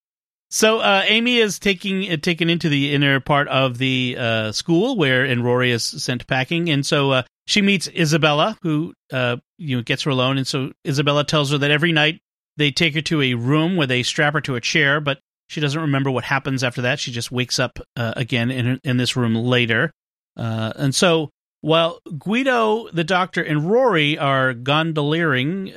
So 0.51 0.79
uh, 0.79 1.03
Amy 1.07 1.39
is 1.39 1.59
taking 1.59 2.11
uh, 2.11 2.17
taken 2.17 2.49
into 2.49 2.69
the 2.69 2.95
inner 2.95 3.19
part 3.19 3.49
of 3.49 3.79
the 3.79 4.17
uh, 4.19 4.53
school 4.53 4.97
where 4.97 5.25
and 5.25 5.45
Rory 5.45 5.73
is 5.73 5.85
sent 5.85 6.27
packing, 6.27 6.71
and 6.71 6.87
so 6.87 7.11
uh, 7.11 7.23
she 7.47 7.61
meets 7.61 7.89
Isabella, 7.89 8.57
who 8.63 8.95
uh, 9.13 9.39
you 9.59 9.77
know 9.77 9.83
gets 9.83 10.05
her 10.05 10.11
alone, 10.11 10.39
and 10.39 10.47
so 10.47 10.73
Isabella 10.87 11.25
tells 11.25 11.51
her 11.51 11.59
that 11.59 11.71
every 11.71 11.93
night 11.93 12.21
they 12.57 12.71
take 12.71 12.95
her 12.95 13.01
to 13.01 13.21
a 13.21 13.35
room 13.35 13.77
where 13.77 13.87
they 13.87 14.03
strap 14.03 14.35
her 14.35 14.41
to 14.43 14.55
a 14.55 14.61
chair, 14.61 15.01
but 15.01 15.19
she 15.49 15.61
doesn't 15.61 15.81
remember 15.81 16.11
what 16.11 16.25
happens 16.25 16.63
after 16.63 16.83
that. 16.83 17.01
She 17.01 17.11
just 17.11 17.33
wakes 17.33 17.59
up 17.59 17.81
uh, 17.97 18.13
again 18.17 18.51
in 18.51 18.81
in 18.85 18.97
this 18.97 19.17
room 19.17 19.35
later, 19.35 19.93
and 20.37 20.95
so. 20.95 21.31
While 21.61 22.01
Guido, 22.19 22.91
the 22.91 23.05
doctor, 23.05 23.43
and 23.43 23.71
Rory 23.71 24.19
are 24.19 24.53
gondoliering 24.53 25.73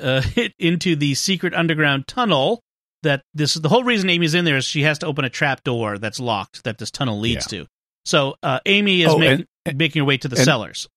into 0.60 0.98
the 0.98 1.14
secret 1.14 1.54
underground 1.54 2.10
tunnel, 2.10 2.60
that 3.04 3.22
this 3.34 3.56
is 3.56 3.62
the 3.62 3.70
whole 3.70 3.84
reason 3.84 4.10
Amy's 4.10 4.34
in 4.34 4.46
there 4.46 4.58
is 4.58 4.66
she 4.66 4.84
has 4.84 5.00
to 5.00 5.06
open 5.06 5.26
a 5.26 5.30
trap 5.30 5.64
door 5.64 5.98
that's 5.98 6.20
locked 6.20 6.64
that 6.64 6.78
this 6.78 6.92
tunnel 6.92 7.20
leads 7.20 7.46
to. 7.48 7.66
So 8.06 8.36
uh, 8.44 8.60
Amy 8.66 9.02
is 9.02 9.10
Oh, 9.14 9.18
making 9.18 9.46
and- 9.66 9.78
making 9.78 10.00
her 10.02 10.06
way 10.06 10.18
to 10.18 10.28
the 10.28 10.36
and- 10.38 10.46
cellars. 10.46 10.88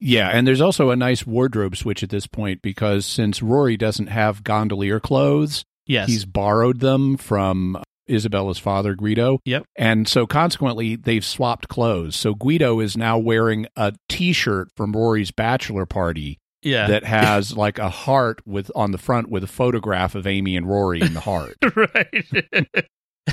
yeah 0.00 0.28
and 0.28 0.46
there's 0.46 0.60
also 0.60 0.90
a 0.90 0.96
nice 0.96 1.26
wardrobe 1.26 1.76
switch 1.76 2.02
at 2.02 2.10
this 2.10 2.26
point 2.26 2.60
because 2.62 3.06
since 3.06 3.40
rory 3.42 3.76
doesn't 3.76 4.08
have 4.08 4.42
gondolier 4.44 4.98
clothes 5.00 5.64
Yes. 5.86 6.08
he's 6.08 6.24
borrowed 6.24 6.80
them 6.80 7.16
from 7.16 7.76
Isabella's 8.06 8.58
father, 8.58 8.94
Guido. 8.94 9.38
Yep. 9.46 9.64
And 9.76 10.06
so 10.06 10.26
consequently, 10.26 10.94
they've 10.96 11.24
swapped 11.24 11.68
clothes. 11.68 12.14
So 12.16 12.34
Guido 12.34 12.80
is 12.80 12.98
now 12.98 13.16
wearing 13.16 13.66
a 13.76 13.94
T-shirt 14.10 14.68
from 14.76 14.92
Rory's 14.92 15.30
bachelor 15.30 15.86
party 15.86 16.38
yeah. 16.64 16.86
that 16.88 17.04
has 17.04 17.56
like 17.56 17.78
a 17.78 17.90
heart 17.90 18.40
with 18.46 18.70
on 18.74 18.92
the 18.92 18.98
front 18.98 19.28
with 19.28 19.44
a 19.44 19.48
photograph 19.48 20.14
of 20.14 20.26
Amy 20.26 20.56
and 20.56 20.68
Rory 20.68 21.00
in 21.00 21.14
the 21.14 21.20
heart. 21.20 21.56
right. 21.76 22.24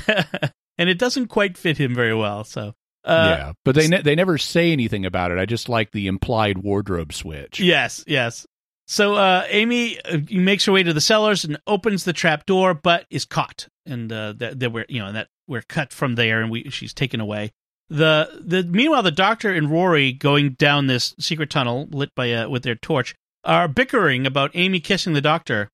and 0.78 0.88
it 0.88 0.98
doesn't 0.98 1.28
quite 1.28 1.56
fit 1.56 1.78
him 1.78 1.94
very 1.94 2.14
well. 2.14 2.44
So 2.44 2.74
uh, 3.04 3.36
yeah, 3.36 3.52
but 3.64 3.74
they 3.74 3.88
ne- 3.88 4.02
they 4.02 4.14
never 4.14 4.38
say 4.38 4.72
anything 4.72 5.04
about 5.04 5.32
it. 5.32 5.38
I 5.38 5.46
just 5.46 5.68
like 5.68 5.90
the 5.90 6.06
implied 6.06 6.58
wardrobe 6.58 7.12
switch. 7.12 7.58
Yes, 7.58 8.04
yes. 8.06 8.46
So 8.86 9.14
uh, 9.14 9.44
Amy 9.48 10.00
uh, 10.04 10.18
makes 10.30 10.64
her 10.66 10.72
way 10.72 10.82
to 10.82 10.92
the 10.92 11.00
cellars 11.00 11.44
and 11.44 11.58
opens 11.66 12.04
the 12.04 12.12
trap 12.12 12.46
door, 12.46 12.74
but 12.74 13.06
is 13.10 13.24
caught, 13.24 13.68
and 13.86 14.12
uh, 14.12 14.34
that 14.34 14.60
that 14.60 14.72
we're 14.72 14.86
you 14.88 15.00
know 15.00 15.12
that 15.12 15.28
we're 15.48 15.62
cut 15.62 15.92
from 15.92 16.14
there, 16.14 16.40
and 16.40 16.50
we 16.50 16.70
she's 16.70 16.94
taken 16.94 17.20
away. 17.20 17.50
The 17.88 18.40
the 18.40 18.62
meanwhile, 18.62 19.02
the 19.02 19.10
doctor 19.10 19.52
and 19.52 19.70
Rory 19.70 20.12
going 20.12 20.52
down 20.52 20.86
this 20.86 21.14
secret 21.18 21.50
tunnel 21.50 21.88
lit 21.90 22.14
by 22.14 22.26
a, 22.26 22.48
with 22.48 22.62
their 22.62 22.76
torch 22.76 23.14
are 23.44 23.68
bickering 23.68 24.26
about 24.26 24.50
Amy 24.54 24.80
kissing 24.80 25.12
the 25.14 25.20
doctor. 25.20 25.68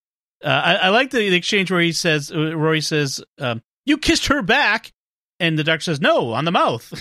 Uh, 0.45 0.49
I, 0.49 0.75
I 0.75 0.89
like 0.91 1.11
the, 1.11 1.31
the 1.31 1.37
exchange 1.37 1.71
where 1.71 1.81
he 1.81 1.93
says 1.93 2.31
uh, 2.33 2.57
Rory 2.57 2.81
says, 2.81 3.23
um, 3.39 3.63
"You 3.87 3.99
kissed 3.99 4.27
her 4.27 4.43
back," 4.43 4.91
and 5.41 5.59
the 5.59 5.65
doctor 5.65 5.83
says, 5.85 6.01
"No, 6.01 6.33
on 6.33 6.45
the 6.45 6.53
mouth." 6.53 6.93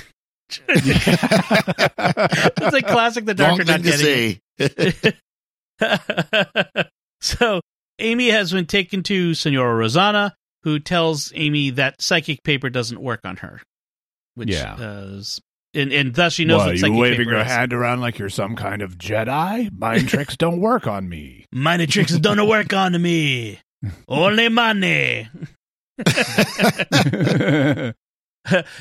it's 0.70 2.74
like 2.74 2.88
classic. 2.88 3.26
The 3.26 3.36
Wrong 3.36 3.58
doctor 3.58 3.66
thing 3.66 3.74
not 3.74 3.84
to 3.84 3.84
getting 3.84 4.06
say. 4.06 4.40
it. 5.80 5.80
so 7.22 7.62
Amy 8.00 8.30
has 8.30 8.52
been 8.52 8.66
taken 8.66 9.04
to 9.04 9.34
Senora 9.34 9.76
Rosanna, 9.76 10.36
who 10.64 10.80
tells 10.80 11.32
Amy 11.36 11.72
that 11.72 12.02
psychic 12.02 12.44
paper 12.44 12.70
doesn't 12.70 13.02
work 13.02 13.22
on 13.24 13.38
her. 13.38 13.62
Which 14.36 14.50
Yeah. 14.50 14.74
uh, 14.76 15.08
is, 15.18 15.42
and 15.78 15.94
and 15.94 16.14
thus 16.16 16.34
she 16.34 16.46
knows 16.46 16.60
What, 16.66 16.72
you 16.74 16.78
psychic 16.80 16.98
waving 16.98 17.30
your 17.30 17.40
is. 17.40 17.48
hand 17.48 17.72
around 17.74 18.02
like 18.02 18.18
you're 18.20 18.30
some 18.30 18.56
kind 18.56 18.82
of 18.82 18.98
Jedi? 18.98 19.72
Mind 19.78 20.10
tricks 20.10 20.36
don't 20.36 20.60
work 20.60 20.88
on 20.88 21.08
me. 21.08 21.46
Money 21.54 21.88
tricks 21.88 22.18
don't 22.20 22.48
work 22.48 22.74
on 22.74 23.02
me. 23.02 23.60
Only 24.08 24.50
money. 24.50 25.30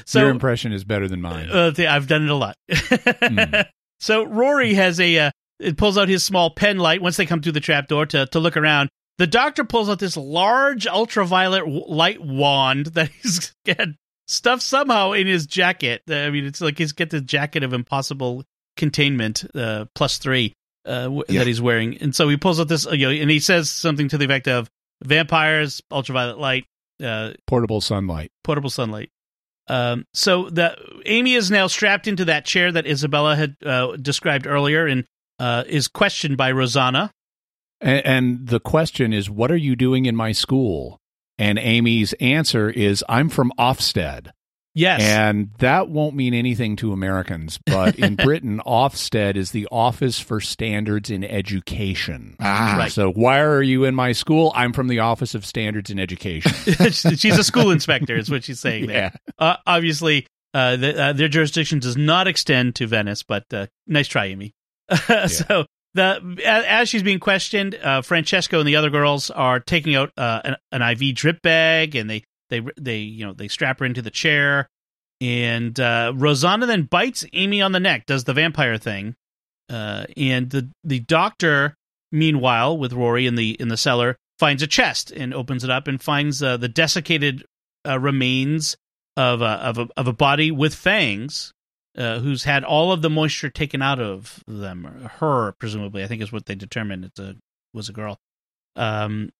so 0.04 0.20
Your 0.20 0.30
impression 0.30 0.72
is 0.72 0.84
better 0.84 1.08
than 1.08 1.20
mine. 1.20 1.48
Uh, 1.50 1.72
I've 1.88 2.06
done 2.06 2.24
it 2.24 2.30
a 2.30 2.34
lot. 2.34 2.56
So 3.98 4.24
Rory 4.24 4.74
has 4.74 5.00
a 5.00 5.18
uh, 5.18 5.30
it 5.58 5.78
pulls 5.78 5.96
out 5.96 6.10
his 6.10 6.22
small 6.22 6.50
pen 6.50 6.76
light 6.76 7.00
once 7.00 7.16
they 7.16 7.24
come 7.24 7.40
through 7.40 7.52
the 7.52 7.60
trapdoor 7.60 8.04
to 8.06 8.26
to 8.26 8.38
look 8.38 8.54
around. 8.54 8.90
The 9.16 9.26
doctor 9.26 9.64
pulls 9.64 9.88
out 9.88 10.00
this 10.00 10.18
large 10.18 10.86
ultraviolet 10.86 11.60
w- 11.60 11.82
light 11.88 12.22
wand 12.22 12.86
that 12.88 13.08
he's 13.22 13.54
got 13.64 13.88
stuffed 14.26 14.62
somehow 14.62 15.12
in 15.12 15.26
his 15.26 15.46
jacket. 15.46 16.02
I 16.08 16.30
mean, 16.30 16.44
it's 16.46 16.60
like 16.60 16.78
he's 16.78 16.92
got 16.92 17.10
the 17.10 17.20
jacket 17.20 17.62
of 17.62 17.72
impossible 17.72 18.44
containment 18.76 19.44
uh, 19.54 19.86
plus 19.94 20.18
three 20.18 20.52
uh, 20.84 21.04
w- 21.04 21.22
Yeah. 21.28 21.40
that 21.40 21.46
he's 21.46 21.60
wearing, 21.60 21.96
and 21.98 22.14
so 22.14 22.28
he 22.28 22.36
pulls 22.36 22.60
out 22.60 22.68
this, 22.68 22.86
uh, 22.86 22.90
you 22.92 23.06
know, 23.06 23.12
and 23.22 23.30
he 23.30 23.40
says 23.40 23.70
something 23.70 24.08
to 24.08 24.18
the 24.18 24.24
effect 24.24 24.48
of 24.48 24.68
vampires, 25.04 25.82
ultraviolet 25.90 26.38
light, 26.38 26.64
uh, 27.02 27.32
Portable 27.46 27.80
sunlight. 27.80 28.30
portable 28.44 28.70
sunlight. 28.70 29.10
Um, 29.68 30.04
so 30.14 30.48
the 30.48 30.76
Amy 31.06 31.34
is 31.34 31.50
now 31.50 31.66
strapped 31.66 32.06
into 32.06 32.24
that 32.26 32.44
chair 32.44 32.70
that 32.70 32.86
Isabella 32.86 33.34
had 33.34 33.56
uh, 33.64 33.96
described 33.96 34.46
earlier, 34.46 34.86
and 34.86 35.04
uh, 35.38 35.64
is 35.66 35.88
questioned 35.88 36.36
by 36.36 36.52
Rosanna. 36.52 37.10
And, 37.80 38.06
and 38.06 38.48
the 38.48 38.60
question 38.60 39.12
is, 39.12 39.28
what 39.28 39.50
are 39.50 39.56
you 39.56 39.74
doing 39.76 40.06
in 40.06 40.14
my 40.16 40.32
school? 40.32 40.98
And 41.38 41.58
Amy's 41.58 42.12
answer 42.14 42.70
is, 42.70 43.04
I'm 43.08 43.28
from 43.28 43.52
Ofsted. 43.58 44.30
Yes. 44.74 45.00
And 45.00 45.52
that 45.58 45.88
won't 45.88 46.14
mean 46.14 46.34
anything 46.34 46.76
to 46.76 46.92
Americans, 46.92 47.58
but 47.64 47.98
in 47.98 48.14
Britain, 48.16 48.60
Ofsted 48.66 49.34
is 49.34 49.50
the 49.52 49.66
Office 49.72 50.20
for 50.20 50.38
Standards 50.38 51.08
in 51.08 51.24
Education. 51.24 52.36
Ah, 52.40 52.76
Right. 52.78 52.92
So 52.92 53.10
why 53.10 53.40
are 53.40 53.62
you 53.62 53.84
in 53.84 53.94
my 53.94 54.12
school? 54.12 54.52
I'm 54.54 54.74
from 54.74 54.88
the 54.88 54.98
Office 54.98 55.34
of 55.34 55.46
Standards 55.46 55.88
in 55.88 55.98
Education. 55.98 56.52
she's 56.92 57.38
a 57.38 57.44
school 57.44 57.70
inspector, 57.70 58.16
is 58.16 58.30
what 58.30 58.44
she's 58.44 58.60
saying 58.60 58.88
there. 58.88 59.12
Uh, 59.38 59.56
obviously, 59.66 60.26
uh, 60.52 60.76
the, 60.76 61.02
uh, 61.02 61.12
their 61.14 61.28
jurisdiction 61.28 61.78
does 61.78 61.96
not 61.96 62.26
extend 62.28 62.74
to 62.76 62.86
Venice, 62.86 63.22
but 63.22 63.44
uh, 63.54 63.66
nice 63.86 64.08
try, 64.08 64.26
Amy. 64.26 64.54
so 65.26 65.64
the 65.96 66.42
as 66.46 66.88
she's 66.88 67.02
being 67.02 67.18
questioned, 67.18 67.74
uh, 67.74 68.02
Francesco 68.02 68.60
and 68.60 68.68
the 68.68 68.76
other 68.76 68.90
girls 68.90 69.30
are 69.30 69.60
taking 69.60 69.94
out 69.94 70.12
uh, 70.16 70.40
an, 70.44 70.56
an 70.72 70.82
IV 70.82 71.14
drip 71.14 71.42
bag, 71.42 71.96
and 71.96 72.08
they 72.08 72.22
they 72.50 72.62
they 72.78 72.98
you 72.98 73.26
know 73.26 73.32
they 73.32 73.48
strap 73.48 73.80
her 73.80 73.86
into 73.86 74.02
the 74.02 74.10
chair, 74.10 74.68
and 75.20 75.78
uh, 75.80 76.12
Rosanna 76.14 76.66
then 76.66 76.82
bites 76.84 77.24
Amy 77.32 77.60
on 77.60 77.72
the 77.72 77.80
neck, 77.80 78.06
does 78.06 78.24
the 78.24 78.34
vampire 78.34 78.78
thing, 78.78 79.14
uh, 79.68 80.06
and 80.16 80.50
the 80.50 80.70
the 80.84 81.00
doctor, 81.00 81.74
meanwhile, 82.12 82.76
with 82.76 82.92
Rory 82.92 83.26
in 83.26 83.34
the 83.34 83.50
in 83.60 83.68
the 83.68 83.76
cellar, 83.76 84.16
finds 84.38 84.62
a 84.62 84.66
chest 84.66 85.10
and 85.10 85.34
opens 85.34 85.64
it 85.64 85.70
up 85.70 85.88
and 85.88 86.00
finds 86.00 86.42
uh, 86.42 86.56
the 86.56 86.68
desiccated 86.68 87.44
uh, 87.86 87.98
remains 87.98 88.76
of 89.16 89.40
a, 89.40 89.44
of 89.44 89.78
a 89.78 89.88
of 89.96 90.06
a 90.06 90.12
body 90.12 90.50
with 90.50 90.74
fangs, 90.74 91.52
uh, 91.96 92.18
who's 92.18 92.44
had 92.44 92.64
all 92.64 92.92
of 92.92 93.02
the 93.02 93.10
moisture 93.10 93.50
taken 93.50 93.82
out 93.82 94.00
of 94.00 94.42
them. 94.46 95.08
Her, 95.18 95.52
presumably, 95.52 96.04
I 96.04 96.06
think 96.06 96.22
is 96.22 96.32
what 96.32 96.46
they 96.46 96.54
determined. 96.54 97.06
It 97.06 97.18
uh, 97.18 97.32
was 97.72 97.88
a 97.88 97.92
girl. 97.92 98.18
Um, 98.74 99.30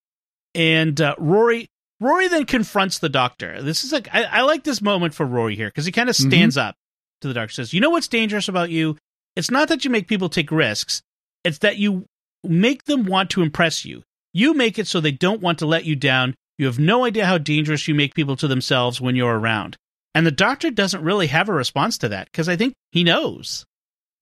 and 0.55 0.99
uh, 1.01 1.15
Rory 1.19 1.69
Rory 2.01 2.29
then 2.29 2.47
confronts 2.47 2.99
the 2.99 3.09
doctor. 3.09 3.63
This 3.63 3.85
is 3.85 3.93
like 3.93 4.09
I, 4.13 4.25
I 4.25 4.43
like 4.43 4.65
this 4.65 4.81
moment 4.83 5.15
for 5.15 5.27
Rory 5.27 5.57
here 5.57 5.69
because 5.69 5.87
he 5.87 5.93
kind 5.93 6.09
of 6.09 6.17
stands 6.17 6.57
up 6.57 6.77
to 7.21 7.29
the 7.29 7.35
doctor. 7.35 7.53
Says, 7.53 7.73
"You 7.73 7.81
know 7.81 7.91
what's 7.91 8.09
dangerous 8.09 8.49
about 8.49 8.71
you? 8.71 8.97
It's 9.35 9.51
not 9.51 9.69
that 9.69 9.85
you 9.85 9.91
make 9.91 10.09
people 10.09 10.29
take 10.29 10.51
risks. 10.51 11.03
It's 11.45 11.59
that 11.59 11.77
you 11.77 12.07
make 12.43 12.85
them 12.85 13.05
want 13.05 13.31
to 13.31 13.43
impress 13.43 13.85
you. 13.85 14.03
You 14.33 14.55
make 14.55 14.79
it 14.79 14.87
so 14.87 15.01
they 15.01 15.13
don't 15.13 15.43
want 15.43 15.59
to 15.61 15.67
let 15.67 15.85
you 15.85 15.97
down. 15.97 16.35
You 16.59 16.67
have 16.67 16.79
no 16.79 17.05
idea 17.05 17.27
how 17.27 17.39
dangerous 17.39 17.87
you 17.87 17.95
make 17.95 18.15
people 18.15 18.37
to 18.37 18.49
themselves 18.49 19.01
when 19.01 19.17
you're 19.17 19.39
around." 19.39 19.77
And 20.17 20.27
the 20.27 20.31
doctor 20.31 20.71
doesn't 20.71 21.03
really 21.03 21.27
have 21.27 21.51
a 21.51 21.53
response 21.53 21.99
to 21.99 22.09
that 22.09 22.33
because 22.33 22.49
I 22.49 22.57
think 22.57 22.73
he 22.91 23.05
knows. 23.05 23.67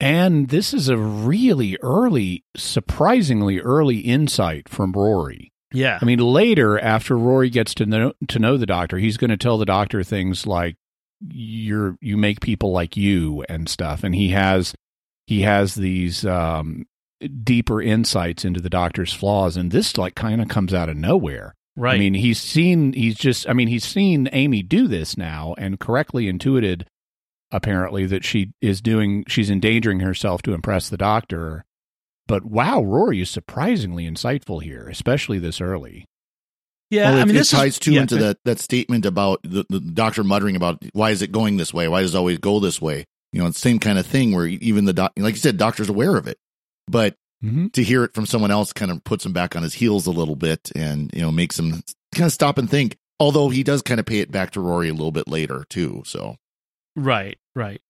And 0.01 0.49
this 0.49 0.75
is 0.75 0.89
a 0.89 0.97
really 0.97 1.79
early, 1.83 2.43
surprisingly 2.57 3.61
early 3.61 3.99
insight 3.99 4.69
from 4.69 4.91
Rory. 4.91 5.53
Yeah. 5.73 6.01
I 6.03 6.05
mean, 6.05 6.19
later 6.19 6.81
after 6.81 7.17
Rory 7.17 7.49
gets 7.49 7.75
to 7.75 7.87
know 7.87 8.13
to 8.27 8.41
know 8.41 8.57
the 8.57 8.67
doctor, 8.67 8.99
he's 8.99 9.17
going 9.17 9.31
to 9.31 9.37
tell 9.37 9.57
the 9.57 9.65
doctor 9.65 10.03
things 10.03 10.49
like 10.49 10.75
you're 11.29 11.97
you 12.01 12.17
make 12.17 12.41
people 12.41 12.73
like 12.73 12.97
you 12.97 13.45
and 13.49 13.69
stuff, 13.69 14.03
and 14.03 14.17
he 14.17 14.31
has 14.31 14.75
he 15.29 15.43
has 15.43 15.77
these 15.77 16.27
um, 16.27 16.87
deeper 17.45 17.81
insights 17.81 18.45
into 18.45 18.61
the 18.61 18.69
doctor's 18.69 19.13
flaws, 19.13 19.57
and 19.57 19.71
this 19.71 19.97
like 19.97 20.17
kind 20.17 20.43
of 20.43 20.49
comes 20.49 20.75
out 20.75 20.89
of 20.89 20.97
nowhere. 20.97 21.55
Right. 21.77 21.95
I 21.95 21.99
mean, 21.99 22.15
he's 22.15 22.41
seen 22.41 22.93
he's 22.93 23.17
just 23.17 23.49
I 23.49 23.53
mean 23.53 23.69
he's 23.69 23.85
seen 23.85 24.29
Amy 24.33 24.63
do 24.63 24.87
this 24.87 25.17
now 25.17 25.55
and 25.59 25.81
correctly 25.81 26.29
intuited 26.29 26.87
apparently 27.51 28.07
that 28.07 28.25
she 28.25 28.53
is 28.61 28.81
doing 28.81 29.25
she's 29.29 29.51
endangering 29.51 30.01
herself 30.01 30.43
to 30.43 30.55
impress 30.55 30.89
the 30.89 30.97
doctor. 30.97 31.65
But 32.27 32.45
wow, 32.45 32.83
Rory 32.83 33.21
is 33.21 33.31
surprisingly 33.31 34.09
insightful 34.09 34.63
here, 34.63 34.89
especially 34.89 35.39
this 35.39 35.61
early. 35.61 36.07
yeah. 36.91 37.11
well, 37.11 37.19
it, 37.19 37.23
I 37.23 37.25
mean, 37.27 37.37
it 37.37 37.41
this 37.41 37.51
ties 37.51 37.75
is, 37.75 37.79
too 37.79 37.93
yeah, 37.93 38.03
into 38.03 38.17
that 38.17 38.39
that 38.45 38.61
statement 38.61 39.05
about 39.05 39.41
the, 39.43 39.65
the 39.69 39.81
doctor 39.81 40.25
muttering 40.25 40.57
about 40.57 40.83
why 40.93 41.11
is 41.11 41.23
it 41.23 41.33
going 41.33 41.57
this 41.57 41.75
way? 41.75 41.89
Why 41.89 42.03
does 42.03 42.15
it 42.15 42.19
always 42.19 42.39
go 42.39 42.61
this 42.61 42.81
way? 42.81 43.05
You 43.33 43.41
know, 43.41 43.47
it's 43.49 43.61
the 43.61 43.69
same 43.69 43.81
kind 43.81 43.99
of 43.99 44.07
thing 44.07 44.33
where 44.33 44.47
even 44.47 44.85
the 44.85 44.93
doc, 44.93 45.13
like 45.17 45.35
you 45.35 45.41
said, 45.41 45.57
doctor's 45.57 45.89
aware 45.89 46.17
of 46.17 46.29
it, 46.29 46.39
but 46.87 47.17
Mm-hmm. 47.45 47.67
to 47.69 47.83
hear 47.83 48.05
it 48.05 48.15
from 48.15 48.25
someone 48.25 48.51
else 48.51 48.73
kind 48.73 48.91
of 48.91 49.05
puts 49.05 49.27
him 49.27 49.33
back 49.33 49.55
on 49.55 49.63
his 49.63 49.75
heels 49.75 50.07
a 50.07 50.11
little 50.11 50.37
bit, 50.37 50.73
and 50.75 51.13
you 51.13 51.21
know 51.21 51.31
makes 51.31 51.59
him 51.59 51.83
kind 52.15 52.27
of 52.27 52.33
stop 52.33 52.57
and 52.59 52.71
think. 52.71 52.97
Although 53.21 53.51
he 53.51 53.63
does 53.63 53.83
kind 53.83 54.01
of 54.01 54.07
pay 54.07 54.19
it 54.19 54.33
back 54.33 54.53
to 54.53 54.61
Rory 54.61 54.89
a 54.89 54.95
little 54.95 55.13
bit 55.13 55.29
later 55.29 55.65
too. 55.69 56.03
So 56.07 56.37
Right, 56.97 57.39
right. 57.55 57.81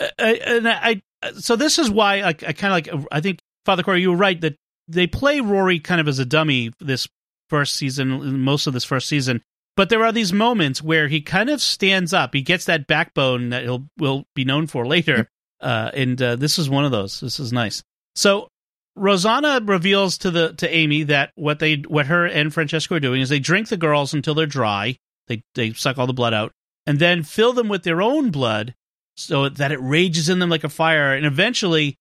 Uh, 0.00 0.08
uh, 0.18 0.34
and 0.46 0.68
I, 0.68 1.02
I, 1.22 1.32
so 1.32 1.56
this 1.56 1.78
is 1.78 1.90
why 1.90 2.20
I, 2.20 2.28
I 2.28 2.32
kind 2.32 2.86
of 2.86 2.94
like. 2.96 3.08
I 3.12 3.20
think 3.20 3.40
Father 3.64 3.82
Cory, 3.82 4.00
you 4.00 4.10
were 4.10 4.16
right 4.16 4.40
that 4.40 4.56
they 4.88 5.06
play 5.06 5.40
Rory 5.40 5.80
kind 5.80 6.00
of 6.00 6.08
as 6.08 6.18
a 6.18 6.24
dummy 6.24 6.72
this 6.80 7.08
first 7.48 7.76
season, 7.76 8.40
most 8.40 8.66
of 8.66 8.72
this 8.72 8.84
first 8.84 9.08
season. 9.08 9.42
But 9.76 9.88
there 9.88 10.04
are 10.04 10.12
these 10.12 10.32
moments 10.32 10.82
where 10.82 11.08
he 11.08 11.20
kind 11.20 11.50
of 11.50 11.60
stands 11.60 12.12
up. 12.12 12.32
He 12.32 12.42
gets 12.42 12.66
that 12.66 12.86
backbone 12.86 13.50
that 13.50 13.64
he'll 13.64 13.88
will 13.98 14.24
be 14.34 14.44
known 14.44 14.66
for 14.66 14.86
later, 14.86 15.28
uh, 15.60 15.90
and 15.92 16.20
uh, 16.20 16.36
this 16.36 16.58
is 16.58 16.70
one 16.70 16.84
of 16.84 16.92
those. 16.92 17.20
This 17.20 17.40
is 17.40 17.52
nice. 17.52 17.82
So 18.14 18.48
Rosanna 18.96 19.60
reveals 19.64 20.18
to 20.18 20.30
the 20.30 20.52
to 20.54 20.72
Amy 20.72 21.02
that 21.04 21.32
what 21.34 21.58
they 21.58 21.76
what 21.88 22.06
her 22.06 22.26
and 22.26 22.52
Francesco 22.54 22.94
are 22.96 23.00
doing 23.00 23.20
is 23.20 23.28
they 23.28 23.40
drink 23.40 23.68
the 23.68 23.76
girls 23.76 24.14
until 24.14 24.34
they're 24.34 24.46
dry. 24.46 24.96
They 25.26 25.42
they 25.54 25.72
suck 25.72 25.98
all 25.98 26.06
the 26.06 26.12
blood 26.12 26.34
out 26.34 26.52
and 26.86 26.98
then 26.98 27.22
fill 27.22 27.52
them 27.52 27.68
with 27.68 27.82
their 27.82 28.00
own 28.02 28.30
blood 28.30 28.74
so 29.16 29.48
that 29.48 29.72
it 29.72 29.80
rages 29.80 30.28
in 30.28 30.38
them 30.38 30.50
like 30.50 30.64
a 30.64 30.68
fire 30.68 31.14
and 31.14 31.24
eventually 31.26 31.96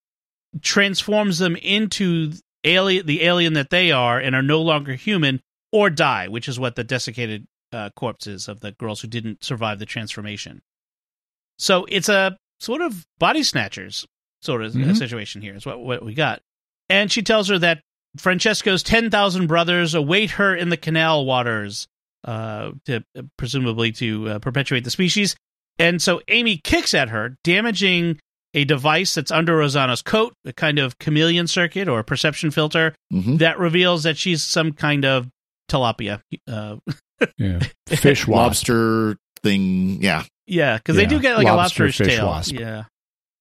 transforms 0.61 1.39
them 1.39 1.55
into 1.57 2.33
alien 2.63 3.05
the 3.05 3.23
alien 3.23 3.53
that 3.53 3.69
they 3.69 3.91
are 3.91 4.19
and 4.19 4.35
are 4.35 4.41
no 4.43 4.61
longer 4.61 4.93
human 4.93 5.41
or 5.71 5.89
die, 5.89 6.27
which 6.27 6.47
is 6.47 6.59
what 6.59 6.75
the 6.75 6.83
desiccated 6.83 7.47
uh, 7.71 7.89
corpses 7.95 8.47
of 8.47 8.59
the 8.59 8.71
girls 8.73 9.01
who 9.01 9.07
didn't 9.07 9.43
survive 9.43 9.79
the 9.79 9.85
transformation. 9.85 10.61
So 11.57 11.85
it's 11.89 12.09
a 12.09 12.37
sort 12.59 12.81
of 12.81 13.05
body 13.17 13.41
snatchers 13.41 14.05
sort 14.41 14.61
of 14.63 14.73
Mhm. 14.73 14.95
situation 14.95 15.41
here 15.41 15.55
is 15.55 15.65
what, 15.65 15.79
what 15.79 16.03
we 16.05 16.13
got. 16.13 16.41
And 16.93 17.11
she 17.11 17.23
tells 17.23 17.49
her 17.49 17.57
that 17.57 17.81
Francesco's 18.17 18.83
10,000 18.83 19.47
brothers 19.47 19.95
await 19.95 20.31
her 20.31 20.55
in 20.55 20.69
the 20.69 20.77
canal 20.77 21.25
waters, 21.25 21.87
uh, 22.23 22.71
to 22.85 23.03
presumably 23.35 23.91
to 23.93 24.29
uh, 24.29 24.39
perpetuate 24.39 24.83
the 24.83 24.91
species. 24.91 25.35
And 25.79 25.99
so 25.99 26.21
Amy 26.27 26.61
kicks 26.63 26.93
at 26.93 27.09
her, 27.09 27.35
damaging 27.43 28.19
a 28.53 28.63
device 28.63 29.15
that's 29.15 29.31
under 29.31 29.57
Rosanna's 29.57 30.03
coat, 30.03 30.35
a 30.45 30.53
kind 30.53 30.77
of 30.77 30.99
chameleon 30.99 31.47
circuit 31.47 31.87
or 31.87 32.03
perception 32.03 32.51
filter 32.51 32.93
mhm. 33.11 33.39
that 33.39 33.57
reveals 33.57 34.03
that 34.03 34.15
she's 34.15 34.43
some 34.43 34.71
kind 34.71 35.03
of 35.03 35.27
tilapia. 35.71 36.21
Uh, 36.47 36.75
Yeah. 37.37 37.59
Fish 37.87 38.27
wasp. 38.27 38.29
lobster 38.29 39.17
thing, 39.41 40.03
yeah, 40.03 40.25
yeah, 40.45 40.77
because 40.77 40.95
they 40.95 41.07
do 41.07 41.19
get 41.19 41.37
like 41.37 41.45
lobster 41.45 41.85
a 41.85 41.87
lobster's 41.87 41.95
fish 41.95 42.17
tail. 42.17 42.27
wasp. 42.27 42.53
Yeah. 42.53 42.83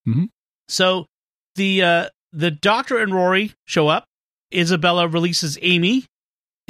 Mhm. 0.08 0.28
So 0.68 1.06
the 1.56 1.82
uh, 1.82 2.08
the 2.32 2.50
doctor 2.50 2.98
and 2.98 3.14
Rory 3.14 3.52
show 3.66 3.88
up. 3.88 4.04
Isabella 4.54 5.08
releases 5.08 5.58
Amy. 5.62 6.06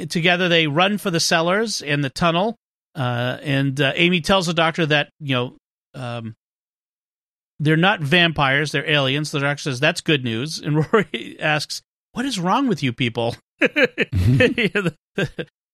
Together 0.09 0.49
they 0.49 0.67
run 0.67 0.97
for 0.97 1.11
the 1.11 1.19
cellars 1.19 1.81
and 1.81 2.03
the 2.03 2.09
tunnel. 2.09 2.55
Uh, 2.95 3.37
and 3.41 3.79
uh, 3.79 3.93
Amy 3.95 4.21
tells 4.21 4.47
the 4.47 4.53
doctor 4.53 4.85
that 4.85 5.09
you 5.19 5.35
know 5.35 5.55
um, 5.93 6.35
they're 7.59 7.77
not 7.77 8.01
vampires; 8.01 8.71
they're 8.71 8.89
aliens. 8.89 9.31
The 9.31 9.39
doctor 9.39 9.63
says 9.63 9.79
that's 9.79 10.01
good 10.01 10.23
news, 10.23 10.59
and 10.59 10.85
Rory 10.93 11.37
asks, 11.39 11.81
"What 12.11 12.25
is 12.25 12.39
wrong 12.39 12.67
with 12.67 12.83
you 12.83 12.93
people?" 12.93 13.35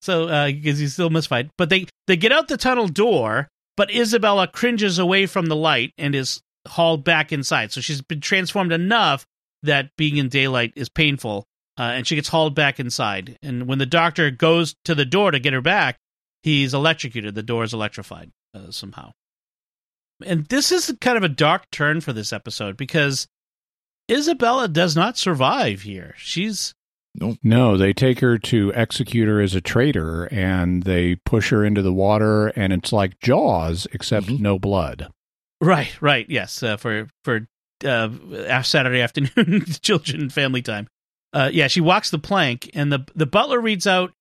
so 0.01 0.51
because 0.51 0.79
he's 0.79 0.93
still 0.93 1.09
mystified, 1.09 1.49
but 1.57 1.69
they 1.69 1.87
they 2.07 2.15
get 2.15 2.31
out 2.31 2.47
the 2.47 2.57
tunnel 2.57 2.87
door, 2.87 3.49
but 3.75 3.93
Isabella 3.93 4.47
cringes 4.47 4.97
away 4.97 5.25
from 5.25 5.47
the 5.47 5.55
light 5.55 5.91
and 5.97 6.15
is 6.15 6.41
hauled 6.67 7.03
back 7.03 7.33
inside. 7.33 7.71
So 7.71 7.81
she's 7.81 8.01
been 8.01 8.21
transformed 8.21 8.71
enough 8.71 9.25
that 9.63 9.89
being 9.97 10.17
in 10.17 10.29
daylight 10.29 10.73
is 10.75 10.89
painful, 10.89 11.45
uh, 11.77 11.83
and 11.83 12.05
she 12.07 12.15
gets 12.15 12.29
hauled 12.29 12.55
back 12.55 12.79
inside. 12.79 13.37
And 13.41 13.67
when 13.67 13.77
the 13.79 13.85
doctor 13.85 14.31
goes 14.31 14.75
to 14.85 14.95
the 14.95 15.05
door 15.05 15.31
to 15.31 15.39
get 15.39 15.53
her 15.53 15.61
back, 15.61 15.97
he's 16.43 16.73
electrocuted. 16.73 17.35
The 17.35 17.43
door 17.43 17.63
is 17.63 17.73
electrified 17.73 18.31
uh, 18.53 18.71
somehow. 18.71 19.11
And 20.25 20.45
this 20.47 20.71
is 20.71 20.93
kind 20.99 21.17
of 21.17 21.23
a 21.23 21.29
dark 21.29 21.69
turn 21.71 22.01
for 22.01 22.11
this 22.13 22.33
episode 22.33 22.75
because 22.75 23.27
Isabella 24.11 24.67
does 24.67 24.95
not 24.95 25.17
survive 25.17 25.81
here. 25.83 26.13
She's 26.17 26.73
No, 27.43 27.77
they 27.77 27.93
take 27.93 28.19
her 28.19 28.37
to 28.37 28.73
execute 28.73 29.27
her 29.27 29.39
as 29.41 29.55
a 29.55 29.61
traitor 29.61 30.25
and 30.25 30.83
they 30.83 31.15
push 31.15 31.49
her 31.51 31.63
into 31.65 31.81
the 31.81 31.93
water 31.93 32.47
and 32.49 32.73
it's 32.73 32.91
like 32.91 33.19
Jaws 33.21 33.87
except 33.93 34.27
Mhm. 34.27 34.39
no 34.39 34.59
blood. 34.59 35.07
Right, 35.61 36.01
right, 36.01 36.25
yes, 36.29 36.63
uh, 36.63 36.77
for 36.77 37.07
for 37.23 37.47
uh, 37.85 38.61
Saturday 38.63 39.01
afternoon 39.01 39.65
children 39.81 40.29
family 40.29 40.61
time. 40.61 40.87
Uh, 41.31 41.49
yeah, 41.51 41.67
she 41.67 41.81
walks 41.81 42.09
the 42.09 42.19
plank, 42.19 42.69
and 42.73 42.91
the 42.91 43.05
the 43.13 43.25
butler 43.25 43.59
reads 43.59 43.85
out 43.85 44.11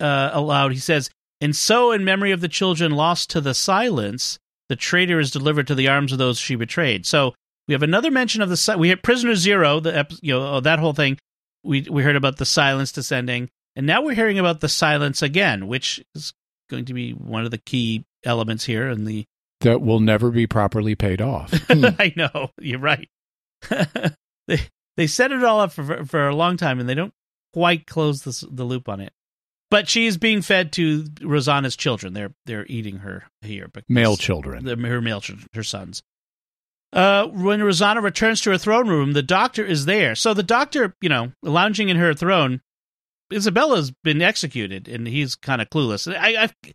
uh, 0.00 0.30
aloud. 0.32 0.72
He 0.72 0.78
says, 0.78 1.10
"And 1.40 1.54
so, 1.54 1.92
in 1.92 2.04
memory 2.04 2.32
of 2.32 2.40
the 2.40 2.48
children 2.48 2.92
lost 2.92 3.30
to 3.30 3.40
the 3.40 3.54
silence, 3.54 4.38
the 4.68 4.76
traitor 4.76 5.20
is 5.20 5.30
delivered 5.30 5.66
to 5.68 5.74
the 5.74 5.88
arms 5.88 6.12
of 6.12 6.18
those 6.18 6.38
she 6.38 6.56
betrayed. 6.56 7.06
So 7.06 7.34
we 7.68 7.72
have 7.72 7.82
another 7.82 8.10
mention 8.10 8.42
of 8.42 8.48
the 8.48 8.56
si- 8.56 8.76
we 8.76 8.88
have 8.90 9.02
prisoner 9.02 9.34
zero, 9.34 9.80
the 9.80 10.06
you 10.20 10.34
know 10.34 10.54
oh, 10.54 10.60
that 10.60 10.78
whole 10.78 10.92
thing. 10.92 11.18
We 11.64 11.86
we 11.90 12.02
heard 12.02 12.16
about 12.16 12.36
the 12.36 12.44
silence 12.44 12.92
descending, 12.92 13.48
and 13.74 13.86
now 13.86 14.02
we're 14.02 14.14
hearing 14.14 14.38
about 14.38 14.60
the 14.60 14.68
silence 14.68 15.22
again, 15.22 15.66
which 15.66 16.02
is 16.14 16.32
going 16.68 16.84
to 16.86 16.94
be 16.94 17.12
one 17.12 17.44
of 17.44 17.50
the 17.50 17.58
key 17.58 18.04
elements 18.24 18.64
here 18.64 18.88
in 18.88 19.04
the 19.04 19.24
That 19.60 19.80
will 19.80 20.00
never 20.00 20.30
be 20.30 20.46
properly 20.46 20.94
paid 20.94 21.20
off. 21.20 21.52
I 21.70 22.12
know 22.16 22.50
you're 22.60 22.78
right. 22.78 23.08
they 24.46 24.60
they 24.96 25.06
set 25.06 25.32
it 25.32 25.42
all 25.44 25.60
up 25.60 25.72
for 25.72 26.04
for 26.04 26.28
a 26.28 26.34
long 26.34 26.56
time, 26.56 26.78
and 26.78 26.88
they 26.88 26.94
don't 26.94 27.14
quite 27.52 27.86
close 27.86 28.22
this, 28.22 28.44
the 28.50 28.64
loop 28.64 28.88
on 28.88 29.00
it. 29.00 29.12
But 29.70 29.88
she's 29.88 30.16
being 30.16 30.42
fed 30.42 30.72
to 30.74 31.06
Rosanna's 31.22 31.74
children. 31.76 32.12
They're 32.12 32.32
they're 32.44 32.66
eating 32.66 32.98
her 32.98 33.24
here. 33.40 33.68
because- 33.72 33.88
Male 33.88 34.16
children. 34.16 34.64
the, 34.64 34.76
her 34.76 35.00
male 35.00 35.20
children, 35.20 35.48
her 35.54 35.62
sons. 35.64 36.02
Uh, 36.92 37.26
when 37.26 37.62
Rosanna 37.62 38.00
returns 38.00 38.40
to 38.42 38.50
her 38.50 38.58
throne 38.58 38.88
room, 38.88 39.12
the 39.12 39.22
doctor 39.22 39.64
is 39.64 39.86
there. 39.86 40.14
So 40.14 40.34
the 40.34 40.42
doctor, 40.42 40.94
you 41.00 41.08
know, 41.08 41.32
lounging 41.42 41.88
in 41.88 41.96
her 41.96 42.14
throne, 42.14 42.60
Isabella's 43.32 43.90
been 44.04 44.22
executed, 44.22 44.86
and 44.86 45.06
he's 45.06 45.34
kind 45.34 45.60
of 45.60 45.68
clueless. 45.68 46.10
I, 46.14 46.44
I, 46.44 46.72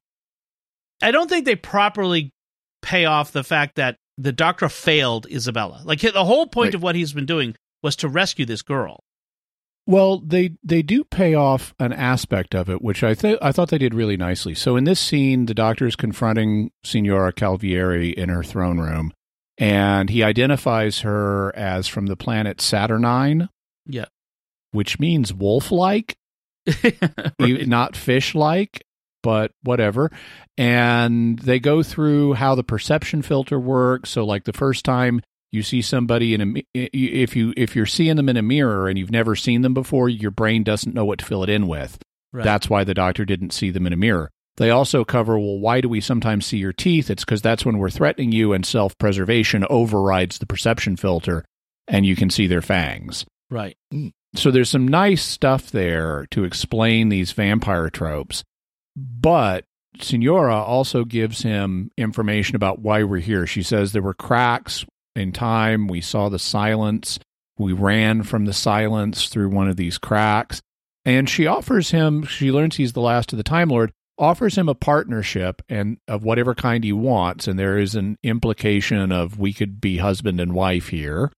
I 1.01 1.11
don't 1.11 1.29
think 1.29 1.45
they 1.45 1.55
properly 1.55 2.34
pay 2.82 3.05
off 3.05 3.32
the 3.32 3.43
fact 3.43 3.75
that 3.75 3.97
the 4.17 4.32
doctor 4.32 4.69
failed 4.69 5.27
Isabella. 5.32 5.82
Like 5.84 6.01
the 6.01 6.25
whole 6.25 6.47
point 6.47 6.67
Right. 6.69 6.75
of 6.75 6.84
what 6.84 6.95
he's 6.95 7.13
been 7.13 7.25
doing 7.25 7.55
was 7.82 7.95
to 7.97 8.07
rescue 8.07 8.45
this 8.45 8.61
girl. 8.61 8.99
Well, 9.88 10.19
they 10.19 10.51
they 10.63 10.84
do 10.84 11.03
pay 11.03 11.34
off 11.34 11.73
an 11.79 11.91
aspect 11.91 12.53
of 12.53 12.69
it, 12.69 12.82
which 12.84 13.03
I 13.03 13.15
think 13.15 13.39
I 13.41 13.51
thought 13.51 13.69
they 13.69 13.79
did 13.79 13.95
really 13.95 14.15
nicely. 14.15 14.53
So 14.53 14.75
in 14.75 14.84
this 14.84 14.99
scene, 14.99 15.47
the 15.47 15.55
doctor 15.55 15.88
is 15.88 15.95
confronting 15.95 16.69
Signora 16.84 17.34
Calvierri 17.34 18.13
in 18.13 18.29
her 18.29 18.43
throne 18.43 18.79
room, 18.79 19.11
and 19.57 20.09
he 20.11 20.21
identifies 20.23 20.99
her 20.99 21.53
as 21.55 21.88
from 21.88 22.05
the 22.05 22.15
planet 22.15 22.57
Saturnyne, 22.59 23.49
Yeah, 23.88 24.05
which 24.71 24.99
means 24.99 25.34
wolf-like, 25.34 26.15
e- 27.41 27.65
not 27.65 27.95
fish-like, 27.95 28.84
but 29.22 29.51
whatever. 29.63 30.11
And 30.57 31.39
they 31.39 31.59
go 31.59 31.84
through 31.84 32.34
how 32.34 32.55
the 32.55 32.63
perception 32.63 33.22
filter 33.22 33.59
works. 33.59 34.09
So, 34.09 34.26
like 34.26 34.43
the 34.43 34.53
first 34.53 34.86
time 34.86 35.22
you 35.51 35.63
see 35.63 35.82
somebody 35.82 36.34
in 36.34 36.57
a 36.57 36.63
if 36.74 37.36
you 37.36 37.53
if 37.57 37.76
you're 37.76 37.86
seeing 37.86 38.15
them 38.15 38.30
in 38.30 38.38
a 38.38 38.41
mirror 38.41 38.88
and 38.88 38.97
you've 38.97 39.11
never 39.11 39.36
seen 39.36 39.61
them 39.61 39.74
before, 39.74 40.09
your 40.09 40.32
brain 40.32 40.63
doesn't 40.63 40.95
know 40.95 41.05
what 41.05 41.19
to 41.19 41.26
fill 41.26 41.43
it 41.43 41.49
in 41.49 41.67
with. 41.67 41.99
Right. 42.34 42.43
That's 42.43 42.69
why 42.69 42.84
the 42.84 42.93
doctor 42.93 43.26
didn't 43.26 43.51
see 43.51 43.72
them 43.72 43.86
in 43.86 43.93
a 43.93 43.97
mirror. 43.97 44.32
They 44.57 44.69
also 44.69 45.03
cover 45.03 45.39
well, 45.39 45.59
why 45.59 45.82
do 45.82 45.89
we 45.89 46.01
sometimes 46.01 46.45
see 46.45 46.57
your 46.57 46.74
teeth? 46.74 47.09
It's 47.09 47.26
because 47.26 47.41
that's 47.41 47.65
when 47.65 47.78
we're 47.78 47.89
threatening 47.89 48.32
you, 48.32 48.53
and 48.53 48.65
self 48.65 48.97
preservation 48.97 49.65
overrides 49.69 50.38
the 50.38 50.45
perception 50.45 50.97
filter, 50.97 51.45
and 51.88 52.05
you 52.05 52.15
can 52.15 52.30
see 52.30 52.47
their 52.47 52.61
fangs. 52.61 53.26
right. 53.49 53.78
So 54.36 54.49
there's 54.49 54.69
some 54.69 54.88
nice 54.88 55.24
stuff 55.24 55.72
there 55.72 56.26
to 56.32 56.45
explain 56.45 57.09
these 57.09 57.34
vampire 57.34 57.89
tropes. 57.89 58.43
But 58.95 59.65
Senora 59.99 60.55
also 60.55 61.05
gives 61.05 61.41
him 61.41 61.91
information 61.97 62.55
about 62.55 62.79
why 62.79 63.03
we're 63.03 63.19
here. 63.19 63.45
She 63.47 63.63
says 63.63 63.91
there 63.91 64.01
were 64.01 64.13
cracks 64.13 64.85
in 65.15 65.31
time. 65.31 65.87
We 65.87 66.01
saw 66.01 66.29
the 66.29 66.39
silence. 66.39 67.19
We 67.57 67.73
ran 67.73 68.23
from 68.23 68.45
the 68.45 68.53
silence 68.53 69.27
through 69.27 69.49
one 69.49 69.67
of 69.67 69.77
these 69.77 69.97
cracks. 69.97 70.61
And 71.05 71.29
she 71.29 71.47
offers 71.47 71.91
him, 71.91 72.23
she 72.23 72.51
learns 72.51 72.75
he's 72.75 72.93
the 72.93 73.01
last 73.01 73.33
of 73.33 73.37
the 73.37 73.43
Time 73.43 73.69
Lord, 73.69 73.91
offers 74.17 74.55
him 74.55 74.69
a 74.69 74.75
partnership 74.75 75.61
and 75.67 75.97
of 76.07 76.23
whatever 76.23 76.53
kind 76.53 76.83
he 76.83 76.93
wants. 76.93 77.47
And 77.47 77.57
there 77.57 77.77
is 77.77 77.95
an 77.95 78.17
implication 78.23 79.11
of 79.11 79.39
we 79.39 79.51
could 79.51 79.81
be 79.81 79.97
husband 79.97 80.39
and 80.39 80.53
wife 80.53 80.89
here. 80.89 81.31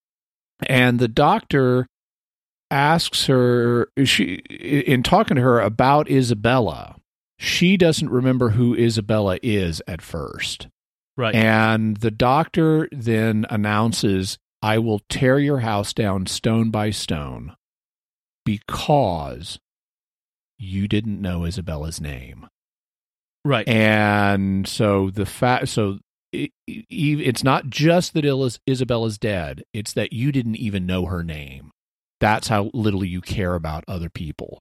And 0.68 0.99
the 0.99 1.08
doctor 1.08 1.88
asks 2.70 3.28
her 3.28 3.88
she 4.04 4.36
in 4.49 5.04
talking 5.04 5.36
to 5.36 5.41
her 5.41 5.60
about 5.62 6.10
Isabella, 6.10 6.95
she 7.38 7.78
doesn't 7.78 8.10
remember 8.10 8.50
who 8.50 8.76
Isabella 8.76 9.38
is 9.44 9.82
at 9.88 10.02
first. 10.02 10.68
Right. 11.18 11.36
And 11.36 11.98
the 11.98 12.12
doctor 12.12 12.88
then 12.92 13.46
announces, 13.50 14.38
I 14.62 14.80
will 14.80 15.00
tear 15.10 15.38
your 15.40 15.60
house 15.60 15.94
down 15.94 16.26
stone 16.26 16.72
by 16.72 16.90
stone 16.90 17.56
because 18.46 19.60
you 20.58 20.88
didn't 20.88 21.22
know 21.22 21.46
Isabella's 21.46 22.00
name. 22.02 22.48
right. 23.46 23.68
And 23.68 24.68
so 24.68 25.10
the 25.10 25.26
fact, 25.26 25.70
so 25.70 26.00
it, 26.32 26.52
it, 26.68 26.86
it's 26.90 27.44
not 27.44 27.70
just 27.70 28.14
that 28.14 28.26
Is- 28.26 28.60
Isabella's 28.66 29.18
dead, 29.18 29.64
it's 29.74 29.94
that 29.94 30.14
you 30.14 30.32
didn't 30.32 30.56
even 30.56 30.86
know 30.86 31.06
her 31.06 31.24
name. 31.24 31.72
That's 32.20 32.48
how 32.48 32.72
little 32.74 33.04
you 33.04 33.22
care 33.22 33.54
about 33.56 33.84
other 33.88 34.10
people. 34.10 34.60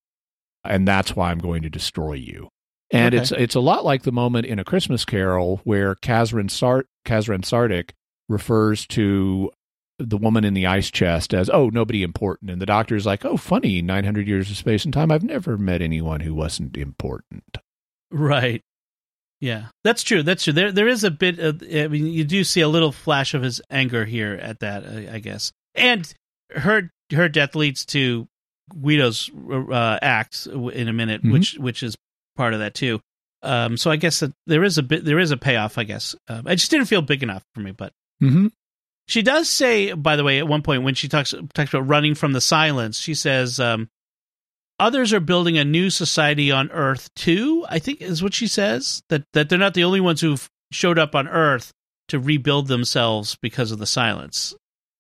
And 0.65 0.87
that's 0.87 1.15
why 1.17 1.31
I'm 1.31 1.39
going 1.39 1.63
to 1.63 1.71
destroy 1.71 2.15
you. 2.15 2.49
And 2.93 3.15
Okay. 3.15 3.23
it's 3.23 3.33
it's 3.33 3.55
a 3.55 3.61
lot 3.61 3.85
like 3.85 4.03
the 4.03 4.13
moment 4.13 4.47
in 4.47 4.59
A 4.59 4.65
Christmas 4.65 5.05
Carol 5.05 5.61
where 5.65 5.95
Kazran 5.97 6.51
Sart 6.51 6.87
Kazran 7.07 7.41
Sardick 7.43 7.91
refers 8.29 8.87
to 8.89 9.51
the 9.99 10.17
woman 10.19 10.45
in 10.45 10.55
the 10.55 10.67
ice 10.67 10.91
chest 10.91 11.33
as 11.33 11.49
oh 11.51 11.69
nobody 11.69 12.03
important 12.03 12.51
and 12.51 12.61
the 12.61 12.67
doctor 12.67 12.97
is 12.97 13.07
like 13.07 13.25
oh 13.25 13.37
funny 13.37 13.81
900 13.83 14.27
years 14.27 14.51
of 14.51 14.57
space 14.57 14.85
and 14.85 14.93
time 14.93 15.11
I've 15.13 15.23
never 15.23 15.57
met 15.57 15.81
anyone 15.83 16.21
who 16.21 16.35
wasn't 16.35 16.77
important. 16.77 17.59
Right. 18.11 18.61
Yeah, 19.41 19.67
that's 19.83 20.03
true. 20.05 20.23
That's 20.23 20.45
true. 20.45 20.53
There, 20.53 20.71
there 20.71 20.87
is 20.87 21.03
a 21.03 21.11
bit. 21.11 21.41
Of, 21.41 21.63
I 21.75 21.89
mean, 21.89 22.07
you 22.07 22.23
do 22.23 22.45
see 22.45 22.61
a 22.61 22.69
little 22.69 22.93
flash 22.93 23.35
of 23.35 23.43
his 23.43 23.61
anger 23.71 24.05
here 24.05 24.35
at 24.35 24.61
that, 24.61 24.85
I, 24.87 25.15
I 25.15 25.19
guess. 25.19 25.51
And 25.75 26.13
her, 26.55 26.91
her 27.13 27.29
death 27.29 27.57
leads 27.57 27.85
to 27.87 28.29
Guido's 28.81 29.31
uh, 29.51 29.99
act 30.01 30.47
in 30.47 30.87
a 30.87 30.93
minute, 30.93 31.25
Mhm. 31.25 31.33
which, 31.33 31.55
which 31.59 31.83
is 31.83 31.97
part 32.37 32.55
of 32.55 32.61
that 32.61 32.75
too. 32.75 33.01
Um, 33.43 33.77
so 33.77 33.91
I 33.91 33.97
guess 33.97 34.21
that 34.21 34.33
there 34.47 34.63
is 34.65 34.79
a 34.79 34.83
bit, 34.83 35.05
there 35.05 35.19
is 35.19 35.31
a 35.33 35.37
payoff. 35.37 35.79
I 35.79 35.85
guess. 35.85 36.15
Um, 36.29 36.43
I 36.47 36.55
just 36.55 36.71
didn't 36.71 36.87
feel 36.87 37.03
big 37.03 37.23
enough 37.23 37.43
for 37.55 37.61
me, 37.61 37.73
but 37.73 37.93
Mm-hmm. 38.23 38.47
she 39.09 39.23
does 39.23 39.49
say, 39.51 39.93
by 39.95 40.15
the 40.15 40.23
way, 40.23 40.39
at 40.39 40.47
one 40.47 40.63
point 40.63 40.85
when 40.85 40.95
she 40.95 41.09
talks 41.09 41.35
talks 41.55 41.75
about 41.75 41.89
running 41.89 42.15
from 42.15 42.33
the 42.33 42.41
silence, 42.41 42.99
she 43.01 43.15
says, 43.15 43.59
um, 43.59 43.89
"Others 44.79 45.13
are 45.13 45.19
building 45.21 45.59
a 45.59 45.65
new 45.65 45.91
society 45.91 46.53
on 46.53 46.71
Earth 46.71 47.11
too." 47.17 47.67
I 47.69 47.81
think 47.81 48.01
is 48.01 48.23
what 48.23 48.33
she 48.35 48.47
says 48.47 49.03
that 49.09 49.25
that 49.33 49.49
they're 49.49 49.59
not 49.59 49.75
the 49.75 49.83
only 49.85 50.01
ones 50.01 50.21
who've 50.21 50.49
showed 50.71 50.99
up 51.01 51.15
on 51.17 51.27
Earth 51.27 51.73
to 52.09 52.21
rebuild 52.21 52.69
themselves 52.69 53.37
because 53.43 53.73
of 53.73 53.79
the 53.79 53.87
silence. 53.87 54.55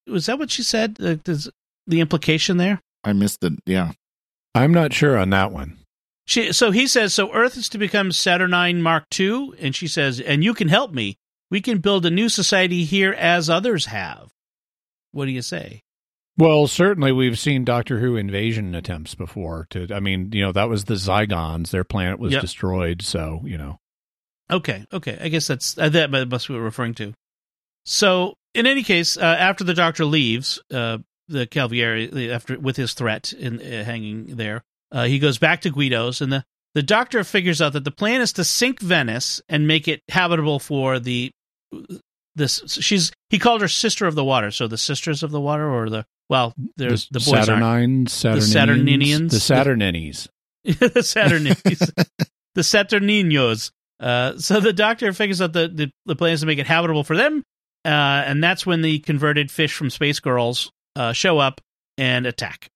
Was 0.08 0.26
that 0.26 0.38
what 0.38 0.50
she 0.50 0.62
said? 0.64 0.96
Uh, 1.00 1.14
does 1.22 1.48
the 1.86 2.00
implication 2.00 2.56
there? 2.56 2.80
I 3.04 3.12
missed 3.12 3.44
it. 3.44 3.52
Yeah. 3.66 3.92
I'm 4.54 4.72
not 4.74 4.92
sure 4.92 5.16
on 5.16 5.30
that 5.30 5.52
one. 5.52 5.78
She 6.24 6.52
so 6.52 6.70
he 6.70 6.86
says 6.86 7.14
so 7.14 7.32
Earth 7.32 7.56
is 7.56 7.68
to 7.70 7.78
become 7.78 8.10
Saturnyne 8.10 8.80
Mark 8.80 9.04
II, 9.18 9.52
and 9.58 9.74
she 9.74 9.88
says, 9.88 10.20
and 10.20 10.44
you 10.44 10.54
can 10.54 10.68
help 10.68 10.92
me. 10.92 11.18
We 11.50 11.60
can 11.60 11.78
build 11.78 12.06
a 12.06 12.10
new 12.10 12.28
society 12.28 12.84
here 12.84 13.12
as 13.12 13.50
others 13.50 13.86
have. 13.86 14.30
What 15.10 15.26
do 15.26 15.32
you 15.32 15.42
say? 15.42 15.82
Well, 16.38 16.66
certainly 16.66 17.12
we've 17.12 17.38
seen 17.38 17.64
Doctor 17.64 17.98
Who 17.98 18.16
invasion 18.16 18.74
attempts 18.74 19.14
before. 19.14 19.66
To, 19.70 19.88
I 19.92 20.00
mean, 20.00 20.30
you 20.32 20.42
know, 20.42 20.52
that 20.52 20.68
was 20.70 20.84
the 20.84 20.94
Zygons. 20.94 21.70
Their 21.70 21.84
planet 21.84 22.18
was 22.18 22.32
Yep. 22.32 22.40
destroyed, 22.40 23.02
so 23.02 23.42
you 23.44 23.58
know. 23.58 23.78
Okay, 24.50 24.86
okay. 24.92 25.18
I 25.20 25.28
guess 25.28 25.46
that's 25.46 25.76
uh, 25.76 25.88
that 25.90 26.10
must 26.10 26.48
be 26.48 26.54
what 26.54 26.60
we're 26.60 26.64
referring 26.64 26.94
to. 26.94 27.12
So, 27.84 28.34
in 28.54 28.66
any 28.66 28.82
case, 28.82 29.16
uh, 29.16 29.20
after 29.20 29.64
the 29.64 29.74
doctor 29.74 30.04
leaves, 30.04 30.58
uh, 30.72 30.98
the 31.28 31.46
Calvierri 31.46 32.30
after 32.30 32.58
with 32.58 32.76
his 32.76 32.94
threat 32.94 33.32
in 33.32 33.60
uh, 33.60 33.84
hanging 33.84 34.36
there, 34.36 34.62
uh, 34.92 35.04
he 35.04 35.18
goes 35.18 35.38
back 35.38 35.62
to 35.62 35.70
Guido's, 35.70 36.20
and 36.20 36.32
the 36.32 36.44
the 36.74 36.82
doctor 36.82 37.24
figures 37.24 37.60
out 37.60 37.74
that 37.74 37.84
the 37.84 37.90
plan 37.90 38.20
is 38.20 38.32
to 38.34 38.44
sink 38.44 38.80
Venice 38.80 39.42
and 39.48 39.66
make 39.66 39.88
it 39.88 40.02
habitable 40.08 40.58
for 40.58 40.98
the 40.98 41.30
this. 42.34 42.62
She's 42.66 43.12
he 43.30 43.38
called 43.38 43.60
her 43.60 43.68
sister 43.68 44.06
of 44.06 44.14
the 44.14 44.24
water, 44.24 44.50
so 44.50 44.66
the 44.68 44.78
sisters 44.78 45.22
of 45.22 45.30
the 45.30 45.40
water, 45.40 45.68
or 45.68 45.90
the 45.90 46.04
well, 46.28 46.54
there's 46.76 47.08
the, 47.08 47.18
boys. 47.18 47.46
Saturnyne, 47.46 48.08
Saturninians, 48.08 49.30
Saturninians? 49.30 49.30
the 49.30 49.36
Saturninies. 49.38 50.28
the 50.64 51.02
Saturninis, 51.02 52.08
the 52.54 52.62
Saturninos. 52.62 53.70
Uh, 54.00 54.38
so 54.38 54.58
the 54.58 54.72
doctor 54.72 55.12
figures 55.12 55.40
out 55.40 55.52
the, 55.52 55.68
the, 55.68 55.90
the 56.06 56.16
plan 56.16 56.32
is 56.32 56.40
to 56.40 56.46
make 56.46 56.58
it 56.58 56.66
habitable 56.66 57.04
for 57.04 57.16
them, 57.16 57.44
uh, 57.84 57.88
and 57.88 58.42
that's 58.42 58.66
when 58.66 58.82
the 58.82 58.98
converted 59.00 59.50
fish 59.50 59.74
from 59.74 59.90
Space 59.90 60.20
Girls 60.20 60.72
uh, 60.96 61.12
show 61.12 61.38
up 61.38 61.60
and 61.98 62.26
attack. 62.26 62.68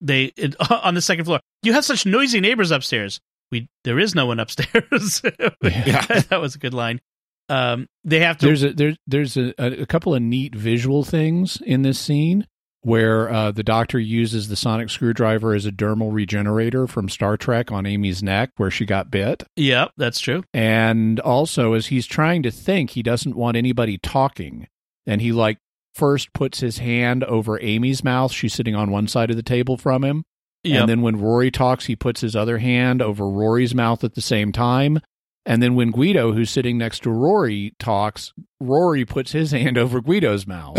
They 0.00 0.24
it, 0.36 0.54
on 0.70 0.94
the 0.94 1.02
second 1.02 1.24
floor. 1.26 1.40
You 1.62 1.72
have 1.74 1.84
such 1.84 2.06
noisy 2.06 2.40
neighbors 2.40 2.70
upstairs. 2.70 3.20
We 3.50 3.68
there 3.84 3.98
is 3.98 4.14
no 4.14 4.26
one 4.26 4.38
upstairs. 4.40 5.22
Yeah. 5.62 6.04
that 6.30 6.40
was 6.40 6.54
a 6.54 6.58
good 6.58 6.74
line. 6.74 7.00
Um, 7.48 7.86
they 8.04 8.20
have 8.20 8.38
to. 8.38 8.46
There's 8.46 8.62
a 8.62 8.72
there's 8.72 8.96
there's 9.06 9.36
a, 9.36 9.52
a 9.58 9.86
couple 9.86 10.14
of 10.14 10.22
neat 10.22 10.54
visual 10.54 11.02
things 11.04 11.60
in 11.60 11.82
this 11.82 11.98
scene. 11.98 12.46
where 12.82 13.28
uh, 13.30 13.50
the 13.50 13.62
doctor 13.62 13.98
uses 13.98 14.48
the 14.48 14.56
sonic 14.56 14.88
screwdriver 14.88 15.52
as 15.52 15.66
a 15.66 15.72
dermal 15.72 16.12
regenerator 16.12 16.86
from 16.86 17.08
Star 17.08 17.36
Trek 17.36 17.70
on 17.70 17.84
Amy's 17.86 18.22
neck 18.22 18.52
where 18.56 18.70
she 18.70 18.86
got 18.86 19.10
bit. 19.10 19.42
Yep, 19.56 19.90
that's 19.98 20.20
true. 20.20 20.44
And 20.54 21.20
also, 21.20 21.74
as 21.74 21.88
he's 21.88 22.06
trying 22.06 22.42
to 22.44 22.50
think, 22.50 22.90
he 22.90 23.02
doesn't 23.02 23.36
want 23.36 23.56
anybody 23.56 23.98
talking. 23.98 24.66
And 25.06 25.20
he, 25.20 25.32
like, 25.32 25.58
first 25.94 26.32
puts 26.32 26.60
his 26.60 26.78
hand 26.78 27.24
over 27.24 27.60
Amy's 27.60 28.04
mouth. 28.04 28.32
She's 28.32 28.54
sitting 28.54 28.74
on 28.74 28.90
one 28.90 29.08
side 29.08 29.30
of 29.30 29.36
the 29.36 29.42
table 29.42 29.76
from 29.76 30.04
him. 30.04 30.24
Yep. 30.62 30.80
And 30.80 30.88
then 30.88 31.02
when 31.02 31.16
Rory 31.16 31.50
talks, 31.50 31.86
he 31.86 31.96
puts 31.96 32.20
his 32.20 32.36
other 32.36 32.58
hand 32.58 33.00
over 33.00 33.28
Rory's 33.28 33.74
mouth 33.74 34.04
at 34.04 34.14
the 34.14 34.20
same 34.20 34.52
time. 34.52 35.00
And 35.46 35.62
then 35.62 35.74
when 35.74 35.90
Guido, 35.90 36.32
who's 36.32 36.50
sitting 36.50 36.76
next 36.76 37.02
to 37.04 37.10
Rory, 37.10 37.72
talks, 37.78 38.32
Rory 38.60 39.04
puts 39.04 39.32
his 39.32 39.50
hand 39.52 39.78
over 39.78 40.00
Guido's 40.00 40.46
mouth. 40.46 40.76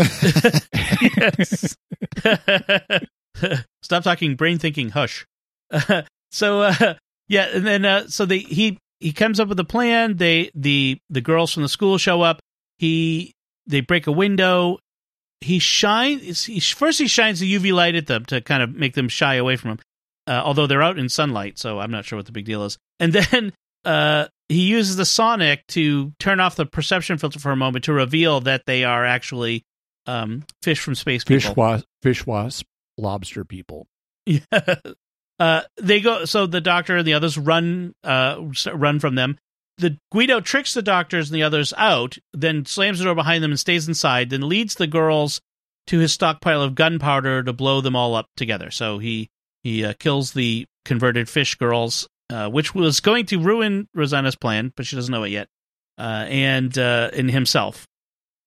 yes. 1.16 1.76
Stop 3.82 4.04
talking, 4.04 4.36
brain 4.36 4.58
thinking, 4.58 4.90
hush. 4.90 5.26
so 6.30 6.62
uh, 6.62 6.94
yeah, 7.28 7.48
and 7.52 7.66
then 7.66 7.84
uh, 7.84 8.06
so 8.06 8.24
they 8.26 8.38
he 8.38 8.78
he 9.00 9.12
comes 9.12 9.40
up 9.40 9.48
with 9.48 9.58
a 9.58 9.64
plan. 9.64 10.16
They 10.16 10.50
the 10.54 10.98
the 11.10 11.20
girls 11.20 11.52
from 11.52 11.62
the 11.62 11.68
school 11.68 11.98
show 11.98 12.22
up. 12.22 12.40
He 12.78 13.32
they 13.66 13.80
break 13.80 14.06
a 14.06 14.12
window. 14.12 14.78
He 15.42 15.58
shines. 15.58 16.44
He, 16.44 16.60
first, 16.60 16.98
he 16.98 17.08
shines 17.08 17.40
the 17.40 17.54
UV 17.54 17.72
light 17.72 17.94
at 17.94 18.06
them 18.06 18.24
to 18.26 18.40
kind 18.40 18.62
of 18.62 18.74
make 18.74 18.94
them 18.94 19.08
shy 19.08 19.34
away 19.34 19.56
from 19.56 19.72
him. 19.72 19.78
Uh, 20.26 20.40
although 20.44 20.68
they're 20.68 20.82
out 20.82 20.98
in 20.98 21.08
sunlight, 21.08 21.58
so 21.58 21.80
I'm 21.80 21.90
not 21.90 22.04
sure 22.04 22.16
what 22.16 22.26
the 22.26 22.32
big 22.32 22.44
deal 22.44 22.64
is. 22.64 22.78
And 23.00 23.12
then 23.30 23.52
uh, 23.84 24.26
he 24.48 24.62
uses 24.62 24.96
the 24.96 25.04
sonic 25.04 25.66
to 25.68 26.12
turn 26.18 26.40
off 26.40 26.56
the 26.56 26.66
perception 26.66 27.18
filter 27.18 27.40
for 27.40 27.50
a 27.50 27.56
moment 27.56 27.84
to 27.86 27.92
reveal 27.92 28.40
that 28.42 28.62
they 28.66 28.84
are 28.84 29.04
actually 29.04 29.64
um, 30.06 30.44
fish 30.62 30.78
from 30.80 30.94
space 30.94 31.24
fish 31.24 31.44
people. 31.44 31.54
wasp, 31.60 31.86
fish 32.02 32.26
wasp, 32.26 32.66
lobster 32.98 33.44
people. 33.44 33.86
Yeah. 34.24 34.76
Uh, 35.40 35.62
they 35.80 36.00
go. 36.00 36.24
So 36.24 36.46
the 36.46 36.60
doctor 36.60 36.98
and 36.98 37.04
the 37.04 37.14
others 37.14 37.36
run, 37.36 37.94
uh, 38.04 38.40
run 38.72 39.00
from 39.00 39.16
them. 39.16 39.38
The 39.78 39.98
Guido 40.12 40.40
tricks 40.40 40.74
the 40.74 40.82
doctors 40.82 41.30
and 41.30 41.36
the 41.36 41.42
others 41.42 41.72
out, 41.76 42.18
then 42.32 42.66
slams 42.66 42.98
the 42.98 43.04
door 43.06 43.14
behind 43.14 43.42
them 43.42 43.52
and 43.52 43.60
stays 43.60 43.88
inside. 43.88 44.30
Then 44.30 44.48
leads 44.48 44.74
the 44.74 44.86
girls 44.86 45.40
to 45.86 45.98
his 45.98 46.12
stockpile 46.12 46.62
of 46.62 46.74
gunpowder 46.74 47.42
to 47.42 47.52
blow 47.52 47.80
them 47.80 47.96
all 47.96 48.14
up 48.14 48.26
together. 48.36 48.70
So 48.70 48.98
he 48.98 49.28
he 49.62 49.84
uh, 49.84 49.94
kills 49.98 50.32
the 50.32 50.66
converted 50.84 51.28
fish 51.28 51.54
girls, 51.54 52.08
uh, 52.30 52.48
which 52.48 52.74
was 52.74 53.00
going 53.00 53.26
to 53.26 53.38
ruin 53.38 53.88
Rosanna's 53.94 54.36
plan, 54.36 54.72
but 54.76 54.86
she 54.86 54.96
doesn't 54.96 55.12
know 55.12 55.24
it 55.24 55.30
yet, 55.30 55.48
uh, 55.98 56.26
and 56.28 56.76
uh, 56.76 57.10
in 57.12 57.28
himself. 57.28 57.86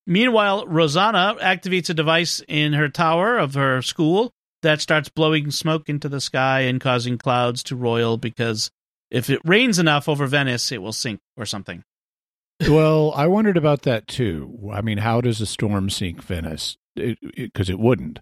Meanwhile, 0.08 0.68
Rosanna 0.68 1.36
activates 1.42 1.90
a 1.90 1.94
device 1.94 2.42
in 2.48 2.74
her 2.74 2.90
tower 2.90 3.38
of 3.38 3.56
her 3.56 3.82
school 3.82 4.32
that 4.62 4.82
starts 4.82 5.10
blowing 5.10 5.52
smoke 5.52 5.90
into 5.90 6.10
the 6.10 6.22
sky 6.22 6.62
and 6.62 6.82
causing 6.82 7.18
clouds 7.18 7.64
to 7.64 7.76
roil 7.76 8.18
because 8.18 8.70
if 9.12 9.30
it 9.30 9.40
rains 9.46 9.80
enough 9.80 10.08
over 10.10 10.26
Venice, 10.28 10.72
it 10.72 10.82
will 10.82 10.94
sink 10.94 11.20
or 11.38 11.46
something. 11.46 11.84
well, 12.70 13.12
I 13.16 13.28
wondered 13.28 13.58
about 13.58 13.82
that 13.84 14.08
too. 14.08 14.70
I 14.74 14.82
mean, 14.82 14.98
how 15.00 15.22
does 15.22 15.42
a 15.42 15.46
storm 15.46 15.90
sink 15.90 16.22
Venice? 16.24 16.78
Because 16.96 17.18
it, 17.36 17.54
'cause 17.54 17.70
it 17.70 17.80
wouldn't. 17.80 18.20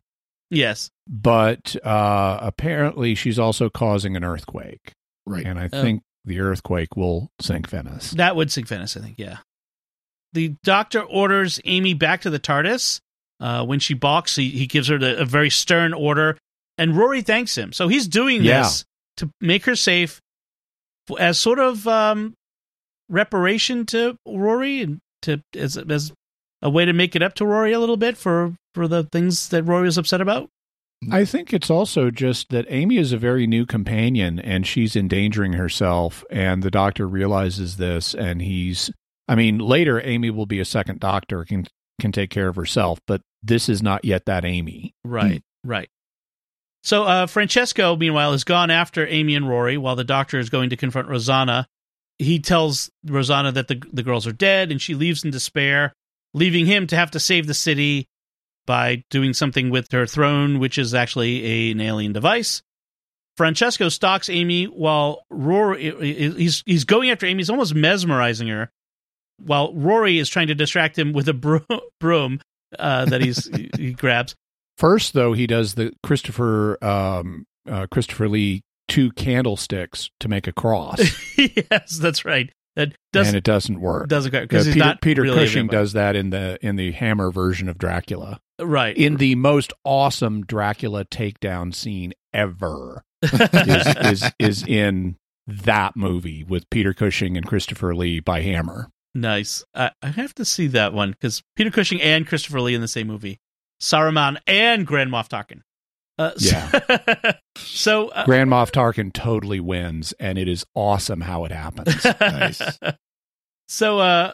Yes. 0.50 0.90
But 1.08 1.76
uh, 1.86 2.40
apparently, 2.42 3.16
she's 3.16 3.38
also 3.40 3.70
causing 3.70 4.16
an 4.16 4.24
earthquake. 4.24 4.94
Right. 5.26 5.46
And 5.46 5.60
I 5.60 5.70
Oh. 5.72 5.82
think 5.82 6.02
the 6.26 6.40
earthquake 6.40 6.96
will 6.96 7.30
sink 7.40 7.70
Venice. 7.70 8.12
That 8.12 8.36
would 8.36 8.52
sink 8.52 8.68
Venice, 8.68 8.98
I 8.98 9.02
think, 9.02 9.16
yeah. 9.20 9.38
The 10.34 10.56
doctor 10.64 11.02
orders 11.02 11.60
Amy 11.66 11.94
back 11.94 12.22
to 12.22 12.30
the 12.30 12.40
TARDIS. 12.40 13.00
Uh, 13.40 13.66
when 13.66 13.80
she 13.80 13.94
balks, 13.94 14.36
he, 14.36 14.50
he 14.50 14.66
gives 14.68 14.88
her 14.88 14.98
the, 14.98 15.20
a 15.20 15.26
very 15.26 15.50
stern 15.50 15.94
order, 15.94 16.38
and 16.78 16.96
Rory 16.96 17.22
thanks 17.22 17.58
him. 17.58 17.74
So 17.74 17.88
he's 17.88 18.08
doing 18.08 18.42
Yeah. 18.42 18.62
this 18.64 18.86
to 19.18 19.30
make 19.42 19.66
her 19.66 19.76
safe 19.76 20.16
f- 20.16 20.22
as 21.20 21.38
sort 21.38 21.60
of 21.60 21.88
um, 21.88 22.34
reparation 23.10 23.86
to 23.88 24.18
Rory 24.26 24.82
and 24.82 25.00
to 25.24 25.42
as, 25.56 25.78
as 25.78 26.12
a 26.62 26.70
way 26.70 26.86
to 26.86 26.94
make 26.94 27.16
it 27.16 27.24
up 27.24 27.34
to 27.36 27.46
Rory 27.46 27.74
a 27.74 27.80
little 27.80 27.98
bit 27.98 28.18
for, 28.18 28.56
for 28.74 28.88
the 28.88 29.04
things 29.04 29.50
that 29.50 29.64
Rory 29.64 29.84
was 29.84 29.98
upset 29.98 30.22
about. 30.22 30.50
I 31.12 31.26
think 31.26 31.54
it's 31.54 31.70
also 31.70 32.10
just 32.10 32.50
that 32.50 32.66
Amy 32.70 32.98
is 32.98 33.12
a 33.12 33.18
very 33.18 33.46
new 33.46 33.66
companion 33.66 34.40
and 34.40 34.66
she's 34.66 34.96
endangering 34.96 35.54
herself, 35.54 36.24
and 36.30 36.64
the 36.64 36.72
doctor 36.72 37.08
realizes 37.08 37.78
this, 37.78 38.14
and 38.14 38.42
he's. 38.42 38.92
I 39.28 39.36
mean, 39.36 39.58
later 39.58 40.02
Amy 40.06 40.30
will 40.30 40.46
be 40.46 40.60
a 40.60 40.66
second 40.66 41.00
doctor 41.00 41.46
can 41.46 41.66
can 42.00 42.12
take 42.12 42.30
care 42.30 42.48
of 42.48 42.56
herself, 42.56 43.00
but 43.06 43.22
this 43.42 43.70
is 43.70 43.82
not 43.82 44.06
yet 44.06 44.26
that 44.26 44.46
Amy. 44.46 44.94
Right, 45.04 45.42
right. 45.64 45.90
So 46.84 47.04
uh, 47.04 47.28
Francesco, 47.28 47.96
meanwhile, 47.96 48.34
has 48.34 48.44
gone 48.44 48.70
after 48.70 49.08
Amy 49.08 49.36
and 49.36 49.48
Rory 49.48 49.78
while 49.78 49.96
the 49.96 50.04
doctor 50.04 50.38
is 50.38 50.50
going 50.50 50.70
to 50.72 50.78
confront 50.78 51.08
Rosanna. 51.08 51.66
He 52.20 52.40
tells 52.40 52.92
Rosanna 53.06 53.54
that 53.54 53.68
the 53.68 53.82
the 53.92 54.04
girls 54.04 54.28
are 54.28 54.34
dead, 54.34 54.72
and 54.72 54.82
she 54.82 54.94
leaves 54.94 55.24
in 55.24 55.32
despair, 55.32 55.94
leaving 56.34 56.66
him 56.66 56.86
to 56.88 56.96
have 56.96 57.12
to 57.12 57.20
save 57.20 57.48
the 57.48 57.54
city 57.54 58.08
by 58.66 59.04
doing 59.10 59.34
something 59.34 59.70
with 59.70 59.92
her 59.92 60.06
throne, 60.06 60.60
which 60.60 60.78
is 60.78 60.94
actually 60.94 61.46
a, 61.46 61.72
an 61.72 61.82
alien 61.82 62.14
device. 62.14 62.62
Francesco 63.36 63.90
stalks 63.90 64.30
Amy 64.30 64.66
while 64.66 65.24
Rory 65.30 66.36
he's 66.36 66.64
he's 66.66 66.84
going 66.84 67.10
after 67.10 67.26
Amy. 67.26 67.40
He's 67.40 67.50
almost 67.50 67.74
mesmerizing 67.74 68.50
her, 68.50 68.70
while 69.40 69.74
Rory 69.74 70.20
is 70.20 70.30
trying 70.30 70.48
to 70.48 70.56
distract 70.56 71.00
him 71.00 71.14
with 71.14 71.30
a 71.30 71.34
broom, 71.34 71.66
broom 72.00 72.42
uh, 72.78 73.06
that 73.06 73.22
he's 73.22 73.46
he, 73.48 73.70
he 73.78 73.94
grabs. 73.94 74.36
First, 74.78 75.14
though, 75.14 75.34
he 75.34 75.48
does 75.48 75.76
the 75.76 75.94
Christopher 76.04 76.84
um, 76.84 77.46
uh, 77.70 77.88
Christopher 77.92 78.28
Lee 78.30 78.62
two 78.88 79.12
candlesticks 79.12 80.10
to 80.20 80.28
make 80.28 80.48
a 80.48 80.52
cross, 80.52 81.00
yes, 81.38 81.98
that's 81.98 82.26
right. 82.26 82.52
That 82.76 82.94
does 83.12 83.28
and 83.28 83.38
it 83.38 83.44
doesn't 83.44 83.80
work. 83.80 84.10
doesn't 84.10 84.32
because 84.32 84.64
Uh, 84.64 84.66
he's 84.66 84.74
Peter, 84.74 84.86
not 84.86 85.02
Peter 85.02 85.22
really 85.22 85.38
Cushing 85.38 85.68
does 85.68 85.94
that 85.94 86.16
in 86.16 86.32
the 86.32 86.58
in 86.66 86.76
the 86.76 86.92
Hammer 86.92 87.32
version 87.32 87.70
of 87.70 87.78
Dracula. 87.78 88.40
right. 88.60 88.98
in 88.98 89.18
the 89.18 89.36
most 89.36 89.74
awesome 89.86 90.44
Dracula 90.44 91.06
takedown 91.06 91.74
scene 91.74 92.14
ever 92.34 93.04
is, 93.22 94.22
is 94.24 94.32
is 94.40 94.64
in 94.68 95.18
that 95.46 95.96
movie 95.96 96.44
with 96.44 96.68
Peter 96.72 96.94
Cushing 96.94 97.38
and 97.38 97.46
Christopher 97.46 97.94
Lee 97.96 98.20
by 98.20 98.42
Hammer. 98.42 98.90
nice. 99.14 99.64
I, 99.76 99.92
I 100.02 100.08
have 100.08 100.34
to 100.36 100.44
see 100.46 100.66
that 100.68 100.94
one 100.94 101.12
because 101.12 101.44
Peter 101.56 101.70
Cushing 101.70 102.02
and 102.02 102.26
Christopher 102.28 102.60
Lee 102.60 102.74
in 102.74 102.82
the 102.82 102.88
same 102.88 103.06
movie. 103.08 103.38
Saruman 103.82 104.38
and 104.48 104.86
Grand 104.88 105.12
Moff 105.12 105.28
Tarkin. 105.30 105.62
Uh, 106.18 106.32
Yeah. 106.38 107.34
So, 107.56 108.10
uh, 108.10 108.26
Grand 108.26 108.50
Moff 108.50 108.72
Tarkin 108.72 109.14
totally 109.14 109.60
wins, 109.60 110.12
and 110.20 110.38
it 110.40 110.48
is 110.48 110.66
awesome 110.74 111.22
how 111.22 111.46
it 111.46 111.52
happens. 111.52 112.04
Nice. 112.20 112.62
so, 113.68 114.00
uh, 114.00 114.34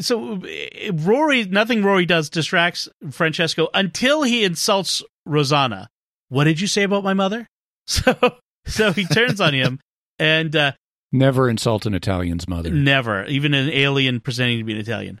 so 0.00 0.34
uh, 0.42 0.92
Rory, 0.92 1.44
nothing 1.44 1.82
Rory 1.84 2.04
does 2.04 2.28
distracts 2.30 2.88
Francesco 3.10 3.68
until 3.74 4.22
he 4.24 4.42
insults 4.44 5.02
Rosanna. 5.24 5.88
What 6.30 6.44
did 6.44 6.60
you 6.60 6.66
say 6.66 6.82
about 6.82 7.04
my 7.04 7.14
mother? 7.14 7.46
So, 7.86 8.14
so 8.66 8.92
he 8.92 9.06
turns 9.06 9.40
on 9.40 9.54
him, 9.54 9.80
and 10.18 10.54
uh, 10.54 10.72
Never 11.10 11.48
insult 11.48 11.86
an 11.86 11.94
Italian's 11.94 12.46
mother. 12.46 12.70
Never, 12.70 13.24
even 13.24 13.54
an 13.54 13.70
alien 13.70 14.20
pretending 14.20 14.58
to 14.58 14.64
be 14.64 14.74
an 14.74 14.78
Italian. 14.80 15.20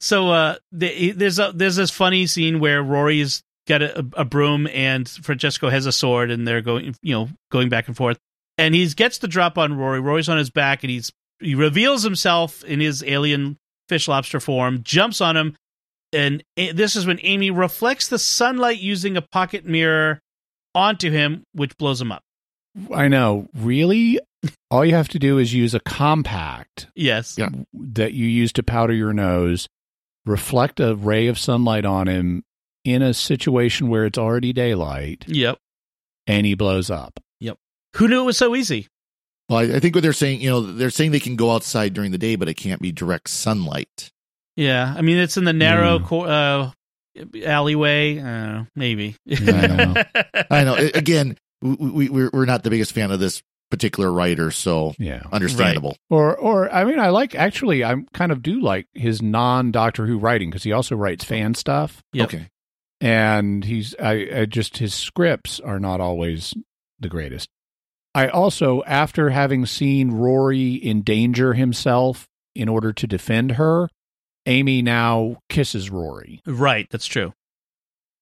So 0.00 0.30
uh, 0.30 0.56
the, 0.72 1.12
there's 1.12 1.38
a 1.38 1.52
there's 1.54 1.76
this 1.76 1.90
funny 1.90 2.26
scene 2.26 2.60
where 2.60 2.82
Rory's 2.82 3.42
got 3.66 3.82
a, 3.82 4.06
a 4.14 4.24
broom 4.24 4.66
and 4.68 5.08
Francesco 5.08 5.68
has 5.68 5.86
a 5.86 5.92
sword, 5.92 6.30
and 6.30 6.46
they're 6.46 6.62
going 6.62 6.94
you 7.02 7.14
know 7.14 7.28
going 7.50 7.68
back 7.68 7.88
and 7.88 7.96
forth, 7.96 8.18
and 8.58 8.74
he 8.74 8.86
gets 8.88 9.18
the 9.18 9.28
drop 9.28 9.58
on 9.58 9.76
Rory. 9.76 10.00
Rory's 10.00 10.28
on 10.28 10.38
his 10.38 10.50
back, 10.50 10.82
and 10.84 10.90
he's 10.90 11.12
he 11.40 11.54
reveals 11.54 12.02
himself 12.02 12.64
in 12.64 12.80
his 12.80 13.02
alien 13.04 13.56
fish 13.88 14.08
lobster 14.08 14.40
form, 14.40 14.82
jumps 14.82 15.20
on 15.20 15.36
him, 15.36 15.54
and 16.12 16.42
this 16.56 16.96
is 16.96 17.06
when 17.06 17.18
Amy 17.22 17.50
reflects 17.50 18.08
the 18.08 18.18
sunlight 18.18 18.78
using 18.78 19.16
a 19.16 19.22
pocket 19.22 19.64
mirror 19.64 20.20
onto 20.74 21.10
him, 21.10 21.44
which 21.52 21.76
blows 21.78 22.00
him 22.00 22.12
up. 22.12 22.22
I 22.92 23.08
know. 23.08 23.48
Really? 23.54 24.20
All 24.70 24.84
you 24.84 24.94
have 24.94 25.08
to 25.08 25.18
do 25.18 25.38
is 25.38 25.52
use 25.52 25.74
a 25.74 25.80
compact 25.80 26.88
Yes. 26.94 27.38
That 27.72 28.12
you 28.12 28.26
use 28.26 28.52
to 28.54 28.62
powder 28.62 28.92
your 28.92 29.12
nose, 29.12 29.68
reflect 30.26 30.80
a 30.80 30.94
ray 30.94 31.28
of 31.28 31.38
sunlight 31.38 31.84
on 31.86 32.08
him 32.08 32.42
in 32.84 33.02
a 33.02 33.14
situation 33.14 33.88
where 33.88 34.04
it's 34.04 34.18
already 34.18 34.52
daylight, 34.52 35.24
Yep. 35.26 35.58
and 36.26 36.44
he 36.46 36.54
blows 36.54 36.90
up. 36.90 37.18
Yep. 37.40 37.56
Who 37.96 38.08
knew 38.08 38.22
it 38.22 38.26
was 38.26 38.36
so 38.38 38.54
easy? 38.54 38.88
Well, 39.48 39.60
I, 39.60 39.76
I 39.76 39.80
think 39.80 39.94
what 39.94 40.02
they're 40.02 40.12
saying, 40.12 40.40
you 40.40 40.50
know, 40.50 40.60
they're 40.60 40.90
saying 40.90 41.12
they 41.12 41.20
can 41.20 41.36
go 41.36 41.52
outside 41.52 41.94
during 41.94 42.10
the 42.10 42.18
day, 42.18 42.36
but 42.36 42.48
it 42.48 42.54
can't 42.54 42.80
be 42.82 42.92
direct 42.92 43.30
sunlight. 43.30 44.10
Yeah, 44.56 44.94
I 44.96 45.02
mean 45.02 45.18
it's 45.18 45.36
in 45.36 45.44
the 45.44 45.52
narrow 45.52 45.98
Yeah. 45.98 46.06
cor- 46.06 46.28
uh, 46.28 46.70
alleyway. 47.44 48.18
Uh, 48.18 48.64
maybe. 48.74 49.16
I 49.30 49.66
know. 49.66 49.94
I 50.50 50.64
know. 50.64 50.74
Again, 50.94 51.36
we, 51.62 51.74
we, 51.76 52.08
we're 52.08 52.30
we're 52.32 52.44
not 52.46 52.62
the 52.62 52.70
biggest 52.70 52.92
fan 52.92 53.10
of 53.10 53.20
this 53.20 53.42
particular 53.70 54.12
writer, 54.12 54.50
so 54.50 54.94
Yeah. 54.98 55.22
understandable. 55.32 55.96
Or, 56.10 56.36
or 56.36 56.72
I 56.72 56.84
mean, 56.84 56.98
I 56.98 57.08
like 57.08 57.34
actually, 57.34 57.84
I 57.84 57.94
kind 58.12 58.30
of 58.32 58.42
do 58.42 58.60
like 58.60 58.86
his 58.94 59.20
non 59.22 59.70
Doctor 59.72 60.06
Who 60.06 60.18
writing 60.18 60.50
because 60.50 60.62
he 60.62 60.72
also 60.72 60.94
writes 60.96 61.24
fan 61.24 61.54
stuff. 61.54 62.02
Yep. 62.12 62.28
Okay. 62.28 62.48
and 63.00 63.64
he's 63.64 63.94
I, 64.00 64.28
I 64.34 64.44
just 64.46 64.78
his 64.78 64.94
scripts 64.94 65.60
are 65.60 65.78
not 65.80 66.00
always 66.00 66.54
the 66.98 67.08
greatest. 67.08 67.48
I 68.14 68.28
also, 68.28 68.82
after 68.86 69.28
having 69.28 69.66
seen 69.66 70.12
Rory 70.12 70.80
endanger 70.86 71.52
himself 71.52 72.26
in 72.54 72.66
order 72.70 72.90
to 72.94 73.06
defend 73.06 73.52
her, 73.52 73.90
Amy 74.46 74.80
now 74.80 75.36
kisses 75.50 75.90
Rory. 75.90 76.40
Right, 76.46 76.86
that's 76.88 77.04
true. 77.04 77.34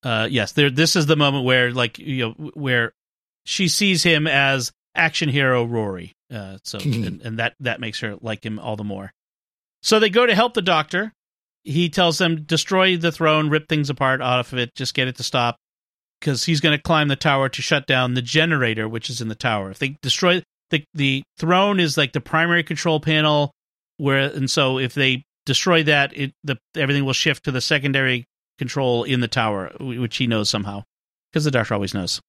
Uh, 0.03 0.27
yes, 0.29 0.51
there. 0.53 0.69
This 0.71 0.97
is 0.97 1.07
the 1.07 1.15
moment 1.17 1.45
where, 1.45 1.71
like, 1.71 1.99
you 2.01 2.25
know, 2.37 2.51
where 2.55 2.93
she 3.45 3.69
sees 3.69 4.03
him 4.03 4.27
as 4.27 4.73
action 4.95 5.29
hero 5.29 5.65
Rory. 5.65 6.13
Uh, 6.33 6.59
so, 6.65 6.79
and, 6.85 7.21
and 7.23 7.39
that 7.39 7.55
that 7.61 7.81
makes 7.81 8.01
her 8.01 8.17
like 8.21 8.45
him 8.45 8.59
all 8.59 8.77
the 8.77 8.85
more. 8.85 9.13
So 9.83 9.99
they 9.99 10.11
go 10.11 10.27
to 10.27 10.35
help 10.35 10.55
the 10.55 10.63
doctor. 10.63 11.13
He 11.63 11.89
tells 11.89 12.19
them 12.19 12.43
destroy 12.43 12.97
the 12.97 13.13
throne, 13.13 13.49
rip 13.49 13.69
things 13.69 13.91
apart 13.91 14.21
out 14.21 14.41
of 14.41 14.59
it, 14.59 14.75
just 14.75 14.95
get 14.95 15.09
it 15.09 15.17
to 15.17 15.23
stop, 15.23 15.57
because 16.21 16.45
he's 16.45 16.61
going 16.61 16.77
to 16.77 16.83
climb 16.83 17.09
the 17.09 17.17
tower 17.17 17.49
to 17.49 17.63
shut 17.63 17.87
down 17.87 18.15
the 18.15 18.23
generator, 18.23 18.89
which 18.89 19.09
is 19.09 19.21
in 19.21 19.29
the 19.29 19.35
tower. 19.35 19.71
If 19.71 19.79
they 19.79 19.97
destroy 20.03 20.43
the 20.71 20.85
the 20.95 21.23
throne, 21.39 21.81
is 21.81 21.97
like 21.97 22.13
the 22.13 22.21
primary 22.21 22.63
control 22.63 23.01
panel, 23.01 23.53
where 23.97 24.31
and 24.31 24.51
so 24.51 24.79
if 24.79 24.95
they 24.95 25.25
destroy 25.47 25.83
that, 25.85 26.17
it 26.17 26.33
the 26.43 26.57
everything 26.75 27.05
will 27.05 27.13
shift 27.13 27.45
to 27.45 27.51
the 27.51 27.61
secondary 27.61 28.25
control 28.59 29.05
in 29.05 29.21
the 29.21 29.29
tower, 29.29 29.73
which 29.81 30.17
he 30.17 30.27
knows 30.27 30.49
somehow, 30.49 30.83
because 31.31 31.45
the 31.45 31.51
doctor 31.51 31.75
always 31.75 31.95
knows. 31.95 32.21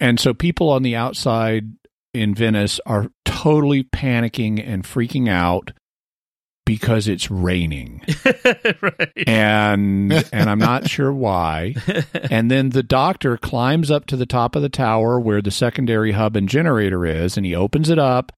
And 0.00 0.18
so 0.18 0.34
people 0.34 0.70
on 0.70 0.82
the 0.82 0.96
outside 0.96 1.66
in 2.14 2.34
Venice 2.34 2.80
are 2.86 3.08
totally 3.24 3.82
panicking 3.84 4.62
and 4.66 4.84
freaking 4.84 5.28
out 5.28 5.72
because 6.64 7.08
it's 7.08 7.30
raining. 7.30 8.02
right. 8.80 9.12
And 9.26 10.12
and 10.32 10.48
I'm 10.50 10.58
not 10.58 10.88
sure 10.90 11.12
why. 11.12 11.74
And 12.30 12.50
then 12.50 12.70
the 12.70 12.82
doctor 12.84 13.36
climbs 13.36 13.90
up 13.90 14.06
to 14.06 14.16
the 14.16 14.26
top 14.26 14.54
of 14.54 14.62
the 14.62 14.68
tower 14.68 15.18
where 15.18 15.42
the 15.42 15.50
secondary 15.50 16.12
hub 16.12 16.36
and 16.36 16.48
generator 16.48 17.04
is 17.04 17.36
and 17.36 17.44
he 17.44 17.54
opens 17.54 17.90
it 17.90 17.98
up 17.98 18.30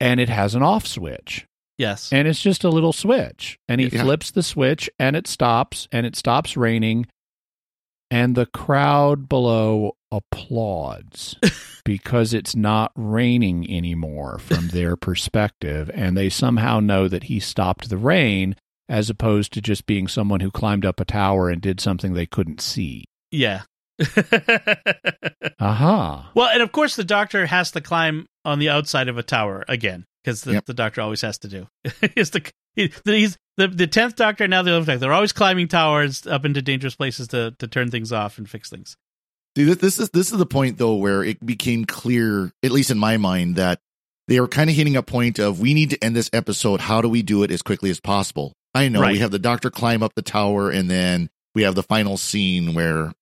and 0.00 0.20
it 0.20 0.28
has 0.28 0.54
an 0.54 0.62
off 0.62 0.86
switch. 0.86 1.46
Yes. 1.78 2.12
And 2.12 2.28
it's 2.28 2.40
just 2.42 2.64
a 2.64 2.68
little 2.68 2.92
switch. 2.92 3.58
And 3.68 3.80
he 3.80 3.88
Yeah. 3.88 4.02
flips 4.02 4.30
the 4.30 4.42
switch 4.42 4.90
and 4.98 5.16
it 5.16 5.26
stops 5.26 5.88
and 5.90 6.04
it 6.06 6.16
stops 6.16 6.56
raining. 6.56 7.06
And 8.10 8.34
the 8.36 8.46
crowd 8.46 9.28
below 9.28 9.96
applauds 10.16 11.36
because 11.84 12.32
it's 12.34 12.54
not 12.54 12.92
raining 12.96 13.70
anymore 13.74 14.38
from 14.38 14.68
their 14.68 14.96
perspective. 15.08 15.90
And 15.94 16.16
they 16.16 16.28
somehow 16.28 16.80
know 16.80 17.08
that 17.08 17.24
he 17.24 17.40
stopped 17.40 17.88
the 17.88 17.98
rain 17.98 18.56
as 18.88 19.08
opposed 19.10 19.52
to 19.54 19.60
just 19.62 19.86
being 19.86 20.06
someone 20.08 20.40
who 20.40 20.50
climbed 20.50 20.84
up 20.84 21.00
a 21.00 21.04
tower 21.04 21.48
and 21.48 21.60
did 21.62 21.80
something 21.80 22.12
they 22.12 22.26
couldn't 22.26 22.60
see. 22.60 23.04
Yeah. 23.30 23.62
Aha. 25.60 26.30
well, 26.34 26.48
and 26.48 26.62
of 26.62 26.72
course, 26.72 26.96
the 26.96 27.04
doctor 27.04 27.46
has 27.46 27.70
to 27.72 27.80
climb 27.80 28.26
on 28.44 28.58
the 28.58 28.68
outside 28.68 29.08
of 29.08 29.16
a 29.18 29.22
tower 29.22 29.64
again, 29.68 30.04
because 30.22 30.42
the, 30.42 30.52
Yep. 30.54 30.66
the 30.66 30.74
doctor 30.74 31.00
always 31.00 31.20
has 31.22 31.38
to 31.38 31.48
do. 31.48 31.66
he's 32.14 32.30
the 32.30 32.42
he's 32.74 33.36
the 33.56 33.68
the 33.68 33.86
tenth 33.86 34.16
doctor 34.16 34.46
now 34.48 34.62
the 34.62 34.70
eleventh 34.70 34.88
doctor. 34.88 34.98
They're 34.98 35.12
always 35.12 35.32
climbing 35.32 35.68
towers 35.68 36.26
up 36.26 36.44
into 36.44 36.60
dangerous 36.60 36.96
places 36.96 37.28
to 37.28 37.54
to 37.58 37.68
turn 37.68 37.90
things 37.90 38.12
off 38.12 38.36
and 38.38 38.48
fix 38.50 38.68
things. 38.68 38.96
See, 39.56 39.64
this, 39.64 39.76
this 39.76 39.98
is 40.00 40.10
this 40.10 40.32
is 40.32 40.38
the 40.38 40.46
point 40.46 40.78
though 40.78 40.94
where 40.94 41.22
it 41.22 41.44
became 41.44 41.84
clear, 41.84 42.50
at 42.62 42.72
least 42.72 42.90
in 42.90 42.98
my 42.98 43.16
mind, 43.16 43.56
that 43.56 43.78
they 44.28 44.40
were 44.40 44.48
kind 44.48 44.68
of 44.70 44.74
hitting 44.76 44.96
a 44.96 45.02
point 45.02 45.38
of 45.38 45.60
we 45.60 45.74
need 45.74 45.90
to 45.90 46.02
end 46.04 46.16
this 46.16 46.30
episode. 46.32 46.80
How 46.80 47.00
do 47.00 47.08
we 47.08 47.22
do 47.22 47.42
it 47.42 47.50
as 47.50 47.62
quickly 47.62 47.90
as 47.90 48.00
possible? 48.00 48.52
I 48.74 48.88
know 48.88 49.00
Right. 49.00 49.12
we 49.12 49.18
have 49.20 49.30
the 49.30 49.38
doctor 49.38 49.70
climb 49.70 50.02
up 50.02 50.14
the 50.16 50.22
tower, 50.22 50.70
and 50.70 50.90
then 50.90 51.30
we 51.54 51.62
have 51.62 51.74
the 51.76 51.82
final 51.84 52.16
scene 52.16 52.74
where 52.74 53.12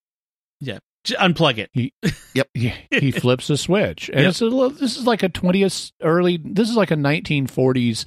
Yeah, 0.61 0.79
J- 1.05 1.17
unplug 1.17 1.59
it. 1.59 1.69
He, 1.75 1.93
Yep. 2.35 2.49
he, 2.55 2.73
he 2.91 3.11
flips 3.11 3.51
a 3.51 3.57
switch, 3.59 4.09
and 4.09 4.21
Yep. 4.21 4.29
it's 4.31 4.41
a 4.41 4.45
little, 4.45 4.71
this 4.71 4.97
is 4.97 5.07
like 5.07 5.23
a 5.23 5.29
twentieth 5.29 5.91
early. 6.01 6.39
This 6.43 6.71
is 6.71 6.77
like 6.77 6.91
a 6.91 6.97
nineteen 6.97 7.47
forties 7.47 8.07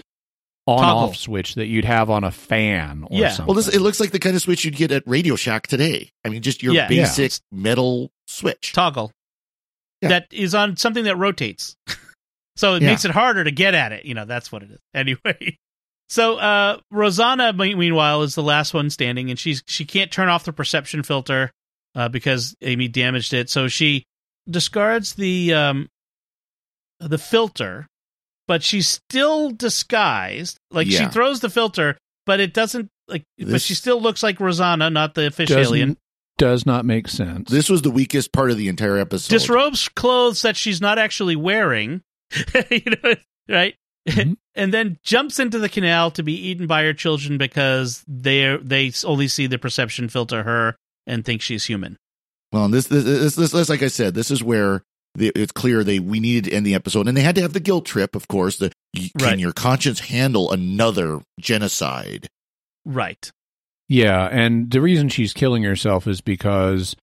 on 0.67 0.83
off 0.83 1.15
switch 1.15 1.53
that 1.55 1.67
you'd 1.67 1.85
have 1.85 2.09
on 2.09 2.23
a 2.23 2.31
fan. 2.31 3.03
Or 3.03 3.19
Yeah. 3.19 3.29
something. 3.29 3.45
well, 3.45 3.53
this 3.63 3.67
it 3.67 3.81
looks 3.81 3.99
like 3.99 4.09
the 4.09 4.17
kind 4.17 4.35
of 4.35 4.41
switch 4.41 4.65
you'd 4.65 4.75
get 4.75 4.91
at 4.91 5.03
Radio 5.05 5.35
Shack 5.35 5.67
today. 5.67 6.09
I 6.23 6.29
mean, 6.29 6.41
just 6.41 6.63
your 6.63 6.73
Yeah. 6.73 6.87
basic 6.87 7.33
metal 7.51 8.09
switch. 8.27 8.73
Toggle 8.73 9.11
Yeah. 10.01 10.09
that 10.09 10.27
is 10.31 10.53
on 10.55 10.77
something 10.77 11.03
that 11.05 11.15
rotates, 11.17 11.75
so 12.55 12.75
it 12.75 12.81
Yeah. 12.81 12.89
makes 12.89 13.05
it 13.05 13.11
harder 13.11 13.43
to 13.43 13.51
get 13.51 13.73
at 13.75 13.91
it. 13.91 14.05
You 14.05 14.13
know, 14.13 14.25
that's 14.25 14.51
what 14.51 14.63
it 14.63 14.71
is. 14.71 14.79
Anyway. 14.93 15.57
So 16.07 16.37
uh 16.37 16.77
Rosanna 16.91 17.51
meanwhile 17.53 18.21
is 18.21 18.35
the 18.35 18.43
last 18.43 18.73
one 18.75 18.89
standing 18.91 19.29
and 19.31 19.39
she's 19.39 19.63
she 19.67 19.85
can't 19.85 20.11
turn 20.11 20.29
off 20.29 20.43
the 20.43 20.53
perception 20.53 21.01
filter 21.01 21.51
uh 21.95 22.09
because 22.09 22.55
Amy 22.61 22.87
damaged 22.87 23.33
it. 23.33 23.49
So 23.49 23.67
she 23.67 24.03
discards 24.47 25.13
the 25.13 25.53
um 25.55 25.89
the 26.99 27.17
filter, 27.17 27.87
but 28.47 28.61
she's 28.61 28.87
still 28.87 29.49
disguised. 29.51 30.57
Like 30.71 30.87
she 30.87 31.07
throws 31.07 31.39
the 31.39 31.49
filter, 31.49 31.97
but 32.27 32.39
it 32.39 32.53
doesn't 32.53 32.87
like 33.07 33.23
but 33.39 33.61
she 33.61 33.73
still 33.73 33.99
looks 33.99 34.21
like 34.21 34.39
Rosanna, 34.39 34.89
not 34.91 35.15
the 35.15 35.31
fish 35.31 35.49
alien. 35.51 35.97
Does 36.37 36.65
not 36.65 36.85
make 36.85 37.07
sense. 37.07 37.49
This 37.49 37.69
was 37.69 37.81
the 37.81 37.91
weakest 37.91 38.31
part 38.31 38.51
of 38.51 38.57
the 38.57 38.67
entire 38.67 38.97
episode. 38.97 39.33
disrobes 39.33 39.87
clothes 39.89 40.41
that 40.41 40.55
she's 40.57 40.81
not 40.81 40.97
actually 40.99 41.35
wearing, 41.35 42.01
you 42.69 42.81
know, 43.03 43.15
right? 43.49 43.75
Mhm. 44.07 44.37
and 44.55 44.73
then 44.73 44.99
jumps 45.03 45.39
into 45.39 45.57
the 45.59 45.69
canal 45.69 46.11
to 46.11 46.23
be 46.23 46.33
eaten 46.33 46.67
by 46.67 46.83
her 46.83 46.93
children 46.93 47.37
because 47.37 48.03
they 48.07 48.57
they 48.61 48.91
only 49.03 49.27
see 49.27 49.47
the 49.47 49.57
perception 49.57 50.09
filter 50.09 50.43
her 50.43 50.75
and 51.07 51.23
think 51.25 51.41
she's 51.41 51.65
human. 51.65 51.97
Well, 52.51 52.67
this 52.69 52.87
this, 52.87 53.03
this 53.03 53.35
this 53.35 53.51
this 53.51 53.69
like 53.69 53.81
I 53.83 53.87
said, 53.87 54.13
this 54.13 54.29
is 54.31 54.43
where 54.43 54.83
the, 55.15 55.31
it's 55.35 55.51
clear 55.53 55.83
they 55.83 55.99
we 55.99 56.19
needed 56.19 56.49
to 56.49 56.55
end 56.55 56.65
the 56.65 56.75
episode, 56.75 57.07
and 57.07 57.15
they 57.17 57.21
had 57.21 57.35
to 57.35 57.41
have 57.41 57.53
the 57.53 57.59
guilt 57.59 57.85
trip, 57.85 58.15
of 58.15 58.27
course. 58.27 58.57
The 58.57 58.71
can 58.95 59.09
Right. 59.21 59.39
your 59.39 59.53
conscience 59.53 60.01
handle 60.01 60.51
another 60.51 61.21
genocide? 61.39 62.27
Right. 62.85 63.31
Yeah, 63.87 64.27
and 64.31 64.71
the 64.71 64.81
reason 64.81 65.09
she's 65.09 65.33
killing 65.33 65.63
herself 65.63 66.07
is 66.07 66.21
because 66.21 66.95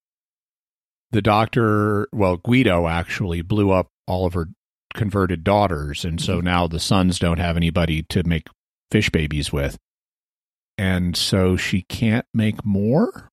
the 1.13 1.23
doctor, 1.23 2.09
well, 2.13 2.39
Guido 2.39 2.89
actually 2.89 3.43
blew 3.43 3.71
up 3.71 3.89
all 4.07 4.27
of 4.27 4.35
her 4.35 4.49
converted 4.95 5.45
daughters, 5.45 6.05
and 6.05 6.21
so 6.21 6.37
mm-hmm. 6.37 6.47
now 6.47 6.67
the 6.67 6.81
sons 6.81 7.19
don't 7.19 7.39
have 7.39 7.57
anybody 7.57 8.03
to 8.05 8.23
make 8.25 8.49
fish 8.91 9.11
babies 9.11 9.53
with. 9.53 9.79
And 10.79 11.17
so 11.17 11.57
she 11.57 11.83
can't 11.83 12.27
make 12.35 12.65
more? 12.65 13.31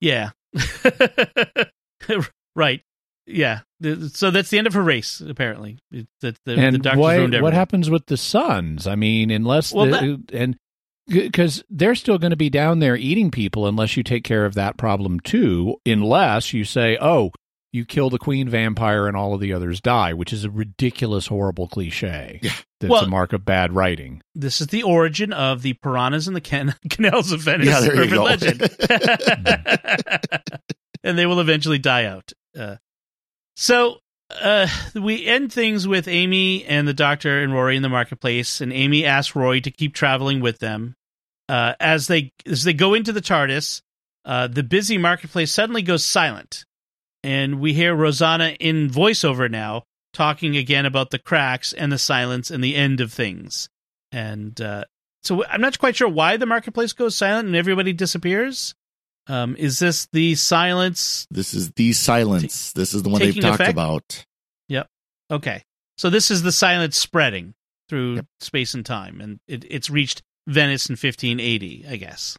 Yeah. 0.00 0.30
right. 2.54 2.82
Yeah. 3.26 3.60
So 4.12 4.30
that's 4.30 4.50
the 4.50 4.58
end 4.58 4.66
of 4.66 4.74
her 4.74 4.82
race, 4.82 5.20
apparently. 5.20 5.78
That 5.90 6.06
the, 6.20 6.36
the 6.44 6.56
and 6.56 6.82
doctor's 6.82 7.00
why, 7.00 7.16
ruined 7.16 7.42
what 7.42 7.52
happens 7.52 7.90
with 7.90 8.06
the 8.06 8.16
sons? 8.16 8.86
I 8.86 8.94
mean, 8.94 9.30
unless 9.30 9.72
Well, 9.72 9.86
the, 9.86 10.22
and 10.32 10.56
because 11.08 11.64
they're 11.70 11.94
still 11.94 12.18
going 12.18 12.30
to 12.30 12.36
be 12.36 12.50
down 12.50 12.78
there 12.78 12.96
eating 12.96 13.30
people 13.30 13.66
unless 13.66 13.96
you 13.96 14.02
take 14.02 14.24
care 14.24 14.44
of 14.46 14.54
that 14.54 14.76
problem 14.76 15.20
too. 15.20 15.76
Unless 15.86 16.52
you 16.52 16.64
say, 16.64 16.96
"Oh, 17.00 17.30
you 17.72 17.84
kill 17.84 18.10
the 18.10 18.18
queen 18.18 18.48
vampire 18.48 19.06
and 19.08 19.16
all 19.16 19.34
of 19.34 19.40
the 19.40 19.52
others 19.52 19.80
die," 19.80 20.12
which 20.12 20.32
is 20.32 20.44
a 20.44 20.50
ridiculous, 20.50 21.26
horrible 21.26 21.68
cliche. 21.68 22.40
Yeah. 22.42 22.52
that's 22.80 22.90
Well- 22.90 23.04
a 23.04 23.08
mark 23.08 23.32
of 23.32 23.44
bad 23.44 23.72
writing. 23.72 24.22
This 24.34 24.60
is 24.60 24.68
the 24.68 24.82
origin 24.84 25.32
of 25.32 25.62
the 25.62 25.72
piranhas 25.74 26.28
in 26.28 26.34
the 26.34 26.40
can- 26.40 26.74
canals 26.90 27.32
of 27.32 27.40
Venice 27.40 27.66
Yeah, 27.66 27.80
there 27.80 27.94
you 27.96 28.02
urban 28.02 28.14
go. 28.14 28.24
legend. 28.24 28.62
and 31.02 31.18
they 31.18 31.26
will 31.26 31.40
eventually 31.40 31.78
die 31.78 32.04
out. 32.04 32.32
Uh, 32.58 32.76
so 33.56 33.98
uh, 34.42 34.68
we 34.94 35.26
end 35.26 35.52
things 35.52 35.88
with 35.88 36.06
Amy 36.06 36.64
and 36.66 36.86
the 36.86 36.94
doctor 36.94 37.40
and 37.42 37.52
Rory 37.52 37.76
in 37.76 37.82
the 37.82 37.88
marketplace, 37.88 38.60
and 38.60 38.72
Amy 38.72 39.04
asks 39.04 39.34
Rory 39.34 39.60
to 39.62 39.70
keep 39.70 39.94
traveling 39.94 40.40
with 40.40 40.58
them. 40.58 40.94
Uh, 41.48 41.74
as 41.80 42.06
they 42.08 42.32
as 42.46 42.64
they 42.64 42.74
go 42.74 42.94
into 42.94 43.12
the 43.12 43.22
TARDIS, 43.22 43.80
uh, 44.24 44.46
the 44.48 44.62
busy 44.62 44.98
marketplace 44.98 45.50
suddenly 45.50 45.82
goes 45.82 46.04
silent, 46.04 46.64
and 47.22 47.58
we 47.60 47.72
hear 47.72 47.94
Rosanna 47.94 48.50
in 48.60 48.90
voiceover 48.90 49.50
now 49.50 49.84
talking 50.12 50.56
again 50.56 50.84
about 50.86 51.10
the 51.10 51.18
cracks 51.18 51.72
and 51.72 51.90
the 51.92 51.98
silence 51.98 52.50
and 52.50 52.62
the 52.62 52.74
end 52.76 53.00
of 53.00 53.12
things. 53.12 53.68
And 54.12 54.60
uh, 54.60 54.84
so 55.22 55.44
I'm 55.46 55.60
not 55.60 55.78
quite 55.78 55.96
sure 55.96 56.08
why 56.08 56.36
the 56.36 56.46
marketplace 56.46 56.92
goes 56.92 57.16
silent 57.16 57.46
and 57.46 57.56
everybody 57.56 57.92
disappears. 57.92 58.74
Um, 59.26 59.54
is 59.56 59.78
this 59.78 60.08
the 60.12 60.34
silence? 60.34 61.26
This 61.30 61.52
is 61.52 61.72
the 61.72 61.92
silence. 61.92 62.72
This 62.72 62.94
is 62.94 63.02
the 63.02 63.10
one 63.10 63.20
they've 63.20 63.34
talked 63.38 63.56
effect? 63.60 63.70
about. 63.70 64.24
Yep. 64.68 64.86
Okay, 65.30 65.62
so 65.98 66.08
this 66.08 66.30
is 66.30 66.42
the 66.42 66.52
silence 66.52 66.96
spreading 66.96 67.54
through 67.88 68.16
Yep. 68.16 68.26
space 68.40 68.72
and 68.74 68.84
time, 68.86 69.20
and 69.20 69.40
it, 69.46 69.66
it's 69.68 69.90
reached 69.90 70.22
Venice 70.48 70.88
in 70.88 70.94
1580, 70.94 71.84
I 71.88 71.96
guess. 71.96 72.36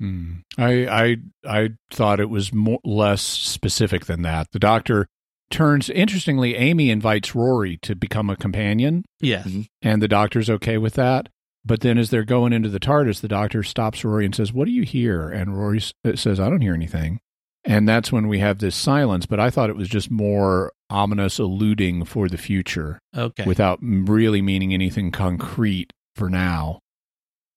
Hmm. 0.00 0.40
I 0.58 0.86
I 0.86 1.16
I 1.48 1.68
thought 1.92 2.20
it 2.20 2.28
was 2.30 2.52
more 2.52 2.80
less 2.84 3.22
specific 3.22 4.06
than 4.06 4.22
that. 4.22 4.48
The 4.52 4.58
doctor 4.58 5.06
turns. 5.50 5.88
Interestingly, 5.88 6.56
Amy 6.56 6.90
invites 6.90 7.34
Rory 7.34 7.78
to 7.82 7.94
become 7.94 8.28
a 8.30 8.36
companion, 8.36 9.04
Yeah, 9.20 9.44
and 9.80 10.02
the 10.02 10.08
doctor's 10.08 10.50
okay 10.50 10.78
with 10.78 10.94
that. 10.94 11.28
But 11.64 11.80
then 11.82 11.96
as 11.96 12.10
they're 12.10 12.24
going 12.24 12.52
into 12.52 12.68
the 12.68 12.80
TARDIS, 12.80 13.20
the 13.20 13.28
doctor 13.28 13.62
stops 13.62 14.04
Rory 14.04 14.24
and 14.24 14.34
says, 14.34 14.52
What 14.52 14.64
do 14.64 14.72
you 14.72 14.82
hear? 14.82 15.28
And 15.28 15.56
Rory 15.56 15.80
uh, 16.04 16.16
says, 16.16 16.40
I 16.40 16.50
don't 16.50 16.60
hear 16.62 16.74
anything. 16.74 17.20
And 17.64 17.88
that's 17.88 18.10
when 18.10 18.26
we 18.26 18.40
have 18.40 18.58
this 18.58 18.74
silence. 18.74 19.26
But 19.26 19.38
I 19.38 19.50
thought 19.50 19.70
it 19.70 19.76
was 19.76 19.88
just 19.88 20.10
more 20.10 20.72
ominous 20.90 21.38
alluding 21.38 22.06
for 22.06 22.28
the 22.28 22.36
future 22.36 22.98
Okay. 23.16 23.44
without 23.46 23.78
really 23.80 24.42
meaning 24.42 24.74
anything 24.74 25.12
concrete 25.12 25.92
for 26.16 26.28
now. 26.28 26.80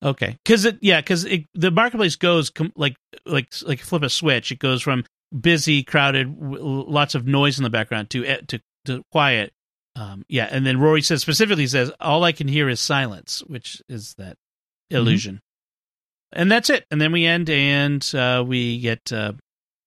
Okay, 0.06 0.38
because 0.44 0.66
it 0.66 0.78
yeah, 0.82 1.02
because 1.02 1.24
the 1.56 1.72
marketplace 1.72 2.16
goes 2.16 2.52
com- 2.52 2.74
like 2.76 2.96
like 3.26 3.52
like 3.66 3.80
flip 3.80 4.04
a 4.04 4.10
switch. 4.10 4.52
It 4.52 4.60
goes 4.60 4.84
from 4.84 5.04
busy, 5.38 5.82
crowded, 5.82 6.40
w- 6.40 6.86
lots 6.88 7.16
of 7.16 7.26
noise 7.26 7.58
in 7.58 7.64
the 7.64 7.72
background 7.72 8.12
to 8.12 8.24
eh, 8.24 8.42
to 8.48 8.62
to 8.86 9.04
quiet. 9.12 9.52
Um, 9.96 10.24
yeah, 10.30 10.48
and 10.52 10.64
then 10.64 10.80
Rory 10.80 11.02
says 11.02 11.22
specifically 11.22 11.66
says 11.66 11.92
all 12.00 12.24
I 12.24 12.34
can 12.34 12.48
hear 12.48 12.70
is 12.70 12.80
silence, 12.80 13.42
which 13.48 13.82
is 13.90 14.14
that 14.20 14.38
illusion. 14.92 15.42
And 16.32 16.52
that's 16.52 16.70
it. 16.70 16.86
And 16.92 17.02
then 17.02 17.12
we 17.12 17.26
end, 17.26 17.50
and 17.50 18.06
uh, 18.14 18.44
we 18.46 18.80
get 18.80 19.12
uh, 19.12 19.34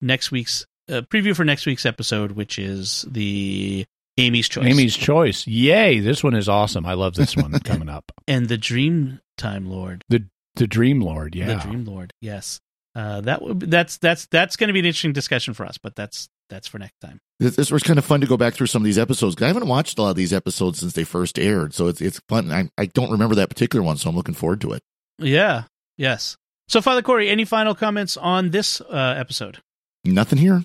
next 0.01 0.33
week's 0.33 0.67
uh, 0.89 1.03
preview 1.03 1.37
for 1.37 1.45
next 1.45 1.67
week's 1.67 1.87
episode, 1.87 2.33
which 2.33 2.59
is 2.59 3.05
the 3.09 3.85
Amy's 4.19 4.49
choice. 4.49 4.67
Amy's 4.67 4.97
choice. 4.97 5.47
Yay. 5.47 6.01
This 6.01 6.23
one 6.25 6.35
is 6.35 6.49
awesome. 6.49 6.85
I 6.87 6.95
love 6.95 7.15
this 7.15 7.37
one 7.37 7.53
coming 7.65 7.89
up. 7.89 8.11
and 8.27 8.49
the 8.49 8.59
Dream 8.59 9.21
Time 9.37 9.71
Lord. 9.71 10.05
The 10.09 10.25
the 10.57 10.67
Dream 10.67 11.01
Lord, 11.01 11.35
yeah. 11.35 11.55
The 11.55 11.69
Dream 11.69 11.85
Lord. 11.85 12.13
Yes. 12.21 12.61
Uh, 12.95 13.21
that 13.21 13.43
would 13.43 13.61
that's 13.61 13.99
that's 13.99 14.27
that's 14.27 14.57
going 14.57 14.69
to 14.69 14.73
be 14.73 14.81
an 14.81 14.87
interesting 14.87 15.13
discussion 15.13 15.55
for 15.55 15.65
us, 15.65 15.79
but 15.79 15.95
that's 15.95 16.29
that's 16.51 16.67
for 16.67 16.79
next 16.79 16.99
time. 17.01 17.21
This, 17.39 17.55
this 17.55 17.71
was 17.71 17.83
kind 17.85 17.99
of 17.99 18.05
fun 18.05 18.21
to 18.23 18.27
go 18.27 18.37
back 18.37 18.55
through 18.55 18.67
some 18.67 18.83
of 18.83 18.85
these 18.85 18.99
episodes. 18.99 19.41
I 19.41 19.47
haven't 19.47 19.69
watched 19.69 19.99
a 19.99 20.03
lot 20.03 20.11
of 20.11 20.17
these 20.17 20.33
episodes 20.33 20.81
since 20.81 20.95
they 20.95 21.05
first 21.05 21.39
aired, 21.39 21.75
so 21.75 21.87
it's 21.87 22.01
it's 22.01 22.21
fun. 22.29 22.51
I, 22.51 22.69
I 22.77 22.87
don't 22.87 23.11
remember 23.13 23.37
that 23.37 23.51
particular 23.51 23.85
one, 23.85 23.99
so 23.99 24.09
I'm 24.11 24.17
looking 24.17 24.35
forward 24.35 24.61
to 24.63 24.73
it. 24.73 24.83
Yeah. 25.19 25.65
Yes. 25.97 26.37
So, 26.69 26.81
Father 26.81 27.03
Cory, 27.03 27.29
any 27.31 27.45
final 27.45 27.75
comments 27.75 28.17
on 28.17 28.51
this 28.51 28.81
uh, 28.81 29.15
episode? 29.17 29.59
Nothing 30.05 30.39
here. 30.39 30.65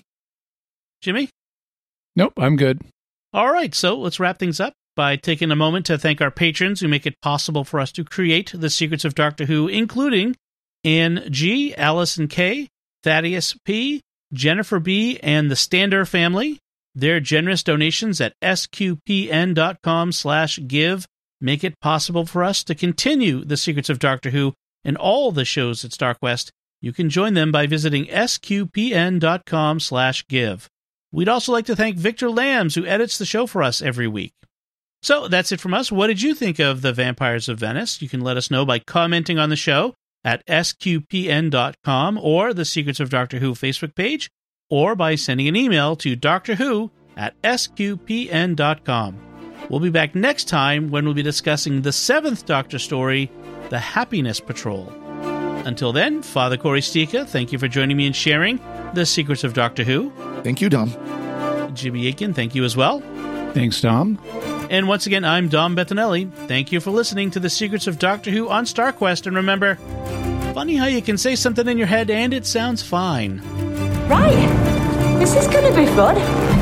Jimmy? 1.00 1.30
Nope, 2.16 2.34
I'm 2.36 2.56
good. 2.56 2.80
All 3.34 3.52
right. 3.52 3.74
So 3.74 3.98
let's 3.98 4.20
wrap 4.20 4.38
things 4.38 4.60
up 4.60 4.72
by 4.94 5.16
taking 5.16 5.50
a 5.50 5.56
moment 5.56 5.86
to 5.86 5.98
thank 5.98 6.20
our 6.20 6.30
patrons 6.30 6.80
who 6.80 6.86
make 6.86 7.04
it 7.04 7.20
possible 7.20 7.64
for 7.64 7.80
us 7.80 7.90
to 7.92 8.04
create 8.04 8.52
the 8.54 8.70
secrets 8.70 9.04
of 9.04 9.16
Doctor 9.16 9.46
Who, 9.46 9.66
including 9.66 10.36
Ann 10.84 11.26
G, 11.30 11.74
Allison 11.74 12.28
K, 12.28 12.68
Thaddeus 13.02 13.56
P, 13.64 14.00
Jennifer 14.32 14.78
B, 14.78 15.18
and 15.20 15.50
the 15.50 15.56
Stander 15.56 16.04
family. 16.04 16.60
Their 16.94 17.18
generous 17.18 17.64
donations 17.64 18.20
at 18.20 18.34
sqpn.com 18.40 20.12
slash 20.12 20.60
give 20.68 21.06
make 21.40 21.64
it 21.64 21.80
possible 21.80 22.24
for 22.24 22.44
us 22.44 22.62
to 22.62 22.74
continue 22.76 23.44
the 23.44 23.56
secrets 23.56 23.90
of 23.90 23.98
Doctor 23.98 24.30
Who 24.30 24.54
and 24.84 24.96
all 24.96 25.32
the 25.32 25.44
shows 25.44 25.84
at 25.84 25.90
StarQuest. 25.90 26.50
You 26.80 26.92
can 26.92 27.10
join 27.10 27.34
them 27.34 27.50
by 27.50 27.66
visiting 27.66 28.06
sqpn.com 28.06 29.80
slash 29.80 30.24
give. 30.28 30.68
We'd 31.14 31.28
also 31.28 31.52
like 31.52 31.66
to 31.66 31.76
thank 31.76 31.96
Victor 31.96 32.28
Lambs, 32.28 32.74
who 32.74 32.84
edits 32.84 33.18
the 33.18 33.24
show 33.24 33.46
for 33.46 33.62
us 33.62 33.80
every 33.80 34.08
week. 34.08 34.34
So 35.00 35.28
that's 35.28 35.52
it 35.52 35.60
from 35.60 35.72
us. 35.72 35.92
What 35.92 36.08
did 36.08 36.20
you 36.20 36.34
think 36.34 36.58
of 36.58 36.82
The 36.82 36.92
Vampires 36.92 37.48
of 37.48 37.60
Venice? 37.60 38.02
You 38.02 38.08
can 38.08 38.22
let 38.22 38.36
us 38.36 38.50
know 38.50 38.66
by 38.66 38.80
commenting 38.80 39.38
on 39.38 39.48
the 39.48 39.54
show 39.54 39.94
at 40.24 40.44
sqpn.com 40.46 42.18
or 42.18 42.52
the 42.52 42.64
Secrets 42.64 42.98
of 42.98 43.10
Doctor 43.10 43.38
Who 43.38 43.52
Facebook 43.52 43.94
page, 43.94 44.28
or 44.68 44.96
by 44.96 45.14
sending 45.14 45.46
an 45.46 45.54
email 45.54 45.94
to 45.96 46.16
Doctor 46.16 46.56
Who 46.56 46.90
at 47.16 47.40
sqpn.com. 47.42 49.18
We'll 49.70 49.80
be 49.80 49.90
back 49.90 50.16
next 50.16 50.48
time 50.48 50.90
when 50.90 51.04
we'll 51.04 51.14
be 51.14 51.22
discussing 51.22 51.82
the 51.82 51.92
seventh 51.92 52.44
Doctor 52.44 52.80
story, 52.80 53.30
The 53.70 53.78
Happiness 53.78 54.40
Patrol. 54.40 54.88
Until 55.64 55.92
then, 55.92 56.22
Father 56.22 56.56
Cory 56.56 56.80
Sticha, 56.80 57.24
thank 57.24 57.52
you 57.52 57.58
for 57.58 57.68
joining 57.68 57.96
me 57.96 58.06
and 58.06 58.16
sharing 58.16 58.58
the 58.94 59.06
secrets 59.06 59.44
of 59.44 59.54
Doctor 59.54 59.84
Who. 59.84 60.12
Thank 60.42 60.60
you, 60.60 60.68
Dom. 60.68 60.90
Jimmy 61.74 62.08
Akin, 62.08 62.34
thank 62.34 62.54
you 62.54 62.64
as 62.64 62.76
well. 62.76 63.00
Thanks, 63.52 63.80
Tom. 63.80 64.18
And 64.70 64.88
once 64.88 65.06
again, 65.06 65.24
I'm 65.24 65.48
Dom 65.48 65.76
Bettinelli. 65.76 66.32
Thank 66.48 66.72
you 66.72 66.80
for 66.80 66.90
listening 66.90 67.30
to 67.32 67.40
the 67.40 67.50
secrets 67.50 67.86
of 67.86 67.98
Doctor 67.98 68.30
Who 68.30 68.48
on 68.48 68.64
StarQuest. 68.64 69.26
And 69.26 69.36
remember, 69.36 69.76
funny 70.54 70.76
how 70.76 70.86
you 70.86 71.02
can 71.02 71.18
say 71.18 71.36
something 71.36 71.68
in 71.68 71.78
your 71.78 71.86
head 71.86 72.10
and 72.10 72.32
it 72.32 72.46
sounds 72.46 72.82
fine. 72.82 73.40
Right. 74.08 75.18
This 75.18 75.36
is 75.36 75.46
going 75.48 75.70
to 75.70 75.78
be 75.78 75.86
fun. 75.86 76.53